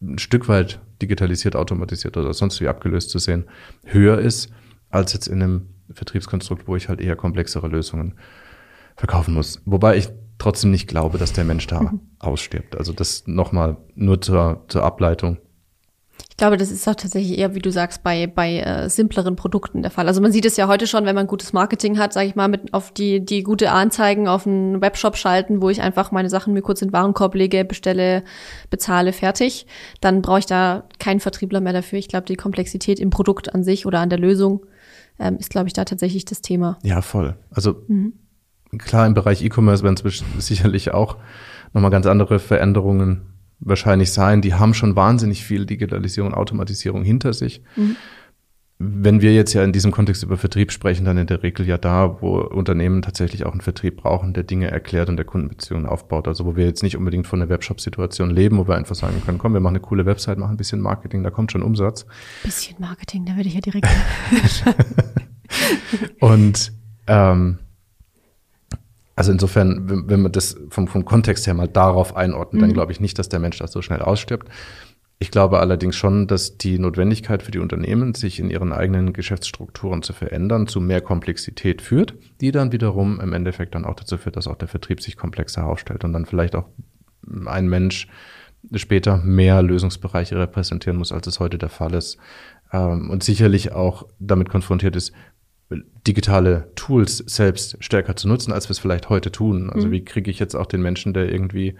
ein 0.00 0.18
Stück 0.18 0.48
weit 0.48 0.80
digitalisiert, 1.02 1.54
automatisiert 1.54 2.16
oder 2.16 2.32
sonst 2.32 2.60
wie 2.60 2.68
abgelöst 2.68 3.10
zu 3.10 3.18
sehen, 3.18 3.44
höher 3.84 4.18
ist, 4.18 4.50
als 4.88 5.12
jetzt 5.12 5.26
in 5.26 5.42
einem 5.42 5.68
Vertriebskonstrukt, 5.90 6.68
wo 6.68 6.76
ich 6.76 6.88
halt 6.88 7.00
eher 7.00 7.16
komplexere 7.16 7.68
Lösungen 7.68 8.14
verkaufen 8.96 9.34
muss. 9.34 9.60
Wobei 9.66 9.98
ich 9.98 10.08
trotzdem 10.38 10.70
nicht 10.70 10.86
glaube, 10.86 11.18
dass 11.18 11.32
der 11.32 11.44
Mensch 11.44 11.66
da 11.66 11.82
mhm. 11.82 12.00
ausstirbt. 12.18 12.76
Also 12.76 12.92
das 12.92 13.24
nochmal 13.26 13.76
nur 13.94 14.20
zur, 14.20 14.64
zur 14.68 14.82
Ableitung. 14.82 15.38
Ich 16.30 16.38
glaube, 16.38 16.58
das 16.58 16.70
ist 16.70 16.86
auch 16.86 16.94
tatsächlich 16.94 17.38
eher, 17.38 17.54
wie 17.54 17.60
du 17.60 17.72
sagst, 17.72 18.02
bei, 18.02 18.26
bei 18.26 18.58
äh, 18.58 18.90
simpleren 18.90 19.36
Produkten 19.36 19.80
der 19.80 19.90
Fall. 19.90 20.06
Also 20.06 20.20
man 20.20 20.32
sieht 20.32 20.44
es 20.44 20.58
ja 20.58 20.68
heute 20.68 20.86
schon, 20.86 21.06
wenn 21.06 21.14
man 21.14 21.26
gutes 21.26 21.54
Marketing 21.54 21.98
hat, 21.98 22.12
sage 22.12 22.26
ich 22.26 22.34
mal, 22.34 22.48
mit 22.48 22.74
auf 22.74 22.92
die, 22.92 23.24
die 23.24 23.42
gute 23.42 23.70
Anzeigen 23.70 24.28
auf 24.28 24.46
einen 24.46 24.82
Webshop 24.82 25.16
schalten, 25.16 25.62
wo 25.62 25.70
ich 25.70 25.80
einfach 25.80 26.10
meine 26.10 26.28
Sachen 26.28 26.52
mir 26.52 26.60
kurz 26.60 26.82
in 26.82 26.88
den 26.88 26.92
Warenkorb 26.92 27.34
lege, 27.34 27.64
bestelle, 27.64 28.22
bezahle, 28.68 29.14
fertig. 29.14 29.66
Dann 30.02 30.20
brauche 30.20 30.40
ich 30.40 30.46
da 30.46 30.84
keinen 30.98 31.20
Vertriebler 31.20 31.62
mehr 31.62 31.72
dafür. 31.72 31.98
Ich 31.98 32.08
glaube, 32.08 32.26
die 32.26 32.36
Komplexität 32.36 33.00
im 33.00 33.08
Produkt 33.08 33.54
an 33.54 33.64
sich 33.64 33.86
oder 33.86 34.00
an 34.00 34.10
der 34.10 34.18
Lösung 34.18 34.66
ähm, 35.18 35.38
ist, 35.38 35.48
glaube 35.48 35.68
ich, 35.68 35.72
da 35.72 35.86
tatsächlich 35.86 36.26
das 36.26 36.42
Thema. 36.42 36.78
Ja, 36.82 37.00
voll. 37.00 37.36
Also 37.50 37.76
mhm 37.88 38.12
klar, 38.78 39.06
im 39.06 39.14
Bereich 39.14 39.42
E-Commerce 39.42 39.82
werden 39.82 39.96
es 40.04 40.24
sicherlich 40.38 40.92
auch 40.92 41.16
nochmal 41.72 41.90
ganz 41.90 42.06
andere 42.06 42.38
Veränderungen 42.38 43.22
wahrscheinlich 43.60 44.12
sein. 44.12 44.42
Die 44.42 44.54
haben 44.54 44.74
schon 44.74 44.96
wahnsinnig 44.96 45.44
viel 45.44 45.66
Digitalisierung, 45.66 46.34
Automatisierung 46.34 47.02
hinter 47.04 47.32
sich. 47.32 47.62
Mhm. 47.76 47.96
Wenn 48.78 49.22
wir 49.22 49.32
jetzt 49.32 49.54
ja 49.54 49.64
in 49.64 49.72
diesem 49.72 49.90
Kontext 49.90 50.22
über 50.22 50.36
Vertrieb 50.36 50.70
sprechen, 50.70 51.06
dann 51.06 51.16
in 51.16 51.26
der 51.26 51.42
Regel 51.42 51.66
ja 51.66 51.78
da, 51.78 52.20
wo 52.20 52.36
Unternehmen 52.40 53.00
tatsächlich 53.00 53.46
auch 53.46 53.52
einen 53.52 53.62
Vertrieb 53.62 53.96
brauchen, 53.96 54.34
der 54.34 54.42
Dinge 54.42 54.70
erklärt 54.70 55.08
und 55.08 55.16
der 55.16 55.24
Kundenbeziehungen 55.24 55.86
aufbaut. 55.86 56.28
Also 56.28 56.44
wo 56.44 56.56
wir 56.56 56.66
jetzt 56.66 56.82
nicht 56.82 56.94
unbedingt 56.94 57.26
von 57.26 57.38
der 57.38 57.48
Webshop-Situation 57.48 58.28
leben, 58.28 58.58
wo 58.58 58.68
wir 58.68 58.74
einfach 58.74 58.94
sagen 58.94 59.22
können, 59.24 59.38
komm, 59.38 59.54
wir 59.54 59.60
machen 59.60 59.76
eine 59.76 59.80
coole 59.80 60.04
Website, 60.04 60.36
machen 60.36 60.54
ein 60.54 60.56
bisschen 60.58 60.82
Marketing, 60.82 61.22
da 61.22 61.30
kommt 61.30 61.52
schon 61.52 61.62
Umsatz. 61.62 62.04
Bisschen 62.42 62.76
Marketing, 62.78 63.24
da 63.24 63.36
würde 63.36 63.48
ich 63.48 63.54
ja 63.54 63.62
direkt. 63.62 63.88
und 66.20 66.72
ähm, 67.06 67.58
also 69.16 69.32
insofern, 69.32 69.88
wenn, 69.88 70.08
wenn 70.08 70.22
man 70.22 70.32
das 70.32 70.56
vom, 70.68 70.86
vom 70.86 71.04
Kontext 71.06 71.46
her 71.46 71.54
mal 71.54 71.68
darauf 71.68 72.14
einordnet, 72.14 72.60
mhm. 72.60 72.66
dann 72.66 72.74
glaube 72.74 72.92
ich 72.92 73.00
nicht, 73.00 73.18
dass 73.18 73.28
der 73.28 73.40
Mensch 73.40 73.58
da 73.58 73.66
so 73.66 73.82
schnell 73.82 74.02
ausstirbt. 74.02 74.48
Ich 75.18 75.30
glaube 75.30 75.60
allerdings 75.60 75.96
schon, 75.96 76.26
dass 76.26 76.58
die 76.58 76.78
Notwendigkeit 76.78 77.42
für 77.42 77.50
die 77.50 77.58
Unternehmen, 77.58 78.14
sich 78.14 78.38
in 78.38 78.50
ihren 78.50 78.74
eigenen 78.74 79.14
Geschäftsstrukturen 79.14 80.02
zu 80.02 80.12
verändern, 80.12 80.66
zu 80.66 80.78
mehr 80.78 81.00
Komplexität 81.00 81.80
führt, 81.80 82.14
die 82.42 82.52
dann 82.52 82.70
wiederum 82.70 83.18
im 83.20 83.32
Endeffekt 83.32 83.74
dann 83.74 83.86
auch 83.86 83.94
dazu 83.94 84.18
führt, 84.18 84.36
dass 84.36 84.46
auch 84.46 84.56
der 84.56 84.68
Vertrieb 84.68 85.00
sich 85.00 85.16
komplexer 85.16 85.66
aufstellt 85.66 86.04
und 86.04 86.12
dann 86.12 86.26
vielleicht 86.26 86.54
auch 86.54 86.66
ein 87.46 87.66
Mensch 87.68 88.08
später 88.74 89.16
mehr 89.18 89.62
Lösungsbereiche 89.62 90.38
repräsentieren 90.38 90.98
muss, 90.98 91.12
als 91.12 91.26
es 91.26 91.40
heute 91.40 91.56
der 91.56 91.70
Fall 91.70 91.94
ist. 91.94 92.18
Ähm, 92.72 93.08
und 93.08 93.22
sicherlich 93.22 93.72
auch 93.72 94.06
damit 94.18 94.50
konfrontiert 94.50 94.96
ist, 94.96 95.12
digitale 96.06 96.70
Tools 96.76 97.18
selbst 97.18 97.82
stärker 97.82 98.16
zu 98.16 98.28
nutzen, 98.28 98.52
als 98.52 98.68
wir 98.68 98.72
es 98.72 98.78
vielleicht 98.78 99.08
heute 99.08 99.32
tun. 99.32 99.70
Also 99.70 99.88
mhm. 99.88 99.92
wie 99.92 100.04
kriege 100.04 100.30
ich 100.30 100.38
jetzt 100.38 100.54
auch 100.54 100.66
den 100.66 100.82
Menschen, 100.82 101.12
der 101.12 101.30
irgendwie 101.30 101.76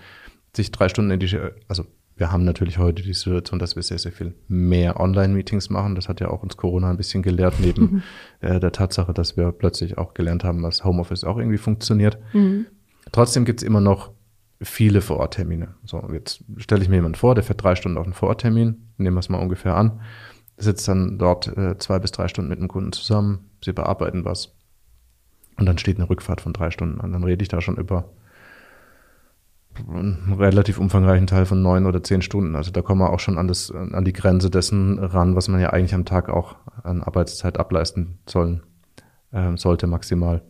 sich 0.54 0.72
drei 0.72 0.88
Stunden 0.88 1.10
in 1.10 1.20
die, 1.20 1.38
also 1.68 1.84
wir 2.16 2.32
haben 2.32 2.44
natürlich 2.44 2.78
heute 2.78 3.02
die 3.02 3.12
Situation, 3.12 3.58
dass 3.58 3.76
wir 3.76 3.82
sehr, 3.82 3.98
sehr 3.98 4.10
viel 4.10 4.34
mehr 4.48 4.98
Online-Meetings 4.98 5.68
machen. 5.70 5.94
Das 5.94 6.08
hat 6.08 6.20
ja 6.20 6.28
auch 6.28 6.42
uns 6.42 6.56
Corona 6.56 6.90
ein 6.90 6.96
bisschen 6.96 7.22
gelehrt, 7.22 7.60
neben 7.60 7.82
mhm. 7.82 8.02
äh, 8.40 8.58
der 8.58 8.72
Tatsache, 8.72 9.12
dass 9.12 9.36
wir 9.36 9.52
plötzlich 9.52 9.98
auch 9.98 10.14
gelernt 10.14 10.42
haben, 10.42 10.62
dass 10.62 10.84
Homeoffice 10.84 11.24
auch 11.24 11.36
irgendwie 11.36 11.58
funktioniert. 11.58 12.18
Mhm. 12.32 12.66
Trotzdem 13.12 13.44
gibt's 13.44 13.62
immer 13.62 13.82
noch 13.82 14.12
viele 14.62 15.02
Vororttermine. 15.02 15.74
So, 15.84 16.02
jetzt 16.12 16.42
stelle 16.56 16.82
ich 16.82 16.88
mir 16.88 16.96
jemanden 16.96 17.16
vor, 17.16 17.34
der 17.34 17.44
fährt 17.44 17.62
drei 17.62 17.76
Stunden 17.76 17.98
auf 17.98 18.04
einen 18.04 18.14
Vororttermin, 18.14 18.88
nehmen 18.96 19.16
wir 19.16 19.20
es 19.20 19.28
mal 19.28 19.38
ungefähr 19.38 19.76
an, 19.76 20.00
sitzt 20.56 20.88
dann 20.88 21.18
dort 21.18 21.56
äh, 21.56 21.76
zwei 21.78 21.98
bis 21.98 22.12
drei 22.12 22.28
Stunden 22.28 22.48
mit 22.48 22.60
dem 22.60 22.68
Kunden 22.68 22.92
zusammen, 22.92 23.50
sie 23.62 23.72
bearbeiten 23.72 24.24
was 24.24 24.56
und 25.58 25.66
dann 25.66 25.78
steht 25.78 25.96
eine 25.96 26.08
Rückfahrt 26.08 26.40
von 26.40 26.52
drei 26.52 26.70
Stunden 26.70 27.00
an. 27.00 27.12
Dann 27.12 27.24
rede 27.24 27.42
ich 27.42 27.48
da 27.48 27.60
schon 27.60 27.76
über 27.76 28.10
einen 29.88 30.34
relativ 30.38 30.78
umfangreichen 30.78 31.26
Teil 31.26 31.44
von 31.44 31.60
neun 31.60 31.86
oder 31.86 32.02
zehn 32.02 32.22
Stunden. 32.22 32.56
Also 32.56 32.70
da 32.70 32.82
kommen 32.82 33.00
wir 33.00 33.10
auch 33.10 33.20
schon 33.20 33.38
an, 33.38 33.48
das, 33.48 33.70
an 33.70 34.04
die 34.04 34.12
Grenze 34.12 34.50
dessen 34.50 34.98
ran, 34.98 35.36
was 35.36 35.48
man 35.48 35.60
ja 35.60 35.70
eigentlich 35.70 35.94
am 35.94 36.06
Tag 36.06 36.30
auch 36.30 36.56
an 36.82 37.02
Arbeitszeit 37.02 37.58
ableisten 37.58 38.18
sollen, 38.26 38.62
äh, 39.32 39.56
sollte 39.56 39.86
maximal. 39.86 40.42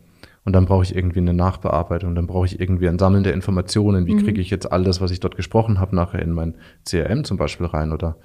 Und 0.47 0.53
dann 0.53 0.65
brauche 0.65 0.83
ich 0.83 0.95
irgendwie 0.95 1.19
eine 1.19 1.33
Nachbearbeitung, 1.33 2.15
dann 2.15 2.25
brauche 2.25 2.45
ich 2.45 2.57
irgendwie 2.57 2.87
ein 2.87 2.97
Sammeln 2.97 3.25
der 3.25 3.33
Informationen. 3.33 4.05
Wie 4.05 4.13
mhm. 4.13 4.23
kriege 4.23 4.39
ich 4.39 4.49
jetzt 4.49 4.71
all 4.71 4.85
das, 4.85 5.01
was 5.01 5.11
ich 5.11 5.19
dort 5.19 5.35
gesprochen 5.35 5.81
habe, 5.81 5.93
nachher 5.93 6.21
in 6.21 6.31
mein 6.31 6.55
CRM 6.85 7.25
zum 7.25 7.35
Beispiel 7.35 7.65
rein? 7.65 7.91
Oder 7.91 8.15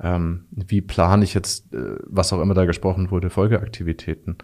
ähm, 0.00 0.44
wie 0.52 0.80
plane 0.80 1.24
ich 1.24 1.34
jetzt, 1.34 1.74
äh, 1.74 1.96
was 2.04 2.32
auch 2.32 2.40
immer 2.40 2.54
da 2.54 2.66
gesprochen 2.66 3.10
wurde, 3.10 3.30
Folgeaktivitäten? 3.30 4.36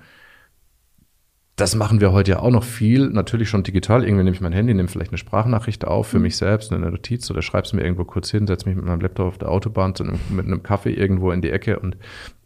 das 1.59 1.75
machen 1.75 2.01
wir 2.01 2.13
heute 2.13 2.33
ja 2.33 2.39
auch 2.39 2.51
noch 2.51 2.63
viel, 2.63 3.09
natürlich 3.09 3.49
schon 3.49 3.65
digital. 3.65 4.05
Irgendwie 4.05 4.23
nehme 4.23 4.35
ich 4.35 4.41
mein 4.41 4.53
Handy, 4.53 4.75
nehme 4.75 4.89
vielleicht 4.89 5.11
eine 5.11 5.19
Sprachnachricht 5.19 5.85
auf 5.85 6.07
für 6.07 6.19
mhm. 6.19 6.25
mich 6.25 6.37
selbst, 6.37 6.73
eine 6.73 6.89
Notiz 6.89 7.29
oder 7.31 7.43
schreibe 7.43 7.67
es 7.67 7.73
mir 7.73 7.83
irgendwo 7.83 8.05
kurz 8.05 8.31
hin, 8.31 8.47
setze 8.47 8.69
mich 8.69 8.77
mit 8.77 8.85
meinem 8.85 9.01
Laptop 9.01 9.27
auf 9.27 9.39
der 9.39 9.51
Autobahn 9.51 9.95
zu 9.95 10.05
einem, 10.05 10.21
mit 10.31 10.47
einem 10.47 10.63
Kaffee 10.63 10.93
irgendwo 10.93 11.33
in 11.33 11.43
die 11.43 11.51
Ecke 11.51 11.81
und 11.81 11.97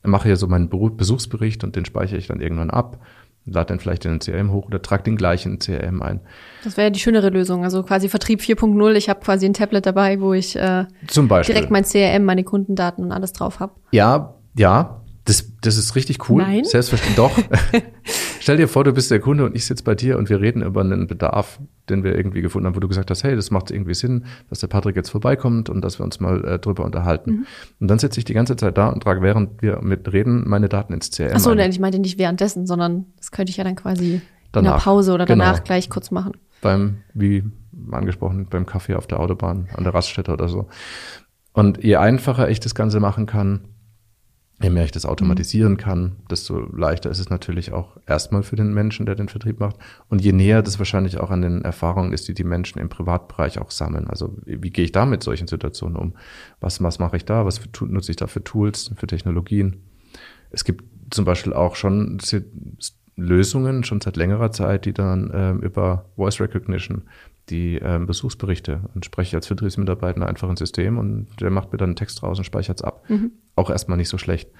mache 0.02 0.28
hier 0.28 0.37
so 0.37 0.46
meinen 0.46 0.70
Besuchsbericht 0.70 1.62
und 1.62 1.76
den 1.76 1.85
speichere 1.85 2.16
ich 2.16 2.26
dann 2.26 2.40
irgendwann 2.40 2.70
ab, 2.70 2.98
lade 3.44 3.66
dann 3.68 3.81
vielleicht 3.81 4.05
in 4.05 4.12
den 4.12 4.20
CRM 4.20 4.52
hoch 4.52 4.66
oder 4.66 4.81
trage 4.81 5.02
den 5.02 5.16
gleichen 5.16 5.59
CRM 5.59 6.02
ein. 6.02 6.20
Das 6.64 6.76
wäre 6.76 6.87
ja 6.87 6.90
die 6.90 7.00
schönere 7.00 7.31
Lösung, 7.31 7.64
also 7.64 7.83
quasi 7.83 8.09
Vertrieb 8.09 8.40
4.0. 8.40 8.92
Ich 8.94 9.09
habe 9.09 9.20
quasi 9.20 9.46
ein 9.46 9.55
Tablet 9.55 9.85
dabei, 9.87 10.20
wo 10.20 10.33
ich 10.33 10.57
äh, 10.57 10.87
Zum 11.09 11.28
Beispiel. 11.28 11.55
direkt 11.55 11.70
mein 11.70 11.85
CRM, 11.85 12.24
meine 12.24 12.44
Kundendaten 12.44 13.05
und 13.05 13.12
alles 13.12 13.33
drauf 13.33 13.61
habe. 13.61 13.72
Ja, 13.90 14.35
ja, 14.57 15.02
das, 15.24 15.52
das 15.61 15.76
ist 15.76 15.94
richtig 15.94 16.28
cool. 16.28 16.42
Nein. 16.42 16.64
Selbstverständlich 16.64 17.16
doch. 17.16 17.38
Stell 18.40 18.56
dir 18.56 18.66
vor, 18.66 18.82
du 18.82 18.92
bist 18.92 19.11
der 19.11 19.20
Kunde 19.20 19.44
und 19.44 19.54
ich 19.54 19.64
sitze 19.66 19.85
bei 19.85 19.94
dir 19.94 20.18
und 20.18 20.28
wir 20.28 20.40
reden 20.40 20.62
über 20.62 20.80
einen 20.80 21.06
Bedarf, 21.06 21.61
den 21.88 22.02
wir 22.02 22.16
irgendwie 22.16 22.42
gefunden 22.42 22.66
haben, 22.66 22.74
wo 22.74 22.80
du 22.80 22.88
gesagt 22.88 23.08
hast, 23.11 23.22
hey, 23.22 23.37
das 23.37 23.52
macht 23.52 23.70
irgendwie 23.70 23.94
Sinn, 23.94 24.24
dass 24.50 24.58
der 24.58 24.66
Patrick 24.66 24.96
jetzt 24.96 25.11
vorbeikommt 25.11 25.70
und 25.70 25.80
dass 25.82 26.00
wir 26.00 26.04
uns 26.04 26.18
mal 26.18 26.44
äh, 26.44 26.58
drüber 26.58 26.85
unterhalten. 26.85 27.30
Mhm. 27.30 27.46
Und 27.78 27.88
dann 27.88 28.00
sitze 28.00 28.18
ich 28.18 28.24
die 28.24 28.35
ganze 28.35 28.56
Zeit 28.56 28.76
da 28.76 28.88
und 28.88 29.04
trage, 29.04 29.22
während 29.22 29.62
wir 29.62 29.80
mit 29.80 30.12
reden, 30.12 30.48
meine 30.48 30.68
Daten 30.68 30.92
ins 30.92 31.11
CRM. 31.11 31.37
Achso, 31.37 31.54
nein, 31.54 31.70
ich 31.70 31.78
meinte 31.78 32.00
nicht 32.00 32.18
währenddessen, 32.18 32.66
sondern 32.66 33.06
das 33.16 33.30
könnte 33.30 33.50
ich 33.50 33.56
ja 33.56 33.64
dann 33.64 33.76
quasi 33.76 34.22
danach. 34.50 34.72
in 34.72 34.76
der 34.76 34.82
Pause 34.82 35.12
oder 35.12 35.24
danach 35.24 35.54
genau. 35.54 35.64
gleich 35.64 35.88
kurz 35.88 36.11
machen. 36.11 36.32
Beim, 36.62 36.98
wie 37.14 37.44
angesprochen, 37.92 38.46
beim 38.50 38.66
Kaffee 38.66 38.96
auf 38.96 39.06
der 39.06 39.20
Autobahn, 39.20 39.68
an 39.74 39.85
der 39.85 39.94
Raststätte 39.94 40.32
oder 40.32 40.48
so. 40.48 40.66
Und 41.52 41.82
je 41.85 41.96
einfacher 41.96 42.48
ich 42.48 42.61
das 42.61 42.74
Ganze 42.74 42.98
machen 42.98 43.26
kann, 43.26 43.68
Je 44.62 44.70
mehr 44.70 44.85
ich 44.85 44.92
das 44.92 45.07
automatisieren 45.07 45.77
kann, 45.77 46.16
desto 46.31 46.61
leichter 46.61 47.11
ist 47.11 47.18
es 47.18 47.31
natürlich 47.31 47.72
auch 47.72 47.96
erstmal 48.07 48.44
für 48.44 48.55
den 48.55 48.72
Menschen, 48.72 49.07
der 49.07 49.16
den 49.16 49.29
Vertrieb 49.29 49.59
macht. 49.59 49.77
Und 50.09 50.22
je 50.22 50.33
näher 50.33 50.62
das 50.62 50.79
wahrscheinlich 50.79 51.18
auch 51.18 51.31
an 51.31 51.42
den 51.42 51.62
Erfahrungen 51.62 52.12
ist, 52.12 52.29
die 52.29 52.35
die 52.35 52.44
Menschen 52.44 52.79
im 52.79 52.88
Privatbereich 52.88 53.59
auch 53.59 53.72
sammeln. 53.72 54.07
Also 54.07 54.37
wie, 54.44 54.70
gehe 54.70 54.85
ich 54.85 54.92
da 54.92 55.05
mit 55.05 55.22
solchen 55.25 55.48
Situationen 55.48 55.96
um? 55.96 56.14
Was, 56.61 56.81
was 56.81 57.01
mache 57.01 57.16
ich 57.16 57.25
da? 57.25 57.44
Was 57.44 57.59
für, 57.59 57.68
nutze 57.87 58.12
ich 58.12 58.16
da 58.16 58.29
für 58.29 58.44
Tools, 58.44 58.92
für 58.94 59.09
Technologien? 59.09 59.83
Es 60.51 60.64
gibt 60.64 60.85
zum 61.11 61.25
Beispiel 61.25 61.53
auch 61.53 61.75
schon 61.75 62.18
Lösungen, 63.16 63.85
schon 63.85 64.01
seit 64.01 64.16
längerer 64.16 64.53
Zeit, 64.53 64.85
die 64.85 64.92
dann 64.92 65.31
ähm, 65.35 65.61
über 65.61 66.07
Voice 66.16 66.40
Recognition 66.40 67.03
die 67.53 67.77
ähm, 67.77 68.07
Besuchsberichte 68.07 68.81
und 68.95 69.05
spreche 69.05 69.37
als 69.37 69.47
Vertriebsmitarbeiter 69.47 70.27
einfach 70.27 70.49
ein 70.49 70.57
System 70.57 70.99
und 70.99 71.29
der 71.41 71.51
macht 71.51 71.73
mir 71.73 71.79
dann 71.79 71.91
einen 71.91 71.97
Text 71.97 72.23
raus 72.23 72.38
und 72.38 72.45
speichert 72.45 72.81
es 72.81 72.85
ab. 72.85 73.05
Mhm. 73.09 73.33
Auch 73.55 73.71
erstmal 73.71 73.99
nicht 73.99 74.09
so 74.09 74.19
schlecht. 74.19 74.51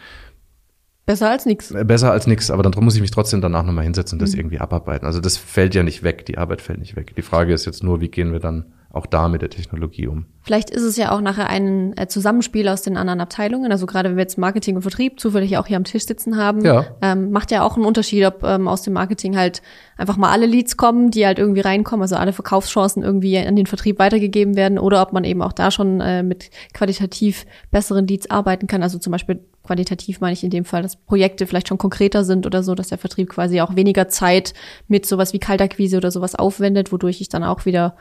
Besser 1.05 1.31
als 1.31 1.47
nichts. 1.47 1.71
Äh, 1.73 1.85
besser 1.85 2.13
als 2.13 2.27
nichts, 2.27 2.51
aber 2.51 2.63
dann 2.63 2.73
muss 2.85 2.95
ich 2.95 3.01
mich 3.01 3.11
trotzdem 3.11 3.41
danach 3.41 3.65
nochmal 3.65 3.85
hinsetzen 3.85 4.17
und 4.17 4.23
das 4.23 4.35
mhm. 4.35 4.41
irgendwie 4.41 4.61
abarbeiten. 4.61 5.07
Also 5.07 5.21
das 5.21 5.37
fällt 5.37 5.75
ja 5.75 5.83
nicht 5.83 6.03
weg, 6.03 6.27
die 6.27 6.39
Arbeit 6.39 6.61
fällt 6.61 6.79
nicht 6.79 6.95
weg. 6.95 7.15
Die 7.17 7.23
Frage 7.23 7.53
ist 7.53 7.65
jetzt 7.65 7.83
nur, 7.83 8.01
wie 8.01 8.09
gehen 8.09 8.33
wir 8.33 8.41
dann 8.41 8.73
auch 8.93 9.07
da 9.07 9.29
mit 9.29 9.41
der 9.41 9.49
Technologie 9.49 10.07
um. 10.07 10.27
Vielleicht 10.43 10.71
ist 10.71 10.83
es 10.83 10.97
ja 10.97 11.13
auch 11.13 11.21
nachher 11.21 11.49
ein 11.49 11.97
äh, 11.97 12.09
Zusammenspiel 12.09 12.69
aus 12.69 12.83
den 12.83 12.97
anderen 12.97 13.21
Abteilungen. 13.21 13.73
Also 13.73 13.87
gerade 13.87 14.11
wenn 14.11 14.17
wir 14.17 14.23
jetzt 14.23 14.37
Marketing 14.37 14.77
und 14.77 14.83
Vertrieb 14.83 15.19
zufällig 15.19 15.57
auch 15.57 15.67
hier 15.67 15.79
am 15.79 15.85
Tisch 15.85 16.05
sitzen 16.05 16.37
haben, 16.37 16.63
ja. 16.65 16.85
ähm, 17.01 17.31
macht 17.31 17.51
ja 17.51 17.63
auch 17.63 17.77
einen 17.77 17.87
Unterschied, 17.87 18.25
ob 18.27 18.43
ähm, 18.43 18.69
aus 18.69 18.83
dem 18.83 18.93
Marketing 18.93 19.37
halt 19.37 19.63
einfach 19.97 20.19
mal 20.19 20.31
alle 20.31 20.47
Leads 20.47 20.77
kommen, 20.77 21.11
die 21.11 21.25
halt 21.25 21.39
irgendwie 21.39 21.61
reinkommen, 21.61 22.03
also 22.03 22.17
alle 22.17 22.33
Verkaufschancen 22.35 23.03
irgendwie 23.03 23.39
an 23.39 23.57
den 23.57 23.67
Vertrieb 23.67 23.99
weitergegeben 23.99 24.57
werden 24.57 24.79
oder 24.79 25.01
ob 25.01 25.13
man 25.13 25.25
eben 25.25 25.41
auch 25.41 25.53
da 25.53 25.71
schon 25.71 26.01
äh, 26.01 26.23
mit 26.23 26.51
qualitativ 26.75 27.47
besseren 27.71 28.07
Leads 28.07 28.31
arbeiten 28.31 28.67
kann. 28.67 28.83
Also 28.83 28.99
zum 28.99 29.13
Beispiel 29.13 29.41
qualitativ 29.63 30.21
meine 30.21 30.35
ich 30.35 30.45
in 30.45 30.51
dem 30.51 30.65
Fall, 30.65 30.83
dass 30.83 30.97
Projekte 30.97 31.47
vielleicht 31.47 31.69
schon 31.69 31.79
konkreter 31.79 32.25
sind 32.25 32.47
oder 32.47 32.63
so, 32.63 32.75
dass 32.75 32.89
der 32.89 32.99
Vertrieb 32.99 33.31
quasi 33.31 33.61
auch 33.61 33.75
weniger 33.75 34.09
Zeit 34.09 34.53
mit 34.89 35.07
sowas 35.07 35.33
wie 35.33 35.39
Kaltakquise 35.39 35.97
oder 35.97 36.11
sowas 36.11 36.35
aufwendet, 36.35 36.93
wodurch 36.93 37.21
ich 37.21 37.29
dann 37.29 37.45
auch 37.45 37.65
wieder 37.65 37.97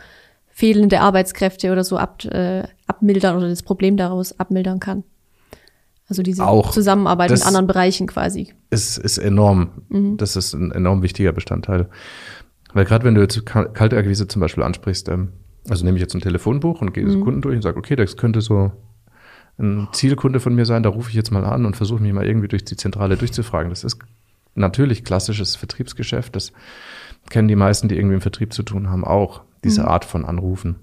fehlende 0.52 1.02
Arbeitskräfte 1.02 1.72
oder 1.72 1.84
so 1.84 1.98
ab, 1.98 2.24
äh, 2.26 2.64
abmildern 2.88 3.38
oder 3.38 3.50
das 3.50 3.64
Problem 3.64 3.98
daraus 3.98 4.40
abmildern 4.40 4.80
kann. 4.80 5.04
Also 6.08 6.24
diese 6.24 6.46
auch 6.46 6.72
Zusammenarbeit 6.72 7.32
mit 7.32 7.46
anderen 7.46 7.68
Bereichen 7.68 8.06
quasi. 8.06 8.54
Ist, 8.70 8.98
ist 8.98 9.18
enorm. 9.18 9.70
Mhm. 9.88 10.18
Das 10.18 10.36
ist 10.36 10.54
ein 10.54 10.72
enorm 10.72 11.04
wichtiger 11.04 11.32
Bestandteil. 11.32 11.90
Weil 12.74 12.86
gerade 12.86 13.06
wenn 13.06 13.16
du 13.16 13.22
jetzt 13.22 13.46
kalte 13.46 13.98
Akquise 13.98 14.28
zum 14.28 14.42
Beispiel 14.42 14.64
ansprichst, 14.64 15.08
ähm, 15.08 15.30
also 15.70 15.86
nehme 15.86 15.98
ich 15.98 16.02
jetzt 16.02 16.14
ein 16.14 16.22
Telefonbuch 16.22 16.82
und 16.82 16.94
gehe 16.94 17.06
mhm. 17.06 17.24
Kunden 17.24 17.42
durch 17.42 17.56
und 17.56 17.62
sage, 17.62 17.78
okay, 17.78 17.96
das 17.96 18.18
könnte 18.18 18.42
so 18.42 18.72
ein 19.58 19.88
Zielkunde 19.94 20.40
von 20.40 20.56
mir 20.56 20.66
sein, 20.66 20.84
da 20.84 20.90
rufe 20.90 21.10
ich 21.10 21.16
jetzt 21.16 21.32
mal 21.32 21.46
an 21.46 21.66
und 21.66 21.78
versuche 21.78 22.02
mich 22.02 22.12
mal 22.12 22.26
irgendwie 22.26 22.48
durch 22.48 22.66
die 22.66 22.76
Zentrale 22.76 23.16
durchzufragen. 23.16 23.70
Das 23.70 23.84
ist 23.84 23.98
natürlich 24.56 25.06
klassisches 25.06 25.56
Vertriebsgeschäft. 25.56 26.36
Das 26.36 26.52
kennen 27.30 27.48
die 27.48 27.56
meisten, 27.56 27.88
die 27.88 27.96
irgendwie 27.96 28.16
im 28.16 28.22
Vertrieb 28.22 28.54
zu 28.54 28.64
tun 28.64 28.90
haben, 28.90 29.06
auch 29.06 29.42
diese 29.64 29.82
mhm. 29.82 29.88
Art 29.88 30.06
von 30.06 30.26
Anrufen. 30.26 30.78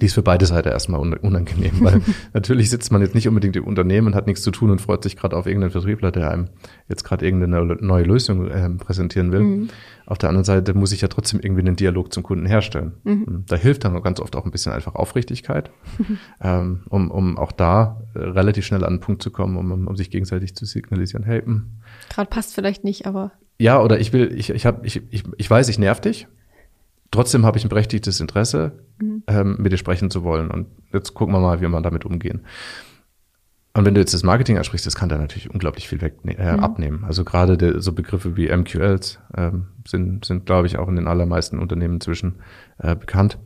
Die 0.00 0.06
ist 0.06 0.14
für 0.14 0.22
beide 0.22 0.46
Seiten 0.46 0.70
erstmal 0.70 1.00
unangenehm, 1.00 1.72
weil 1.80 2.00
natürlich 2.32 2.70
sitzt 2.70 2.90
man 2.92 3.02
jetzt 3.02 3.14
nicht 3.14 3.28
unbedingt 3.28 3.56
im 3.56 3.64
Unternehmen, 3.64 4.14
hat 4.14 4.26
nichts 4.26 4.40
zu 4.40 4.50
tun 4.50 4.70
und 4.70 4.80
freut 4.80 5.02
sich 5.02 5.16
gerade 5.16 5.36
auf 5.36 5.46
irgendeinen 5.46 5.70
Vertriebler, 5.70 6.10
der 6.10 6.30
einem 6.30 6.48
jetzt 6.88 7.04
gerade 7.04 7.26
irgendeine 7.26 7.76
neue 7.80 8.04
Lösung 8.04 8.48
äh, 8.48 8.70
präsentieren 8.70 9.32
will. 9.32 9.40
Mhm. 9.40 9.68
Auf 10.06 10.16
der 10.16 10.30
anderen 10.30 10.44
Seite 10.44 10.72
muss 10.72 10.92
ich 10.92 11.02
ja 11.02 11.08
trotzdem 11.08 11.40
irgendwie 11.40 11.60
einen 11.60 11.76
Dialog 11.76 12.10
zum 12.10 12.22
Kunden 12.22 12.46
herstellen. 12.46 12.92
Mhm. 13.04 13.44
Da 13.46 13.56
hilft 13.56 13.84
dann 13.84 14.00
ganz 14.02 14.18
oft 14.18 14.34
auch 14.34 14.46
ein 14.46 14.50
bisschen 14.50 14.72
einfach 14.72 14.94
Aufrichtigkeit, 14.94 15.70
ähm, 16.40 16.84
um, 16.88 17.10
um 17.10 17.36
auch 17.36 17.52
da 17.52 18.00
äh, 18.14 18.20
relativ 18.20 18.64
schnell 18.64 18.84
an 18.84 18.94
den 18.94 19.00
Punkt 19.00 19.22
zu 19.22 19.30
kommen, 19.30 19.58
um, 19.58 19.86
um 19.86 19.96
sich 19.96 20.10
gegenseitig 20.10 20.56
zu 20.56 20.64
signalisieren, 20.64 21.24
hey, 21.24 21.42
hm. 21.42 21.66
gerade 22.08 22.30
passt 22.30 22.54
vielleicht 22.54 22.82
nicht, 22.82 23.04
aber 23.04 23.32
ja, 23.58 23.80
oder 23.80 24.00
ich 24.00 24.12
will, 24.12 24.32
ich, 24.36 24.50
ich 24.50 24.66
habe, 24.66 24.84
ich, 24.86 25.02
ich, 25.10 25.22
ich 25.36 25.48
weiß, 25.48 25.68
ich 25.68 25.78
nerv 25.78 26.00
dich. 26.00 26.26
Trotzdem 27.12 27.44
habe 27.44 27.58
ich 27.58 27.64
ein 27.64 27.68
berechtigtes 27.68 28.20
Interesse, 28.20 28.72
mhm. 28.98 29.22
ähm, 29.28 29.56
mit 29.58 29.70
dir 29.70 29.76
sprechen 29.76 30.10
zu 30.10 30.24
wollen. 30.24 30.50
Und 30.50 30.66
jetzt 30.92 31.14
gucken 31.14 31.34
wir 31.34 31.40
mal, 31.40 31.60
wie 31.60 31.68
wir 31.68 31.80
damit 31.82 32.04
umgehen. 32.04 32.40
Und 33.74 33.84
wenn 33.84 33.94
du 33.94 34.00
jetzt 34.00 34.14
das 34.14 34.22
Marketing 34.22 34.58
ansprichst, 34.58 34.86
das 34.86 34.96
kann 34.96 35.08
da 35.08 35.18
natürlich 35.18 35.50
unglaublich 35.50 35.88
viel 35.88 36.00
weg, 36.00 36.16
äh, 36.24 36.56
mhm. 36.56 36.60
abnehmen. 36.60 37.04
Also 37.04 37.24
gerade 37.24 37.56
der, 37.56 37.80
so 37.80 37.92
Begriffe 37.92 38.36
wie 38.36 38.54
MQLs 38.54 39.20
ähm, 39.36 39.68
sind, 39.86 40.24
sind 40.24 40.46
glaube 40.46 40.66
ich, 40.66 40.78
auch 40.78 40.88
in 40.88 40.96
den 40.96 41.06
allermeisten 41.06 41.58
Unternehmen 41.58 41.94
inzwischen 41.94 42.36
äh, 42.78 42.96
bekannt. 42.96 43.38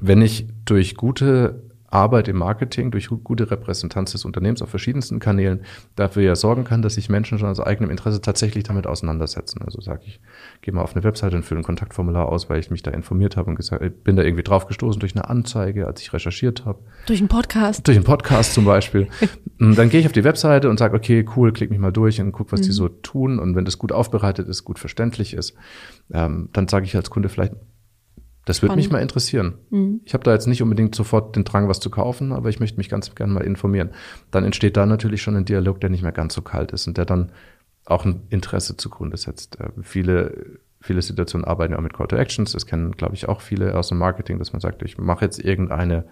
Wenn 0.00 0.22
ich 0.22 0.48
durch 0.64 0.96
gute 0.96 1.69
Arbeit 1.90 2.28
im 2.28 2.36
Marketing 2.36 2.90
durch 2.90 3.08
gute 3.08 3.50
Repräsentanz 3.50 4.12
des 4.12 4.24
Unternehmens 4.24 4.62
auf 4.62 4.70
verschiedensten 4.70 5.18
Kanälen 5.18 5.60
dafür 5.96 6.22
ja 6.22 6.36
sorgen 6.36 6.64
kann, 6.64 6.82
dass 6.82 6.94
sich 6.94 7.08
Menschen 7.08 7.38
schon 7.38 7.48
aus 7.48 7.60
eigenem 7.60 7.90
Interesse 7.90 8.20
tatsächlich 8.20 8.64
damit 8.64 8.86
auseinandersetzen. 8.86 9.60
Also 9.64 9.80
sage 9.80 10.02
ich, 10.06 10.20
gehe 10.62 10.72
mal 10.72 10.82
auf 10.82 10.94
eine 10.94 11.04
Webseite 11.04 11.36
und 11.36 11.42
fülle 11.42 11.60
ein 11.60 11.64
Kontaktformular 11.64 12.28
aus, 12.28 12.48
weil 12.48 12.60
ich 12.60 12.70
mich 12.70 12.82
da 12.82 12.92
informiert 12.92 13.36
habe 13.36 13.50
und 13.50 13.56
gesagt, 13.56 14.04
bin 14.04 14.16
da 14.16 14.22
irgendwie 14.22 14.44
drauf 14.44 14.66
gestoßen 14.66 15.00
durch 15.00 15.14
eine 15.14 15.28
Anzeige, 15.28 15.86
als 15.86 16.00
ich 16.00 16.12
recherchiert 16.12 16.64
habe. 16.64 16.78
Durch 17.06 17.18
einen 17.18 17.28
Podcast. 17.28 17.86
Durch 17.86 17.96
einen 17.96 18.04
Podcast 18.04 18.54
zum 18.54 18.64
Beispiel. 18.64 19.08
dann 19.58 19.90
gehe 19.90 20.00
ich 20.00 20.06
auf 20.06 20.12
die 20.12 20.24
Webseite 20.24 20.70
und 20.70 20.78
sage, 20.78 20.96
okay, 20.96 21.26
cool, 21.36 21.52
klick 21.52 21.70
mich 21.70 21.80
mal 21.80 21.92
durch 21.92 22.20
und 22.20 22.32
guck, 22.32 22.52
was 22.52 22.60
mhm. 22.60 22.64
die 22.64 22.72
so 22.72 22.88
tun. 22.88 23.38
Und 23.38 23.56
wenn 23.56 23.64
das 23.64 23.78
gut 23.78 23.92
aufbereitet 23.92 24.48
ist, 24.48 24.64
gut 24.64 24.78
verständlich 24.78 25.34
ist, 25.34 25.54
ähm, 26.12 26.48
dann 26.52 26.68
sage 26.68 26.86
ich 26.86 26.94
als 26.94 27.10
Kunde 27.10 27.28
vielleicht, 27.28 27.54
das 28.50 28.62
würde 28.62 28.74
mich 28.74 28.90
mal 28.90 28.98
interessieren. 28.98 29.58
Mhm. 29.70 30.00
Ich 30.04 30.12
habe 30.12 30.24
da 30.24 30.32
jetzt 30.32 30.48
nicht 30.48 30.60
unbedingt 30.60 30.92
sofort 30.92 31.36
den 31.36 31.44
Drang, 31.44 31.68
was 31.68 31.78
zu 31.78 31.88
kaufen, 31.88 32.32
aber 32.32 32.48
ich 32.48 32.58
möchte 32.58 32.78
mich 32.78 32.88
ganz 32.88 33.14
gerne 33.14 33.32
mal 33.32 33.44
informieren. 33.44 33.90
Dann 34.32 34.44
entsteht 34.44 34.76
da 34.76 34.86
natürlich 34.86 35.22
schon 35.22 35.36
ein 35.36 35.44
Dialog, 35.44 35.80
der 35.80 35.88
nicht 35.88 36.02
mehr 36.02 36.10
ganz 36.10 36.34
so 36.34 36.42
kalt 36.42 36.72
ist 36.72 36.88
und 36.88 36.98
der 36.98 37.04
dann 37.04 37.30
auch 37.84 38.04
ein 38.04 38.22
Interesse 38.28 38.76
zugrunde 38.76 39.16
setzt. 39.18 39.60
Äh, 39.60 39.68
viele, 39.82 40.58
viele 40.80 41.00
Situationen 41.00 41.44
arbeiten 41.44 41.74
ja 41.74 41.78
auch 41.78 41.82
mit 41.82 41.94
Call 41.94 42.08
to 42.08 42.16
Actions. 42.16 42.50
Das 42.50 42.66
kennen, 42.66 42.90
glaube 42.96 43.14
ich, 43.14 43.28
auch 43.28 43.40
viele 43.40 43.76
aus 43.76 43.86
dem 43.86 43.98
Marketing, 43.98 44.40
dass 44.40 44.52
man 44.52 44.58
sagt, 44.58 44.82
ich 44.82 44.98
mache 44.98 45.24
jetzt 45.24 45.38
irgendeine, 45.38 46.06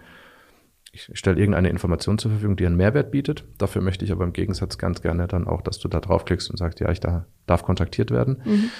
ich 0.92 1.10
stelle 1.14 1.40
irgendeine 1.40 1.70
Information 1.70 2.18
zur 2.18 2.30
Verfügung, 2.30 2.54
die 2.54 2.66
einen 2.66 2.76
Mehrwert 2.76 3.10
bietet. 3.10 3.46
Dafür 3.58 3.82
möchte 3.82 4.04
ich 4.04 4.12
aber 4.12 4.22
im 4.22 4.32
Gegensatz 4.32 4.78
ganz 4.78 5.02
gerne 5.02 5.26
dann 5.26 5.48
auch, 5.48 5.60
dass 5.60 5.80
du 5.80 5.88
da 5.88 5.98
draufklickst 5.98 6.50
und 6.50 6.56
sagst, 6.56 6.78
ja, 6.78 6.88
ich 6.92 7.00
da, 7.00 7.26
darf 7.46 7.64
kontaktiert 7.64 8.12
werden. 8.12 8.42
Mhm. 8.44 8.70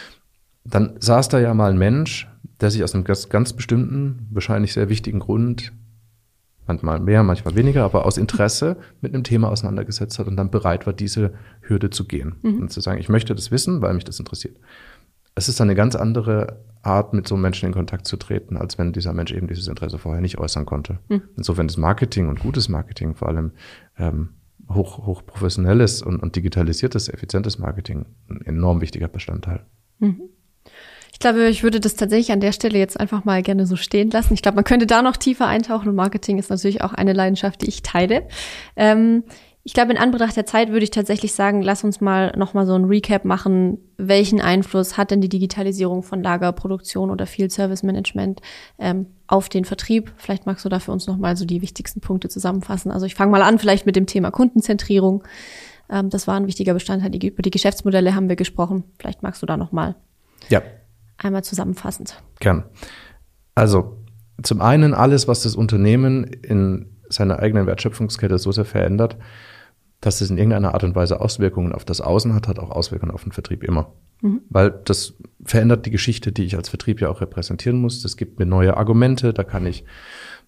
Dann 0.64 0.94
saß 1.00 1.28
da 1.28 1.40
ja 1.40 1.54
mal 1.54 1.70
ein 1.70 1.78
Mensch, 1.78 2.28
der 2.60 2.70
sich 2.70 2.82
aus 2.82 2.94
einem 2.94 3.04
ganz, 3.04 3.28
ganz 3.28 3.52
bestimmten, 3.52 4.26
wahrscheinlich 4.30 4.72
sehr 4.72 4.88
wichtigen 4.88 5.20
Grund, 5.20 5.72
manchmal 6.66 7.00
mehr, 7.00 7.22
manchmal 7.22 7.56
weniger, 7.56 7.84
aber 7.84 8.06
aus 8.06 8.18
Interesse 8.18 8.76
mit 9.00 9.14
einem 9.14 9.24
Thema 9.24 9.48
auseinandergesetzt 9.48 10.18
hat 10.18 10.28
und 10.28 10.36
dann 10.36 10.50
bereit 10.50 10.86
war, 10.86 10.92
diese 10.92 11.32
Hürde 11.62 11.90
zu 11.90 12.06
gehen 12.06 12.36
mhm. 12.42 12.62
und 12.62 12.72
zu 12.72 12.80
sagen, 12.80 13.00
ich 13.00 13.08
möchte 13.08 13.34
das 13.34 13.50
wissen, 13.50 13.80
weil 13.80 13.94
mich 13.94 14.04
das 14.04 14.18
interessiert. 14.18 14.56
Es 15.34 15.48
ist 15.48 15.60
eine 15.60 15.74
ganz 15.74 15.94
andere 15.94 16.64
Art, 16.82 17.14
mit 17.14 17.26
so 17.26 17.34
einem 17.34 17.42
Menschen 17.42 17.66
in 17.66 17.72
Kontakt 17.72 18.06
zu 18.06 18.16
treten, 18.16 18.56
als 18.56 18.78
wenn 18.78 18.92
dieser 18.92 19.12
Mensch 19.12 19.32
eben 19.32 19.46
dieses 19.46 19.68
Interesse 19.68 19.98
vorher 19.98 20.20
nicht 20.20 20.38
äußern 20.38 20.66
konnte. 20.66 20.98
Mhm. 21.08 21.22
Insofern 21.36 21.66
ist 21.66 21.76
Marketing 21.76 22.28
und 22.28 22.40
gutes 22.40 22.68
Marketing, 22.68 23.14
vor 23.14 23.28
allem 23.28 23.52
ähm, 23.98 24.30
hoch, 24.68 25.06
hoch 25.06 25.24
professionelles 25.24 26.02
und, 26.02 26.20
und 26.22 26.36
digitalisiertes, 26.36 27.08
effizientes 27.08 27.58
Marketing, 27.58 28.06
ein 28.28 28.42
enorm 28.42 28.80
wichtiger 28.80 29.08
Bestandteil. 29.08 29.64
Mhm. 29.98 30.22
Ich 31.12 31.18
glaube, 31.18 31.48
ich 31.48 31.62
würde 31.62 31.80
das 31.80 31.94
tatsächlich 31.94 32.32
an 32.32 32.40
der 32.40 32.52
Stelle 32.52 32.78
jetzt 32.78 32.98
einfach 32.98 33.24
mal 33.24 33.42
gerne 33.42 33.66
so 33.66 33.76
stehen 33.76 34.10
lassen. 34.10 34.34
Ich 34.34 34.42
glaube, 34.42 34.56
man 34.56 34.64
könnte 34.64 34.86
da 34.86 35.02
noch 35.02 35.16
tiefer 35.16 35.46
eintauchen 35.46 35.88
und 35.88 35.94
Marketing 35.94 36.38
ist 36.38 36.50
natürlich 36.50 36.82
auch 36.82 36.92
eine 36.92 37.12
Leidenschaft, 37.12 37.62
die 37.62 37.68
ich 37.68 37.82
teile. 37.82 38.28
Ähm, 38.76 39.24
ich 39.68 39.74
glaube, 39.74 39.92
in 39.92 39.98
Anbetracht 39.98 40.34
der 40.34 40.46
Zeit 40.46 40.70
würde 40.70 40.84
ich 40.84 40.90
tatsächlich 40.90 41.34
sagen, 41.34 41.60
lass 41.60 41.84
uns 41.84 42.00
mal 42.00 42.32
nochmal 42.38 42.64
so 42.64 42.74
ein 42.74 42.84
Recap 42.84 43.26
machen. 43.26 43.76
Welchen 43.98 44.40
Einfluss 44.40 44.96
hat 44.96 45.10
denn 45.10 45.20
die 45.20 45.28
Digitalisierung 45.28 46.02
von 46.02 46.22
Lagerproduktion 46.22 47.10
oder 47.10 47.26
Field 47.26 47.52
Service 47.52 47.82
Management 47.82 48.40
ähm, 48.78 49.08
auf 49.26 49.50
den 49.50 49.66
Vertrieb? 49.66 50.10
Vielleicht 50.16 50.46
magst 50.46 50.64
du 50.64 50.70
da 50.70 50.78
für 50.78 50.90
uns 50.90 51.06
nochmal 51.06 51.36
so 51.36 51.44
die 51.44 51.60
wichtigsten 51.60 52.00
Punkte 52.00 52.30
zusammenfassen. 52.30 52.90
Also 52.90 53.04
ich 53.04 53.14
fange 53.14 53.30
mal 53.30 53.42
an, 53.42 53.58
vielleicht 53.58 53.84
mit 53.84 53.94
dem 53.94 54.06
Thema 54.06 54.30
Kundenzentrierung. 54.30 55.22
Ähm, 55.90 56.08
das 56.08 56.26
war 56.26 56.36
ein 56.36 56.46
wichtiger 56.46 56.72
Bestandteil. 56.72 57.14
Über 57.22 57.42
die 57.42 57.50
Geschäftsmodelle 57.50 58.14
haben 58.14 58.30
wir 58.30 58.36
gesprochen. 58.36 58.84
Vielleicht 58.98 59.22
magst 59.22 59.42
du 59.42 59.46
da 59.46 59.58
nochmal. 59.58 59.96
Ja, 60.48 60.62
einmal 61.18 61.44
zusammenfassend. 61.44 62.22
Gern. 62.40 62.64
Also 63.54 63.98
zum 64.42 64.60
einen 64.60 64.94
alles, 64.94 65.28
was 65.28 65.42
das 65.42 65.56
Unternehmen 65.56 66.24
in 66.24 66.96
seiner 67.08 67.40
eigenen 67.40 67.66
Wertschöpfungskette 67.66 68.38
so 68.38 68.52
sehr 68.52 68.64
verändert, 68.64 69.16
dass 70.00 70.20
es 70.20 70.30
in 70.30 70.38
irgendeiner 70.38 70.74
Art 70.74 70.84
und 70.84 70.94
Weise 70.94 71.20
Auswirkungen 71.20 71.72
auf 71.72 71.84
das 71.84 72.00
Außen 72.00 72.32
hat, 72.34 72.46
hat 72.46 72.58
auch 72.58 72.70
Auswirkungen 72.70 73.10
auf 73.12 73.24
den 73.24 73.32
Vertrieb 73.32 73.64
immer. 73.64 73.92
Mhm. 74.22 74.42
Weil 74.48 74.70
das 74.84 75.14
verändert 75.44 75.86
die 75.86 75.90
Geschichte, 75.90 76.30
die 76.30 76.44
ich 76.44 76.56
als 76.56 76.68
Vertrieb 76.68 77.00
ja 77.00 77.08
auch 77.08 77.20
repräsentieren 77.20 77.80
muss. 77.80 78.02
Das 78.02 78.16
gibt 78.16 78.38
mir 78.38 78.46
neue 78.46 78.76
Argumente, 78.76 79.32
da 79.32 79.42
kann 79.42 79.66
ich 79.66 79.84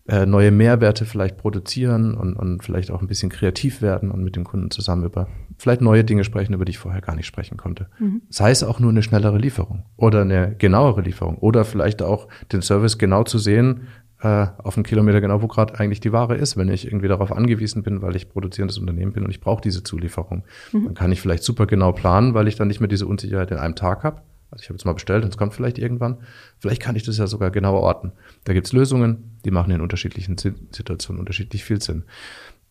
äh, 0.09 0.27
neue 0.27 0.51
Mehrwerte 0.51 1.05
vielleicht 1.05 1.37
produzieren 1.37 2.15
und, 2.15 2.35
und 2.35 2.65
vielleicht 2.65 2.91
auch 2.91 3.01
ein 3.01 3.07
bisschen 3.07 3.31
kreativ 3.31 3.83
werden 3.83 4.11
und 4.11 4.25
mit 4.25 4.37
dem 4.37 4.45
Kunden 4.45 4.71
zusammen 4.71 5.05
über 5.05 5.29
vielleicht 5.59 5.83
neue 5.83 6.05
Dinge 6.05 6.25
sprechen, 6.25 6.55
über 6.55 6.65
die 6.65 6.71
ich 6.71 6.79
vorher 6.79 7.01
gar 7.01 7.15
nicht 7.15 7.27
sprechen 7.27 7.57
konnte. 7.57 7.89
Mhm. 7.99 8.23
Sei 8.29 8.51
es 8.51 8.65
auch 8.65 8.81
nur 8.81 8.91
eine 8.91 9.03
schnellere 9.03 9.39
Lieferung 9.39 9.85
oder 9.97 10.23
eine 10.23 10.55
genauere 10.57 11.03
Lieferung 11.03 11.37
oder 11.39 11.65
vielleicht 11.65 12.03
auch 12.03 12.29
den 12.51 12.63
Service 12.63 12.99
genau 12.99 13.25
zu 13.25 13.39
sehen, 13.39 13.89
äh, 14.23 14.47
auf 14.59 14.77
einen 14.77 14.85
Kilometer 14.85 15.21
genau, 15.21 15.43
wo 15.43 15.47
gerade 15.47 15.79
eigentlich 15.79 16.01
die 16.01 16.13
Ware 16.13 16.35
ist, 16.35 16.57
wenn 16.57 16.69
ich 16.69 16.87
irgendwie 16.87 17.09
darauf 17.09 17.33
angewiesen 17.33 17.83
bin, 17.83 18.03
weil 18.03 18.17
ich 18.17 18.29
produzierendes 18.29 18.79
Unternehmen 18.79 19.13
bin 19.13 19.25
und 19.25 19.31
ich 19.31 19.41
brauche 19.41 19.61
diese 19.63 19.83
Zulieferung. 19.83 20.45
Mhm. 20.73 20.87
Dann 20.87 20.95
kann 20.95 21.13
ich 21.13 21.21
vielleicht 21.21 21.43
super 21.43 21.67
genau 21.67 21.93
planen, 21.93 22.35
weil 22.35 22.49
ich 22.49 22.57
dann 22.57 22.69
nicht 22.69 22.81
mehr 22.81 22.89
diese 22.89 23.07
Unsicherheit 23.07 23.51
in 23.51 23.59
einem 23.59 23.77
Tag 23.77 24.05
habe 24.05 24.23
also 24.51 24.63
ich 24.63 24.69
habe 24.69 24.77
jetzt 24.77 24.85
mal 24.85 24.93
bestellt 24.93 25.25
und 25.25 25.31
es 25.31 25.37
kommt 25.37 25.55
vielleicht 25.55 25.79
irgendwann. 25.79 26.19
Vielleicht 26.59 26.83
kann 26.83 26.97
ich 26.97 27.05
das 27.05 27.19
ja 27.19 27.27
sogar 27.27 27.51
genauer 27.51 27.81
orten. 27.81 28.13
Da 28.45 28.53
gibt's 28.53 28.73
Lösungen, 28.73 29.39
die 29.45 29.51
machen 29.51 29.71
in 29.71 29.81
unterschiedlichen 29.81 30.37
Situationen 30.39 31.21
unterschiedlich 31.21 31.65
viel 31.65 31.81
Sinn. 31.81 32.05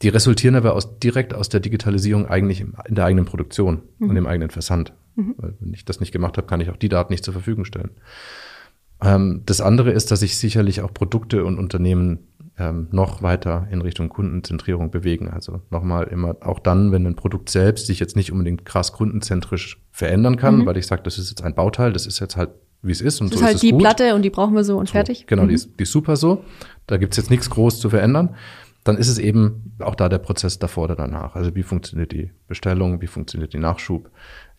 Die 0.02 0.10
resultieren 0.10 0.56
aber 0.56 0.74
aus, 0.74 1.00
direkt 1.00 1.34
aus 1.34 1.50
der 1.50 1.60
Digitalisierung 1.60 2.26
eigentlich 2.26 2.62
in 2.62 2.96
der 2.96 3.06
eigenen 3.06 3.26
Produktion 3.26 3.82
mhm. 4.00 4.10
und 4.10 4.16
im 4.18 4.28
eigenen 4.28 4.50
Versand. 4.50 4.94
Mhm. 5.16 5.36
Weil 5.38 5.56
wenn 5.60 5.74
ich 5.74 5.86
das 5.86 6.00
nicht 6.00 6.12
gemacht 6.12 6.38
habe, 6.38 6.48
kann 6.48 6.62
ich 6.62 6.70
auch 6.70 6.78
die 6.78 6.90
Daten 6.90 7.12
nicht 7.12 7.26
zur 7.26 7.34
Verfügung 7.34 7.66
stellen. 7.66 7.92
Ähm, 9.02 9.42
das 9.46 9.62
andere 9.62 9.92
ist, 9.92 10.12
dass 10.12 10.22
ich 10.22 10.38
sicherlich 10.38 10.82
auch 10.82 10.94
Produkte 10.94 11.44
und 11.44 11.58
Unternehmen 11.58 12.29
ähm, 12.60 12.88
noch 12.91 13.22
weiter 13.22 13.68
in 13.72 13.82
Richtung 13.82 14.10
Kundenzentrierung 14.10 14.91
bewegen. 14.91 15.30
Also 15.30 15.62
nochmal 15.70 16.07
immer 16.07 16.36
auch 16.41 16.60
dann, 16.60 16.91
wenn 16.91 17.07
ein 17.07 17.16
Produkt 17.16 17.49
selbst 17.49 17.88
sich 17.88 17.99
jetzt 17.99 18.16
nicht 18.16 18.32
unbedingt 18.32 18.66
krass 18.66 18.91
kundenzentrisch 18.91 19.82
verändern 19.91 20.38
kann, 20.38 20.60
mhm. 20.60 20.66
weil 20.66 20.78
ich 20.78 20.88
sage, 20.88 21.01
das 21.03 21.18
ist 21.18 21.30
jetzt 21.30 21.43
ein 21.43 21.55
Bauteil, 21.55 21.93
das 21.93 22.05
ist 22.05 22.20
jetzt 22.20 22.36
halt 22.36 22.49
wie 22.82 22.91
es 22.93 23.01
ist 23.01 23.20
und 23.20 23.34
das 23.34 23.39
so 23.39 23.43
ist 23.43 23.45
halt 23.45 23.55
ist 23.55 23.64
die 23.64 23.72
gut. 23.72 23.82
Platte 23.82 24.16
und 24.16 24.22
die 24.22 24.30
brauchen 24.30 24.55
wir 24.55 24.64
so 24.64 24.78
und 24.78 24.88
so, 24.88 24.93
fertig. 24.93 25.28
Genau, 25.28 25.43
mhm. 25.43 25.49
die, 25.49 25.55
ist, 25.55 25.72
die 25.80 25.84
ist 25.84 25.91
super 25.91 26.16
so. 26.16 26.45
Da 26.88 26.97
gibt's 26.97 27.18
jetzt 27.18 27.30
nichts 27.30 27.49
groß 27.49 27.80
zu 27.80 27.89
verändern 27.89 28.36
dann 28.84 28.97
ist 28.97 29.10
es 29.10 29.20
eben 29.20 29.76
auch 29.80 29.95
da 29.95 30.10
der 30.10 30.20
Prozess 30.20 30.57
davor 30.57 30.86
oder 30.86 30.95
danach. 30.95 31.36
Also 31.36 31.55
wie 31.55 31.64
funktioniert 31.64 32.12
die 32.12 32.32
Bestellung, 32.47 33.01
wie 33.01 33.07
funktioniert 33.07 33.53
die 33.53 33.60
Nachschub, 33.60 34.10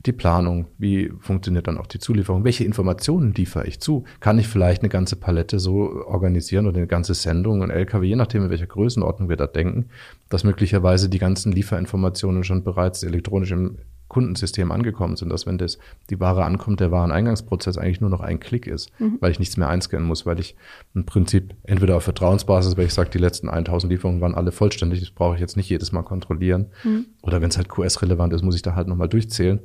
die 0.07 0.12
Planung, 0.12 0.66
wie 0.78 1.12
funktioniert 1.20 1.66
dann 1.66 1.76
auch 1.76 1.86
die 1.86 1.98
Zulieferung, 1.98 2.44
welche 2.44 2.64
Informationen 2.64 3.34
liefere 3.34 3.66
ich 3.66 3.80
zu? 3.80 4.05
Kann 4.20 4.38
ich 4.38 4.48
vielleicht 4.48 4.82
eine 4.82 4.88
ganze 4.88 5.16
Palette 5.16 5.59
so 5.59 6.05
organisieren 6.07 6.66
oder 6.66 6.78
eine 6.78 6.86
ganze 6.86 7.12
Sendung 7.12 7.61
und 7.61 7.70
LKW, 7.70 8.07
je 8.07 8.16
nachdem, 8.16 8.44
in 8.44 8.51
welcher 8.51 8.66
Größenordnung 8.66 9.28
wir 9.28 9.36
da 9.36 9.46
denken, 9.46 9.90
dass 10.30 10.42
möglicherweise 10.42 11.11
die 11.11 11.18
ganzen 11.18 11.53
Lieferinformationen 11.53 12.44
schon 12.44 12.64
bereits 12.64 13.03
elektronisch 13.03 13.51
im 13.51 13.78
Kundensystem 14.11 14.71
angekommen 14.71 15.17
sind, 15.17 15.31
dass 15.31 15.47
wenn 15.47 15.57
das, 15.57 15.79
die 16.11 16.21
Ware 16.21 16.45
ankommt, 16.45 16.81
der 16.81 16.91
Wareneingangsprozess 16.91 17.79
eigentlich 17.79 18.03
nur 18.03 18.11
noch 18.11 18.21
ein 18.21 18.41
Klick 18.41 18.67
ist, 18.67 18.91
mhm. 19.01 19.17
weil 19.21 19.31
ich 19.31 19.39
nichts 19.39 19.57
mehr 19.57 19.69
einscannen 19.69 20.07
muss, 20.07 20.27
weil 20.27 20.39
ich 20.39 20.57
im 20.95 21.07
Prinzip 21.07 21.55
entweder 21.63 21.97
auf 21.97 22.03
Vertrauensbasis, 22.03 22.77
weil 22.77 22.87
ich 22.87 22.93
sage, 22.93 23.09
die 23.09 23.19
letzten 23.19 23.49
1000 23.49 23.91
Lieferungen 23.91 24.21
waren 24.21 24.35
alle 24.35 24.53
vollständig, 24.53 25.01
das 25.01 25.11
brauche 25.11 25.37
ich 25.37 25.41
jetzt 25.41 25.57
nicht 25.57 25.71
jedes 25.71 25.93
Mal 25.93 26.03
kontrollieren. 26.03 26.67
Mhm. 26.85 27.07
Oder 27.23 27.41
wenn 27.41 27.49
es 27.49 27.57
halt 27.57 27.71
QS-relevant 27.71 28.35
ist, 28.35 28.43
muss 28.43 28.57
ich 28.57 28.63
da 28.63 28.75
halt 28.75 28.89
nochmal 28.89 29.09
durchzählen. 29.09 29.61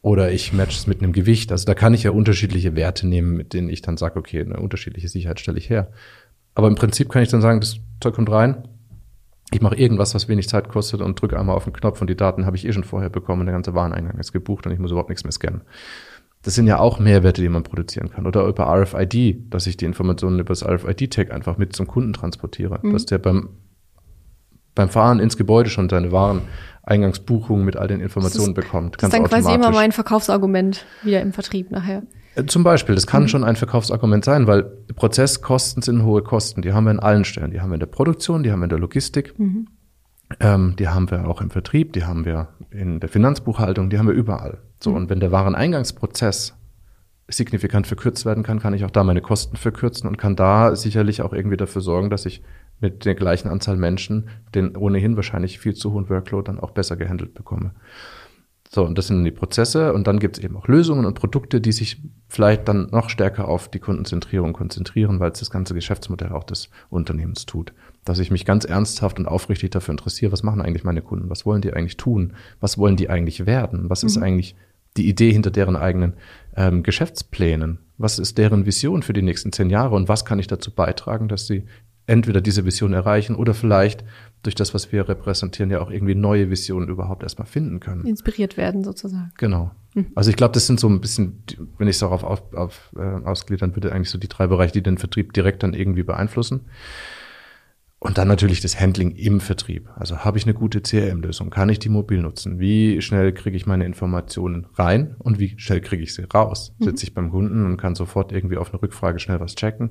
Oder 0.00 0.32
ich 0.32 0.52
match 0.52 0.76
es 0.76 0.88
mit 0.88 1.00
einem 1.00 1.12
Gewicht. 1.12 1.52
Also 1.52 1.64
da 1.64 1.74
kann 1.74 1.94
ich 1.94 2.02
ja 2.02 2.10
unterschiedliche 2.10 2.74
Werte 2.74 3.06
nehmen, 3.06 3.36
mit 3.36 3.52
denen 3.52 3.68
ich 3.68 3.82
dann 3.82 3.96
sage, 3.96 4.18
okay, 4.18 4.40
eine 4.40 4.56
unterschiedliche 4.56 5.08
Sicherheit 5.08 5.38
stelle 5.38 5.58
ich 5.58 5.70
her. 5.70 5.92
Aber 6.54 6.66
im 6.66 6.74
Prinzip 6.74 7.08
kann 7.08 7.22
ich 7.22 7.28
dann 7.28 7.40
sagen, 7.40 7.60
das 7.60 7.76
Zeug 8.00 8.14
kommt 8.14 8.30
rein, 8.30 8.68
ich 9.52 9.60
mache 9.60 9.76
irgendwas, 9.76 10.14
was 10.14 10.28
wenig 10.28 10.48
Zeit 10.48 10.68
kostet 10.68 11.00
und 11.00 11.20
drücke 11.20 11.38
einmal 11.38 11.56
auf 11.56 11.64
den 11.64 11.72
Knopf 11.72 12.00
und 12.00 12.08
die 12.08 12.16
Daten 12.16 12.46
habe 12.46 12.56
ich 12.56 12.66
eh 12.66 12.72
schon 12.72 12.84
vorher 12.84 13.10
bekommen, 13.10 13.46
der 13.46 13.54
ganze 13.54 13.74
Wareneingang 13.74 14.18
ist 14.18 14.32
gebucht 14.32 14.66
und 14.66 14.72
ich 14.72 14.78
muss 14.78 14.90
überhaupt 14.90 15.10
nichts 15.10 15.24
mehr 15.24 15.32
scannen. 15.32 15.62
Das 16.42 16.54
sind 16.54 16.66
ja 16.66 16.78
auch 16.78 16.98
Mehrwerte, 16.98 17.40
die 17.40 17.48
man 17.48 17.62
produzieren 17.62 18.10
kann. 18.10 18.26
Oder 18.26 18.44
über 18.46 18.66
RFID, 18.66 19.52
dass 19.52 19.66
ich 19.68 19.76
die 19.76 19.84
Informationen 19.84 20.40
über 20.40 20.48
das 20.48 20.64
RFID-Tag 20.64 21.30
einfach 21.30 21.56
mit 21.56 21.76
zum 21.76 21.86
Kunden 21.86 22.12
transportiere. 22.12 22.80
Mhm. 22.82 22.92
Dass 22.94 23.06
der 23.06 23.18
beim, 23.18 23.50
beim 24.74 24.88
Fahren 24.88 25.20
ins 25.20 25.36
Gebäude 25.36 25.70
schon 25.70 25.88
seine 25.88 26.10
Wareneingangsbuchung 26.10 27.64
mit 27.64 27.76
all 27.76 27.86
den 27.86 28.00
Informationen 28.00 28.54
das 28.54 28.64
ist, 28.64 28.70
bekommt. 28.70 28.96
Das 28.98 29.08
ist 29.08 29.12
dann 29.12 29.24
quasi 29.24 29.54
immer 29.54 29.70
mein 29.70 29.92
Verkaufsargument 29.92 30.84
wieder 31.04 31.20
im 31.20 31.32
Vertrieb 31.32 31.70
nachher. 31.70 32.02
Äh, 32.34 32.46
zum 32.46 32.62
Beispiel, 32.62 32.94
das 32.94 33.06
kann 33.06 33.24
mhm. 33.24 33.28
schon 33.28 33.44
ein 33.44 33.56
Verkaufsargument 33.56 34.24
sein, 34.24 34.46
weil 34.46 34.64
Prozesskosten 34.94 35.82
sind 35.82 36.04
hohe 36.04 36.22
Kosten. 36.22 36.62
Die 36.62 36.72
haben 36.72 36.84
wir 36.84 36.90
in 36.90 37.00
allen 37.00 37.24
Stellen. 37.24 37.50
Die 37.50 37.60
haben 37.60 37.70
wir 37.70 37.74
in 37.74 37.80
der 37.80 37.86
Produktion, 37.86 38.42
die 38.42 38.50
haben 38.50 38.60
wir 38.60 38.64
in 38.64 38.70
der 38.70 38.78
Logistik, 38.78 39.38
mhm. 39.38 39.68
ähm, 40.40 40.74
die 40.78 40.88
haben 40.88 41.10
wir 41.10 41.26
auch 41.28 41.40
im 41.40 41.50
Vertrieb, 41.50 41.92
die 41.92 42.04
haben 42.04 42.24
wir 42.24 42.48
in 42.70 43.00
der 43.00 43.08
Finanzbuchhaltung, 43.08 43.90
die 43.90 43.98
haben 43.98 44.06
wir 44.08 44.14
überall. 44.14 44.58
So, 44.80 44.90
mhm. 44.90 44.96
und 44.96 45.10
wenn 45.10 45.20
der 45.20 45.32
Wareneingangsprozess 45.32 46.54
signifikant 47.28 47.86
verkürzt 47.86 48.26
werden 48.26 48.42
kann, 48.42 48.58
kann 48.58 48.74
ich 48.74 48.84
auch 48.84 48.90
da 48.90 49.04
meine 49.04 49.22
Kosten 49.22 49.56
verkürzen 49.56 50.08
und 50.08 50.18
kann 50.18 50.36
da 50.36 50.76
sicherlich 50.76 51.22
auch 51.22 51.32
irgendwie 51.32 51.56
dafür 51.56 51.80
sorgen, 51.80 52.10
dass 52.10 52.26
ich 52.26 52.42
mit 52.80 53.04
der 53.04 53.14
gleichen 53.14 53.48
Anzahl 53.48 53.76
Menschen 53.76 54.28
den 54.54 54.76
ohnehin 54.76 55.16
wahrscheinlich 55.16 55.60
viel 55.60 55.74
zu 55.74 55.92
hohen 55.92 56.10
Workload 56.10 56.48
dann 56.48 56.58
auch 56.58 56.72
besser 56.72 56.96
gehandelt 56.96 57.32
bekomme 57.32 57.72
So, 58.74 58.86
und 58.86 58.96
das 58.96 59.08
sind 59.08 59.22
die 59.22 59.30
Prozesse. 59.30 59.92
Und 59.92 60.06
dann 60.06 60.18
gibt 60.18 60.38
es 60.38 60.44
eben 60.44 60.56
auch 60.56 60.66
Lösungen 60.66 61.04
und 61.04 61.12
Produkte, 61.12 61.60
die 61.60 61.72
sich 61.72 62.00
vielleicht 62.28 62.66
dann 62.68 62.88
noch 62.90 63.10
stärker 63.10 63.46
auf 63.46 63.68
die 63.68 63.80
Kundenzentrierung 63.80 64.54
konzentrieren, 64.54 65.20
weil 65.20 65.30
es 65.30 65.40
das 65.40 65.50
ganze 65.50 65.74
Geschäftsmodell 65.74 66.32
auch 66.32 66.44
des 66.44 66.70
Unternehmens 66.88 67.44
tut. 67.44 67.74
Dass 68.06 68.18
ich 68.18 68.30
mich 68.30 68.46
ganz 68.46 68.64
ernsthaft 68.64 69.18
und 69.18 69.26
aufrichtig 69.26 69.70
dafür 69.70 69.92
interessiere, 69.92 70.32
was 70.32 70.42
machen 70.42 70.62
eigentlich 70.62 70.84
meine 70.84 71.02
Kunden, 71.02 71.28
was 71.28 71.44
wollen 71.44 71.60
die 71.60 71.74
eigentlich 71.74 71.98
tun, 71.98 72.32
was 72.60 72.78
wollen 72.78 72.96
die 72.96 73.10
eigentlich 73.10 73.44
werden, 73.44 73.90
was 73.90 74.02
mhm. 74.02 74.06
ist 74.06 74.16
eigentlich 74.16 74.56
die 74.96 75.06
Idee 75.06 75.32
hinter 75.32 75.50
deren 75.50 75.76
eigenen 75.76 76.14
ähm, 76.56 76.82
Geschäftsplänen, 76.82 77.78
was 77.98 78.18
ist 78.18 78.38
deren 78.38 78.64
Vision 78.64 79.02
für 79.02 79.12
die 79.12 79.22
nächsten 79.22 79.52
zehn 79.52 79.68
Jahre? 79.68 79.94
Und 79.94 80.08
was 80.08 80.24
kann 80.24 80.38
ich 80.38 80.46
dazu 80.46 80.70
beitragen, 80.70 81.28
dass 81.28 81.46
sie 81.46 81.64
entweder 82.06 82.40
diese 82.40 82.64
Vision 82.64 82.94
erreichen 82.94 83.36
oder 83.36 83.52
vielleicht 83.52 84.02
durch 84.42 84.54
das, 84.54 84.74
was 84.74 84.90
wir 84.90 85.08
repräsentieren, 85.08 85.70
ja 85.70 85.80
auch 85.80 85.90
irgendwie 85.90 86.14
neue 86.14 86.50
Visionen 86.50 86.88
überhaupt 86.88 87.22
erstmal 87.22 87.46
finden 87.46 87.80
können. 87.80 88.04
Inspiriert 88.04 88.56
werden 88.56 88.82
sozusagen. 88.82 89.32
Genau. 89.38 89.70
Mhm. 89.94 90.06
Also 90.14 90.30
ich 90.30 90.36
glaube, 90.36 90.52
das 90.52 90.66
sind 90.66 90.80
so 90.80 90.88
ein 90.88 91.00
bisschen, 91.00 91.42
wenn 91.78 91.86
ich 91.86 91.96
es 91.96 92.00
darauf 92.00 92.24
auf, 92.24 92.52
auf, 92.54 92.92
äh, 92.96 93.00
ausgliedern 93.00 93.76
würde, 93.76 93.92
eigentlich 93.92 94.10
so 94.10 94.18
die 94.18 94.28
drei 94.28 94.46
Bereiche, 94.46 94.72
die 94.72 94.82
den 94.82 94.98
Vertrieb 94.98 95.32
direkt 95.32 95.62
dann 95.62 95.74
irgendwie 95.74 96.02
beeinflussen. 96.02 96.62
Und 98.00 98.18
dann 98.18 98.26
natürlich 98.26 98.60
das 98.60 98.80
Handling 98.80 99.12
im 99.12 99.38
Vertrieb. 99.38 99.88
Also 99.94 100.18
habe 100.18 100.36
ich 100.36 100.44
eine 100.44 100.54
gute 100.54 100.82
CRM-Lösung? 100.82 101.50
Kann 101.50 101.68
ich 101.68 101.78
die 101.78 101.88
mobil 101.88 102.20
nutzen? 102.20 102.58
Wie 102.58 103.00
schnell 103.00 103.32
kriege 103.32 103.56
ich 103.56 103.64
meine 103.64 103.84
Informationen 103.86 104.66
rein 104.74 105.14
und 105.20 105.38
wie 105.38 105.56
schnell 105.56 105.80
kriege 105.80 106.02
ich 106.02 106.12
sie 106.12 106.24
raus? 106.24 106.74
Mhm. 106.80 106.84
Sitze 106.86 107.04
ich 107.04 107.14
beim 107.14 107.30
Kunden 107.30 107.64
und 107.64 107.76
kann 107.76 107.94
sofort 107.94 108.32
irgendwie 108.32 108.56
auf 108.56 108.72
eine 108.72 108.82
Rückfrage 108.82 109.20
schnell 109.20 109.38
was 109.38 109.54
checken. 109.54 109.90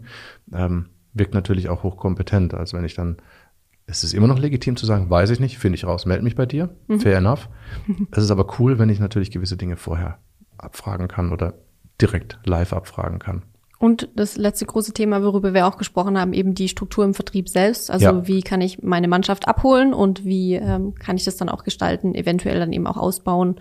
Ähm, 0.54 0.88
wirkt 1.14 1.34
natürlich 1.34 1.70
auch 1.70 1.84
hochkompetent. 1.84 2.54
Also 2.54 2.78
wenn 2.78 2.84
ich 2.84 2.96
dann, 2.96 3.16
es 3.88 4.04
ist 4.04 4.14
immer 4.14 4.28
noch 4.28 4.40
legitim 4.40 4.76
zu 4.76 4.86
sagen, 4.86 5.10
weiß 5.10 5.30
ich 5.32 5.40
nicht, 5.40 5.58
finde 5.58 5.76
ich 5.76 5.86
raus, 5.86 6.06
melde 6.06 6.24
mich 6.24 6.36
bei 6.36 6.46
dir, 6.46 6.70
mhm. 6.88 7.00
fair 7.00 7.18
enough. 7.18 7.50
Es 8.12 8.24
ist 8.24 8.32
aber 8.32 8.60
cool, 8.60 8.80
wenn 8.80 8.90
ich 8.90 9.00
natürlich 9.00 9.32
gewisse 9.32 9.58
Dinge 9.58 9.78
vorher 9.78 10.20
abfragen 10.58 11.08
kann 11.08 11.32
oder 11.32 11.56
direkt 12.00 12.40
live 12.46 12.74
abfragen 12.74 13.20
kann. 13.20 13.44
Und 13.82 14.10
das 14.16 14.38
letzte 14.38 14.68
große 14.68 14.94
Thema, 14.94 15.24
worüber 15.24 15.56
wir 15.56 15.66
auch 15.66 15.78
gesprochen 15.78 16.16
haben, 16.16 16.34
eben 16.34 16.54
die 16.54 16.68
Struktur 16.68 17.04
im 17.04 17.16
Vertrieb 17.16 17.50
selbst. 17.50 17.90
Also 17.90 18.06
ja. 18.06 18.28
wie 18.28 18.44
kann 18.44 18.62
ich 18.62 18.84
meine 18.84 19.08
Mannschaft 19.08 19.48
abholen 19.48 19.96
und 19.96 20.24
wie 20.24 20.54
ähm, 20.54 20.94
kann 20.94 21.16
ich 21.16 21.24
das 21.24 21.36
dann 21.36 21.50
auch 21.50 21.64
gestalten, 21.64 22.14
eventuell 22.14 22.60
dann 22.60 22.74
eben 22.74 22.86
auch 22.86 22.98
ausbauen, 22.98 23.56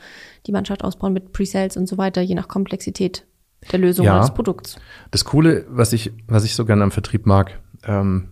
die 0.47 0.53
Mannschaft 0.53 0.85
ausbauen 0.85 1.15
mit 1.15 1.33
Pre-Sales 1.33 1.79
und 1.79 1.89
so 1.89 1.97
weiter, 1.97 2.21
je 2.21 2.35
nach 2.35 2.49
Komplexität 2.49 3.25
der 3.73 3.79
Lösung 3.79 4.05
ja. 4.05 4.21
des 4.21 4.35
Produkts. 4.35 4.77
Das 5.11 5.25
Coole, 5.25 5.65
was 5.71 5.95
ich, 5.95 6.13
was 6.29 6.45
ich 6.45 6.55
so 6.55 6.67
gerne 6.67 6.83
am 6.83 6.91
Vertrieb 6.91 7.25
mag, 7.25 7.59
ähm, 7.87 8.29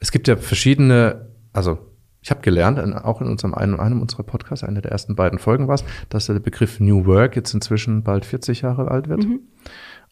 es 0.00 0.12
gibt 0.12 0.28
ja 0.28 0.36
verschiedene, 0.36 1.28
also 1.52 1.78
ich 2.20 2.30
habe 2.30 2.40
gelernt, 2.40 2.78
auch 3.04 3.20
in 3.20 3.28
unserem 3.28 3.54
einem, 3.54 3.80
einem 3.80 4.02
unserer 4.02 4.22
Podcasts, 4.22 4.64
eine 4.64 4.82
der 4.82 4.92
ersten 4.92 5.14
beiden 5.14 5.38
Folgen 5.38 5.68
war 5.68 5.76
es, 5.76 5.84
dass 6.08 6.26
der 6.26 6.40
Begriff 6.40 6.80
New 6.80 7.06
Work 7.06 7.36
jetzt 7.36 7.54
inzwischen 7.54 8.02
bald 8.02 8.24
40 8.24 8.62
Jahre 8.62 8.90
alt 8.90 9.08
wird. 9.08 9.24
Mhm. 9.24 9.40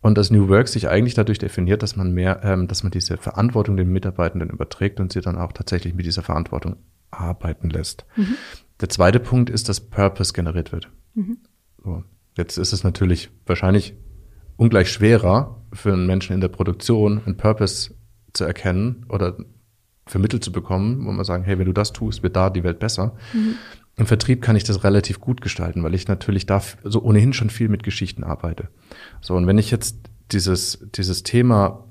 Und 0.02 0.16
das 0.16 0.30
New 0.30 0.48
Work 0.48 0.68
sich 0.68 0.88
eigentlich 0.88 1.14
dadurch 1.14 1.38
definiert, 1.38 1.82
dass 1.82 1.96
man 1.96 2.12
mehr, 2.12 2.40
ähm, 2.44 2.68
dass 2.68 2.82
man 2.82 2.92
diese 2.92 3.16
Verantwortung 3.16 3.76
den 3.76 3.90
Mitarbeitenden 3.90 4.50
überträgt 4.50 5.00
und 5.00 5.12
sie 5.12 5.20
dann 5.20 5.36
auch 5.36 5.52
tatsächlich 5.52 5.94
mit 5.94 6.06
dieser 6.06 6.22
Verantwortung 6.22 6.76
arbeiten 7.10 7.70
lässt. 7.70 8.04
Mhm. 8.16 8.36
Der 8.80 8.88
zweite 8.88 9.20
Punkt 9.20 9.50
ist, 9.50 9.68
dass 9.68 9.80
Purpose 9.80 10.32
generiert 10.32 10.72
wird. 10.72 10.90
Mhm. 11.14 11.38
So. 11.82 12.04
Jetzt 12.36 12.58
ist 12.58 12.72
es 12.72 12.84
natürlich 12.84 13.30
wahrscheinlich 13.46 13.94
ungleich 14.56 14.90
schwerer 14.90 15.62
für 15.72 15.92
einen 15.92 16.06
Menschen 16.06 16.34
in 16.34 16.40
der 16.40 16.48
Produktion, 16.48 17.22
einen 17.24 17.36
Purpose 17.36 17.94
zu 18.32 18.44
erkennen 18.44 19.06
oder 19.08 19.36
vermittelt 20.06 20.44
zu 20.44 20.52
bekommen, 20.52 21.04
wo 21.04 21.12
man 21.12 21.24
sagen, 21.24 21.44
hey, 21.44 21.58
wenn 21.58 21.66
du 21.66 21.72
das 21.72 21.92
tust, 21.92 22.22
wird 22.22 22.36
da 22.36 22.50
die 22.50 22.64
Welt 22.64 22.78
besser. 22.78 23.16
Mhm. 23.32 23.54
Im 23.96 24.06
Vertrieb 24.06 24.42
kann 24.42 24.56
ich 24.56 24.64
das 24.64 24.84
relativ 24.84 25.20
gut 25.20 25.40
gestalten, 25.40 25.82
weil 25.82 25.94
ich 25.94 26.06
natürlich 26.06 26.46
da 26.46 26.62
so 26.84 27.02
ohnehin 27.02 27.32
schon 27.32 27.50
viel 27.50 27.68
mit 27.68 27.82
Geschichten 27.82 28.24
arbeite. 28.24 28.68
So, 29.20 29.34
und 29.34 29.46
wenn 29.46 29.58
ich 29.58 29.70
jetzt 29.70 29.96
dieses, 30.32 30.86
dieses 30.94 31.22
Thema 31.22 31.84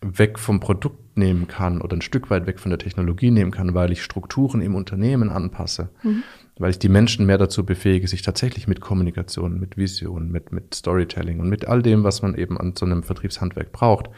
weg 0.00 0.38
vom 0.38 0.60
Produkt 0.60 1.16
nehmen 1.16 1.46
kann 1.46 1.80
oder 1.80 1.96
ein 1.96 2.02
Stück 2.02 2.30
weit 2.30 2.46
weg 2.46 2.58
von 2.58 2.70
der 2.70 2.78
Technologie 2.78 3.30
nehmen 3.30 3.50
kann, 3.50 3.74
weil 3.74 3.92
ich 3.92 4.02
Strukturen 4.02 4.62
im 4.62 4.74
Unternehmen 4.74 5.30
anpasse, 5.30 5.90
mhm 6.02 6.22
weil 6.58 6.70
ich 6.70 6.78
die 6.78 6.88
Menschen 6.88 7.26
mehr 7.26 7.38
dazu 7.38 7.64
befähige, 7.64 8.06
sich 8.08 8.22
tatsächlich 8.22 8.68
mit 8.68 8.80
Kommunikation, 8.80 9.58
mit 9.58 9.76
Vision, 9.76 10.30
mit, 10.30 10.52
mit 10.52 10.74
Storytelling 10.74 11.40
und 11.40 11.48
mit 11.48 11.66
all 11.66 11.82
dem, 11.82 12.04
was 12.04 12.22
man 12.22 12.34
eben 12.34 12.58
an 12.58 12.74
so 12.76 12.84
einem 12.84 13.02
Vertriebshandwerk 13.02 13.72
braucht, 13.72 14.10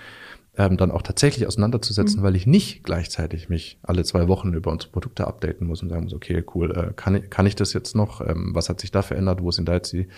ähm, 0.57 0.77
dann 0.77 0.91
auch 0.91 1.03
tatsächlich 1.03 1.47
auseinanderzusetzen, 1.47 2.21
mhm. 2.21 2.25
weil 2.25 2.37
ich 2.37 2.47
nicht 2.47 2.85
gleichzeitig 2.85 3.49
mich 3.49 3.79
alle 3.83 4.05
zwei 4.05 4.29
Wochen 4.29 4.53
über 4.53 4.71
unsere 4.71 4.93
Produkte 4.93 5.27
updaten 5.27 5.67
muss 5.67 5.83
und 5.83 5.89
sagen 5.89 6.05
muss, 6.05 6.15
okay, 6.15 6.45
cool, 6.55 6.71
äh, 6.71 6.93
kann, 6.95 7.17
ich, 7.17 7.31
kann 7.31 7.47
ich 7.47 7.57
das 7.57 7.73
jetzt 7.73 7.97
noch? 7.97 8.21
Ähm, 8.21 8.51
was 8.55 8.69
hat 8.69 8.81
sich 8.81 8.91
da 8.91 9.03
verändert? 9.03 9.43
Wo 9.43 9.51
sind 9.51 9.69
da 9.69 9.75
jetzt 9.75 9.93
die 9.93 10.09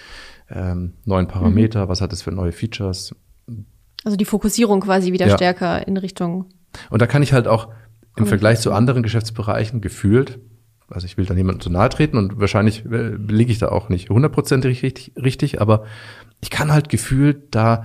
ähm, 0.50 0.94
neuen 1.04 1.28
Parameter? 1.28 1.86
Mhm. 1.86 1.88
Was 1.88 2.00
hat 2.00 2.12
es 2.12 2.22
für 2.22 2.32
neue 2.32 2.52
Features? 2.52 3.14
Also 4.04 4.16
die 4.16 4.24
Fokussierung 4.24 4.80
quasi 4.80 5.12
wieder 5.12 5.26
ja. 5.26 5.36
stärker 5.36 5.86
in 5.86 5.96
Richtung. 5.96 6.46
Und 6.90 7.00
da 7.00 7.06
kann 7.06 7.22
ich 7.22 7.32
halt 7.32 7.48
auch 7.48 7.68
im 8.16 8.26
Vergleich 8.26 8.60
zu 8.60 8.72
anderen 8.72 9.02
Geschäftsbereichen 9.02 9.80
gefühlt 9.80 10.38
also 10.88 11.06
ich 11.06 11.16
will 11.16 11.26
da 11.26 11.34
niemandem 11.34 11.60
zu 11.60 11.70
nahe 11.70 11.88
treten 11.88 12.16
und 12.16 12.38
wahrscheinlich 12.38 12.84
äh, 12.86 13.16
liege 13.16 13.50
ich 13.50 13.58
da 13.58 13.68
auch 13.68 13.88
nicht 13.88 14.10
hundertprozentig 14.10 14.82
richtig, 14.82 15.12
richtig, 15.16 15.60
aber 15.60 15.84
ich 16.40 16.50
kann 16.50 16.72
halt 16.72 16.88
gefühlt 16.88 17.54
da 17.54 17.84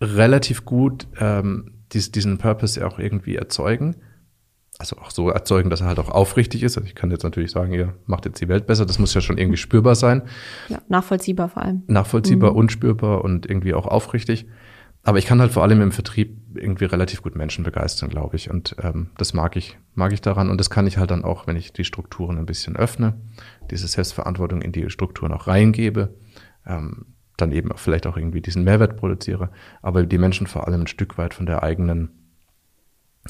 relativ 0.00 0.64
gut 0.64 1.06
ähm, 1.18 1.72
dies, 1.92 2.12
diesen 2.12 2.38
Purpose 2.38 2.80
ja 2.80 2.86
auch 2.86 2.98
irgendwie 2.98 3.36
erzeugen. 3.36 3.96
Also 4.78 4.98
auch 4.98 5.10
so 5.10 5.30
erzeugen, 5.30 5.70
dass 5.70 5.80
er 5.80 5.86
halt 5.86 5.98
auch 5.98 6.10
aufrichtig 6.10 6.62
ist. 6.62 6.76
Also 6.76 6.86
ich 6.86 6.94
kann 6.94 7.10
jetzt 7.10 7.22
natürlich 7.22 7.50
sagen, 7.50 7.72
ihr 7.72 7.94
macht 8.04 8.26
jetzt 8.26 8.40
die 8.42 8.48
Welt 8.48 8.66
besser. 8.66 8.84
Das 8.84 8.98
muss 8.98 9.14
ja 9.14 9.22
schon 9.22 9.38
irgendwie 9.38 9.56
spürbar 9.56 9.94
sein. 9.94 10.22
Ja, 10.68 10.82
nachvollziehbar 10.88 11.48
vor 11.48 11.62
allem. 11.62 11.82
Nachvollziehbar, 11.86 12.50
mhm. 12.50 12.58
unspürbar 12.58 13.24
und 13.24 13.46
irgendwie 13.46 13.72
auch 13.72 13.86
aufrichtig. 13.86 14.46
Aber 15.02 15.18
ich 15.18 15.24
kann 15.24 15.40
halt 15.40 15.52
vor 15.52 15.62
allem 15.62 15.80
im 15.80 15.92
Vertrieb 15.92 16.36
irgendwie 16.54 16.84
relativ 16.84 17.22
gut 17.22 17.36
Menschen 17.36 17.64
begeistern, 17.64 18.10
glaube 18.10 18.36
ich. 18.36 18.50
Und 18.50 18.76
ähm, 18.82 19.10
das 19.16 19.32
mag 19.32 19.56
ich, 19.56 19.78
mag 19.94 20.12
ich 20.12 20.20
daran. 20.20 20.50
Und 20.50 20.58
das 20.58 20.68
kann 20.68 20.86
ich 20.86 20.98
halt 20.98 21.10
dann 21.10 21.24
auch, 21.24 21.46
wenn 21.46 21.56
ich 21.56 21.72
die 21.72 21.84
Strukturen 21.84 22.36
ein 22.36 22.44
bisschen 22.44 22.76
öffne, 22.76 23.14
diese 23.70 23.86
Selbstverantwortung 23.86 24.60
in 24.60 24.72
die 24.72 24.90
Strukturen 24.90 25.32
auch 25.32 25.46
reingebe, 25.46 26.16
ähm, 26.66 27.15
dann 27.36 27.52
eben 27.52 27.70
vielleicht 27.76 28.06
auch 28.06 28.16
irgendwie 28.16 28.40
diesen 28.40 28.64
Mehrwert 28.64 28.96
produziere, 28.96 29.50
aber 29.82 30.04
die 30.04 30.18
Menschen 30.18 30.46
vor 30.46 30.66
allem 30.66 30.82
ein 30.82 30.86
Stück 30.86 31.18
weit 31.18 31.34
von 31.34 31.46
der 31.46 31.62
eigenen 31.62 32.10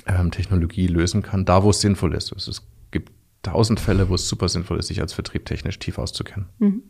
ähm, 0.06 0.30
Technologie 0.30 0.86
lösen 0.86 1.22
kann, 1.22 1.44
da 1.44 1.62
wo 1.62 1.70
es 1.70 1.80
sinnvoll 1.80 2.14
ist. 2.14 2.32
Es 2.32 2.66
gibt 2.90 3.12
tausend 3.42 3.80
Fälle, 3.80 4.08
wo 4.08 4.14
es 4.14 4.28
super 4.28 4.48
sinnvoll 4.48 4.78
ist, 4.78 4.88
sich 4.88 5.00
als 5.00 5.12
Vertrieb 5.12 5.44
technisch 5.44 5.78
tief 5.78 5.98
auszukennen. 5.98 6.48
Mhm 6.58 6.82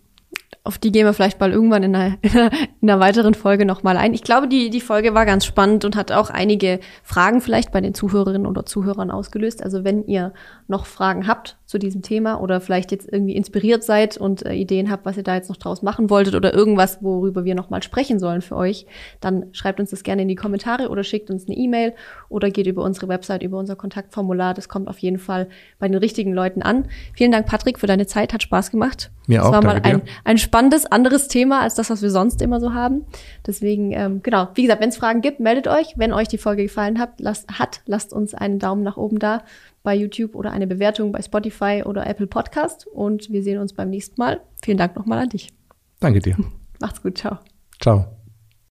auf 0.64 0.78
die 0.78 0.92
gehen 0.92 1.06
wir 1.06 1.12
vielleicht 1.12 1.40
mal 1.40 1.52
irgendwann 1.52 1.82
in 1.84 1.94
einer, 1.94 2.16
in 2.22 2.88
einer 2.88 3.00
weiteren 3.00 3.34
Folge 3.34 3.64
nochmal 3.64 3.96
ein. 3.96 4.14
Ich 4.14 4.22
glaube, 4.22 4.48
die, 4.48 4.70
die 4.70 4.80
Folge 4.80 5.14
war 5.14 5.26
ganz 5.26 5.44
spannend 5.44 5.84
und 5.84 5.96
hat 5.96 6.12
auch 6.12 6.30
einige 6.30 6.80
Fragen 7.02 7.40
vielleicht 7.40 7.72
bei 7.72 7.80
den 7.80 7.94
Zuhörerinnen 7.94 8.46
oder 8.46 8.66
Zuhörern 8.66 9.10
ausgelöst. 9.10 9.62
Also 9.62 9.84
wenn 9.84 10.04
ihr 10.04 10.32
noch 10.68 10.86
Fragen 10.86 11.26
habt 11.26 11.56
zu 11.64 11.78
diesem 11.78 12.02
Thema 12.02 12.40
oder 12.40 12.60
vielleicht 12.60 12.92
jetzt 12.92 13.12
irgendwie 13.12 13.34
inspiriert 13.36 13.82
seid 13.84 14.16
und 14.16 14.44
äh, 14.46 14.54
Ideen 14.54 14.90
habt, 14.90 15.04
was 15.04 15.16
ihr 15.16 15.22
da 15.22 15.34
jetzt 15.34 15.48
noch 15.48 15.56
draus 15.56 15.82
machen 15.82 16.10
wolltet 16.10 16.34
oder 16.34 16.54
irgendwas, 16.54 17.02
worüber 17.02 17.44
wir 17.44 17.54
nochmal 17.54 17.82
sprechen 17.82 18.18
sollen 18.18 18.40
für 18.40 18.56
euch, 18.56 18.86
dann 19.20 19.46
schreibt 19.52 19.80
uns 19.80 19.90
das 19.90 20.02
gerne 20.02 20.22
in 20.22 20.28
die 20.28 20.36
Kommentare 20.36 20.88
oder 20.88 21.02
schickt 21.04 21.30
uns 21.30 21.46
eine 21.46 21.56
E-Mail 21.56 21.94
oder 22.28 22.50
geht 22.50 22.66
über 22.66 22.82
unsere 22.82 23.08
Website, 23.08 23.42
über 23.42 23.58
unser 23.58 23.76
Kontaktformular. 23.76 24.54
Das 24.54 24.68
kommt 24.68 24.88
auf 24.88 24.98
jeden 24.98 25.18
Fall 25.18 25.48
bei 25.78 25.88
den 25.88 25.96
richtigen 25.96 26.32
Leuten 26.32 26.62
an. 26.62 26.86
Vielen 27.14 27.32
Dank, 27.32 27.46
Patrick, 27.46 27.78
für 27.78 27.86
deine 27.86 28.06
Zeit. 28.06 28.32
Hat 28.32 28.42
Spaß 28.42 28.70
gemacht. 28.70 29.10
Mir 29.26 29.38
das 29.38 29.48
auch. 29.48 29.52
war 29.52 29.64
mal 29.64 29.80
ein, 29.82 30.02
ein 30.24 30.38
spannendes, 30.46 30.86
anderes 30.86 31.28
Thema 31.28 31.60
als 31.60 31.74
das, 31.74 31.90
was 31.90 32.02
wir 32.02 32.10
sonst 32.10 32.40
immer 32.40 32.60
so 32.60 32.72
haben. 32.72 33.04
Deswegen, 33.46 33.92
ähm, 33.92 34.22
genau, 34.22 34.48
wie 34.54 34.62
gesagt, 34.62 34.80
wenn 34.80 34.88
es 34.88 34.96
Fragen 34.96 35.20
gibt, 35.20 35.40
meldet 35.40 35.68
euch. 35.68 35.94
Wenn 35.96 36.12
euch 36.12 36.28
die 36.28 36.38
Folge 36.38 36.62
gefallen 36.62 36.98
hat, 36.98 37.20
lasst, 37.20 37.58
hat, 37.58 37.82
lasst 37.86 38.12
uns 38.12 38.34
einen 38.34 38.58
Daumen 38.58 38.82
nach 38.82 38.96
oben 38.96 39.18
da 39.18 39.42
bei 39.82 39.94
YouTube 39.94 40.34
oder 40.34 40.52
eine 40.52 40.66
Bewertung 40.66 41.12
bei 41.12 41.22
Spotify 41.22 41.82
oder 41.84 42.06
Apple 42.06 42.26
Podcast. 42.26 42.86
Und 42.86 43.30
wir 43.30 43.42
sehen 43.42 43.58
uns 43.58 43.72
beim 43.74 43.90
nächsten 43.90 44.20
Mal. 44.20 44.40
Vielen 44.62 44.78
Dank 44.78 44.96
nochmal 44.96 45.18
an 45.18 45.28
dich. 45.28 45.52
Danke 46.00 46.20
dir. 46.20 46.36
Macht's 46.80 47.02
gut. 47.02 47.18
Ciao. 47.18 47.38
Ciao. 47.80 48.15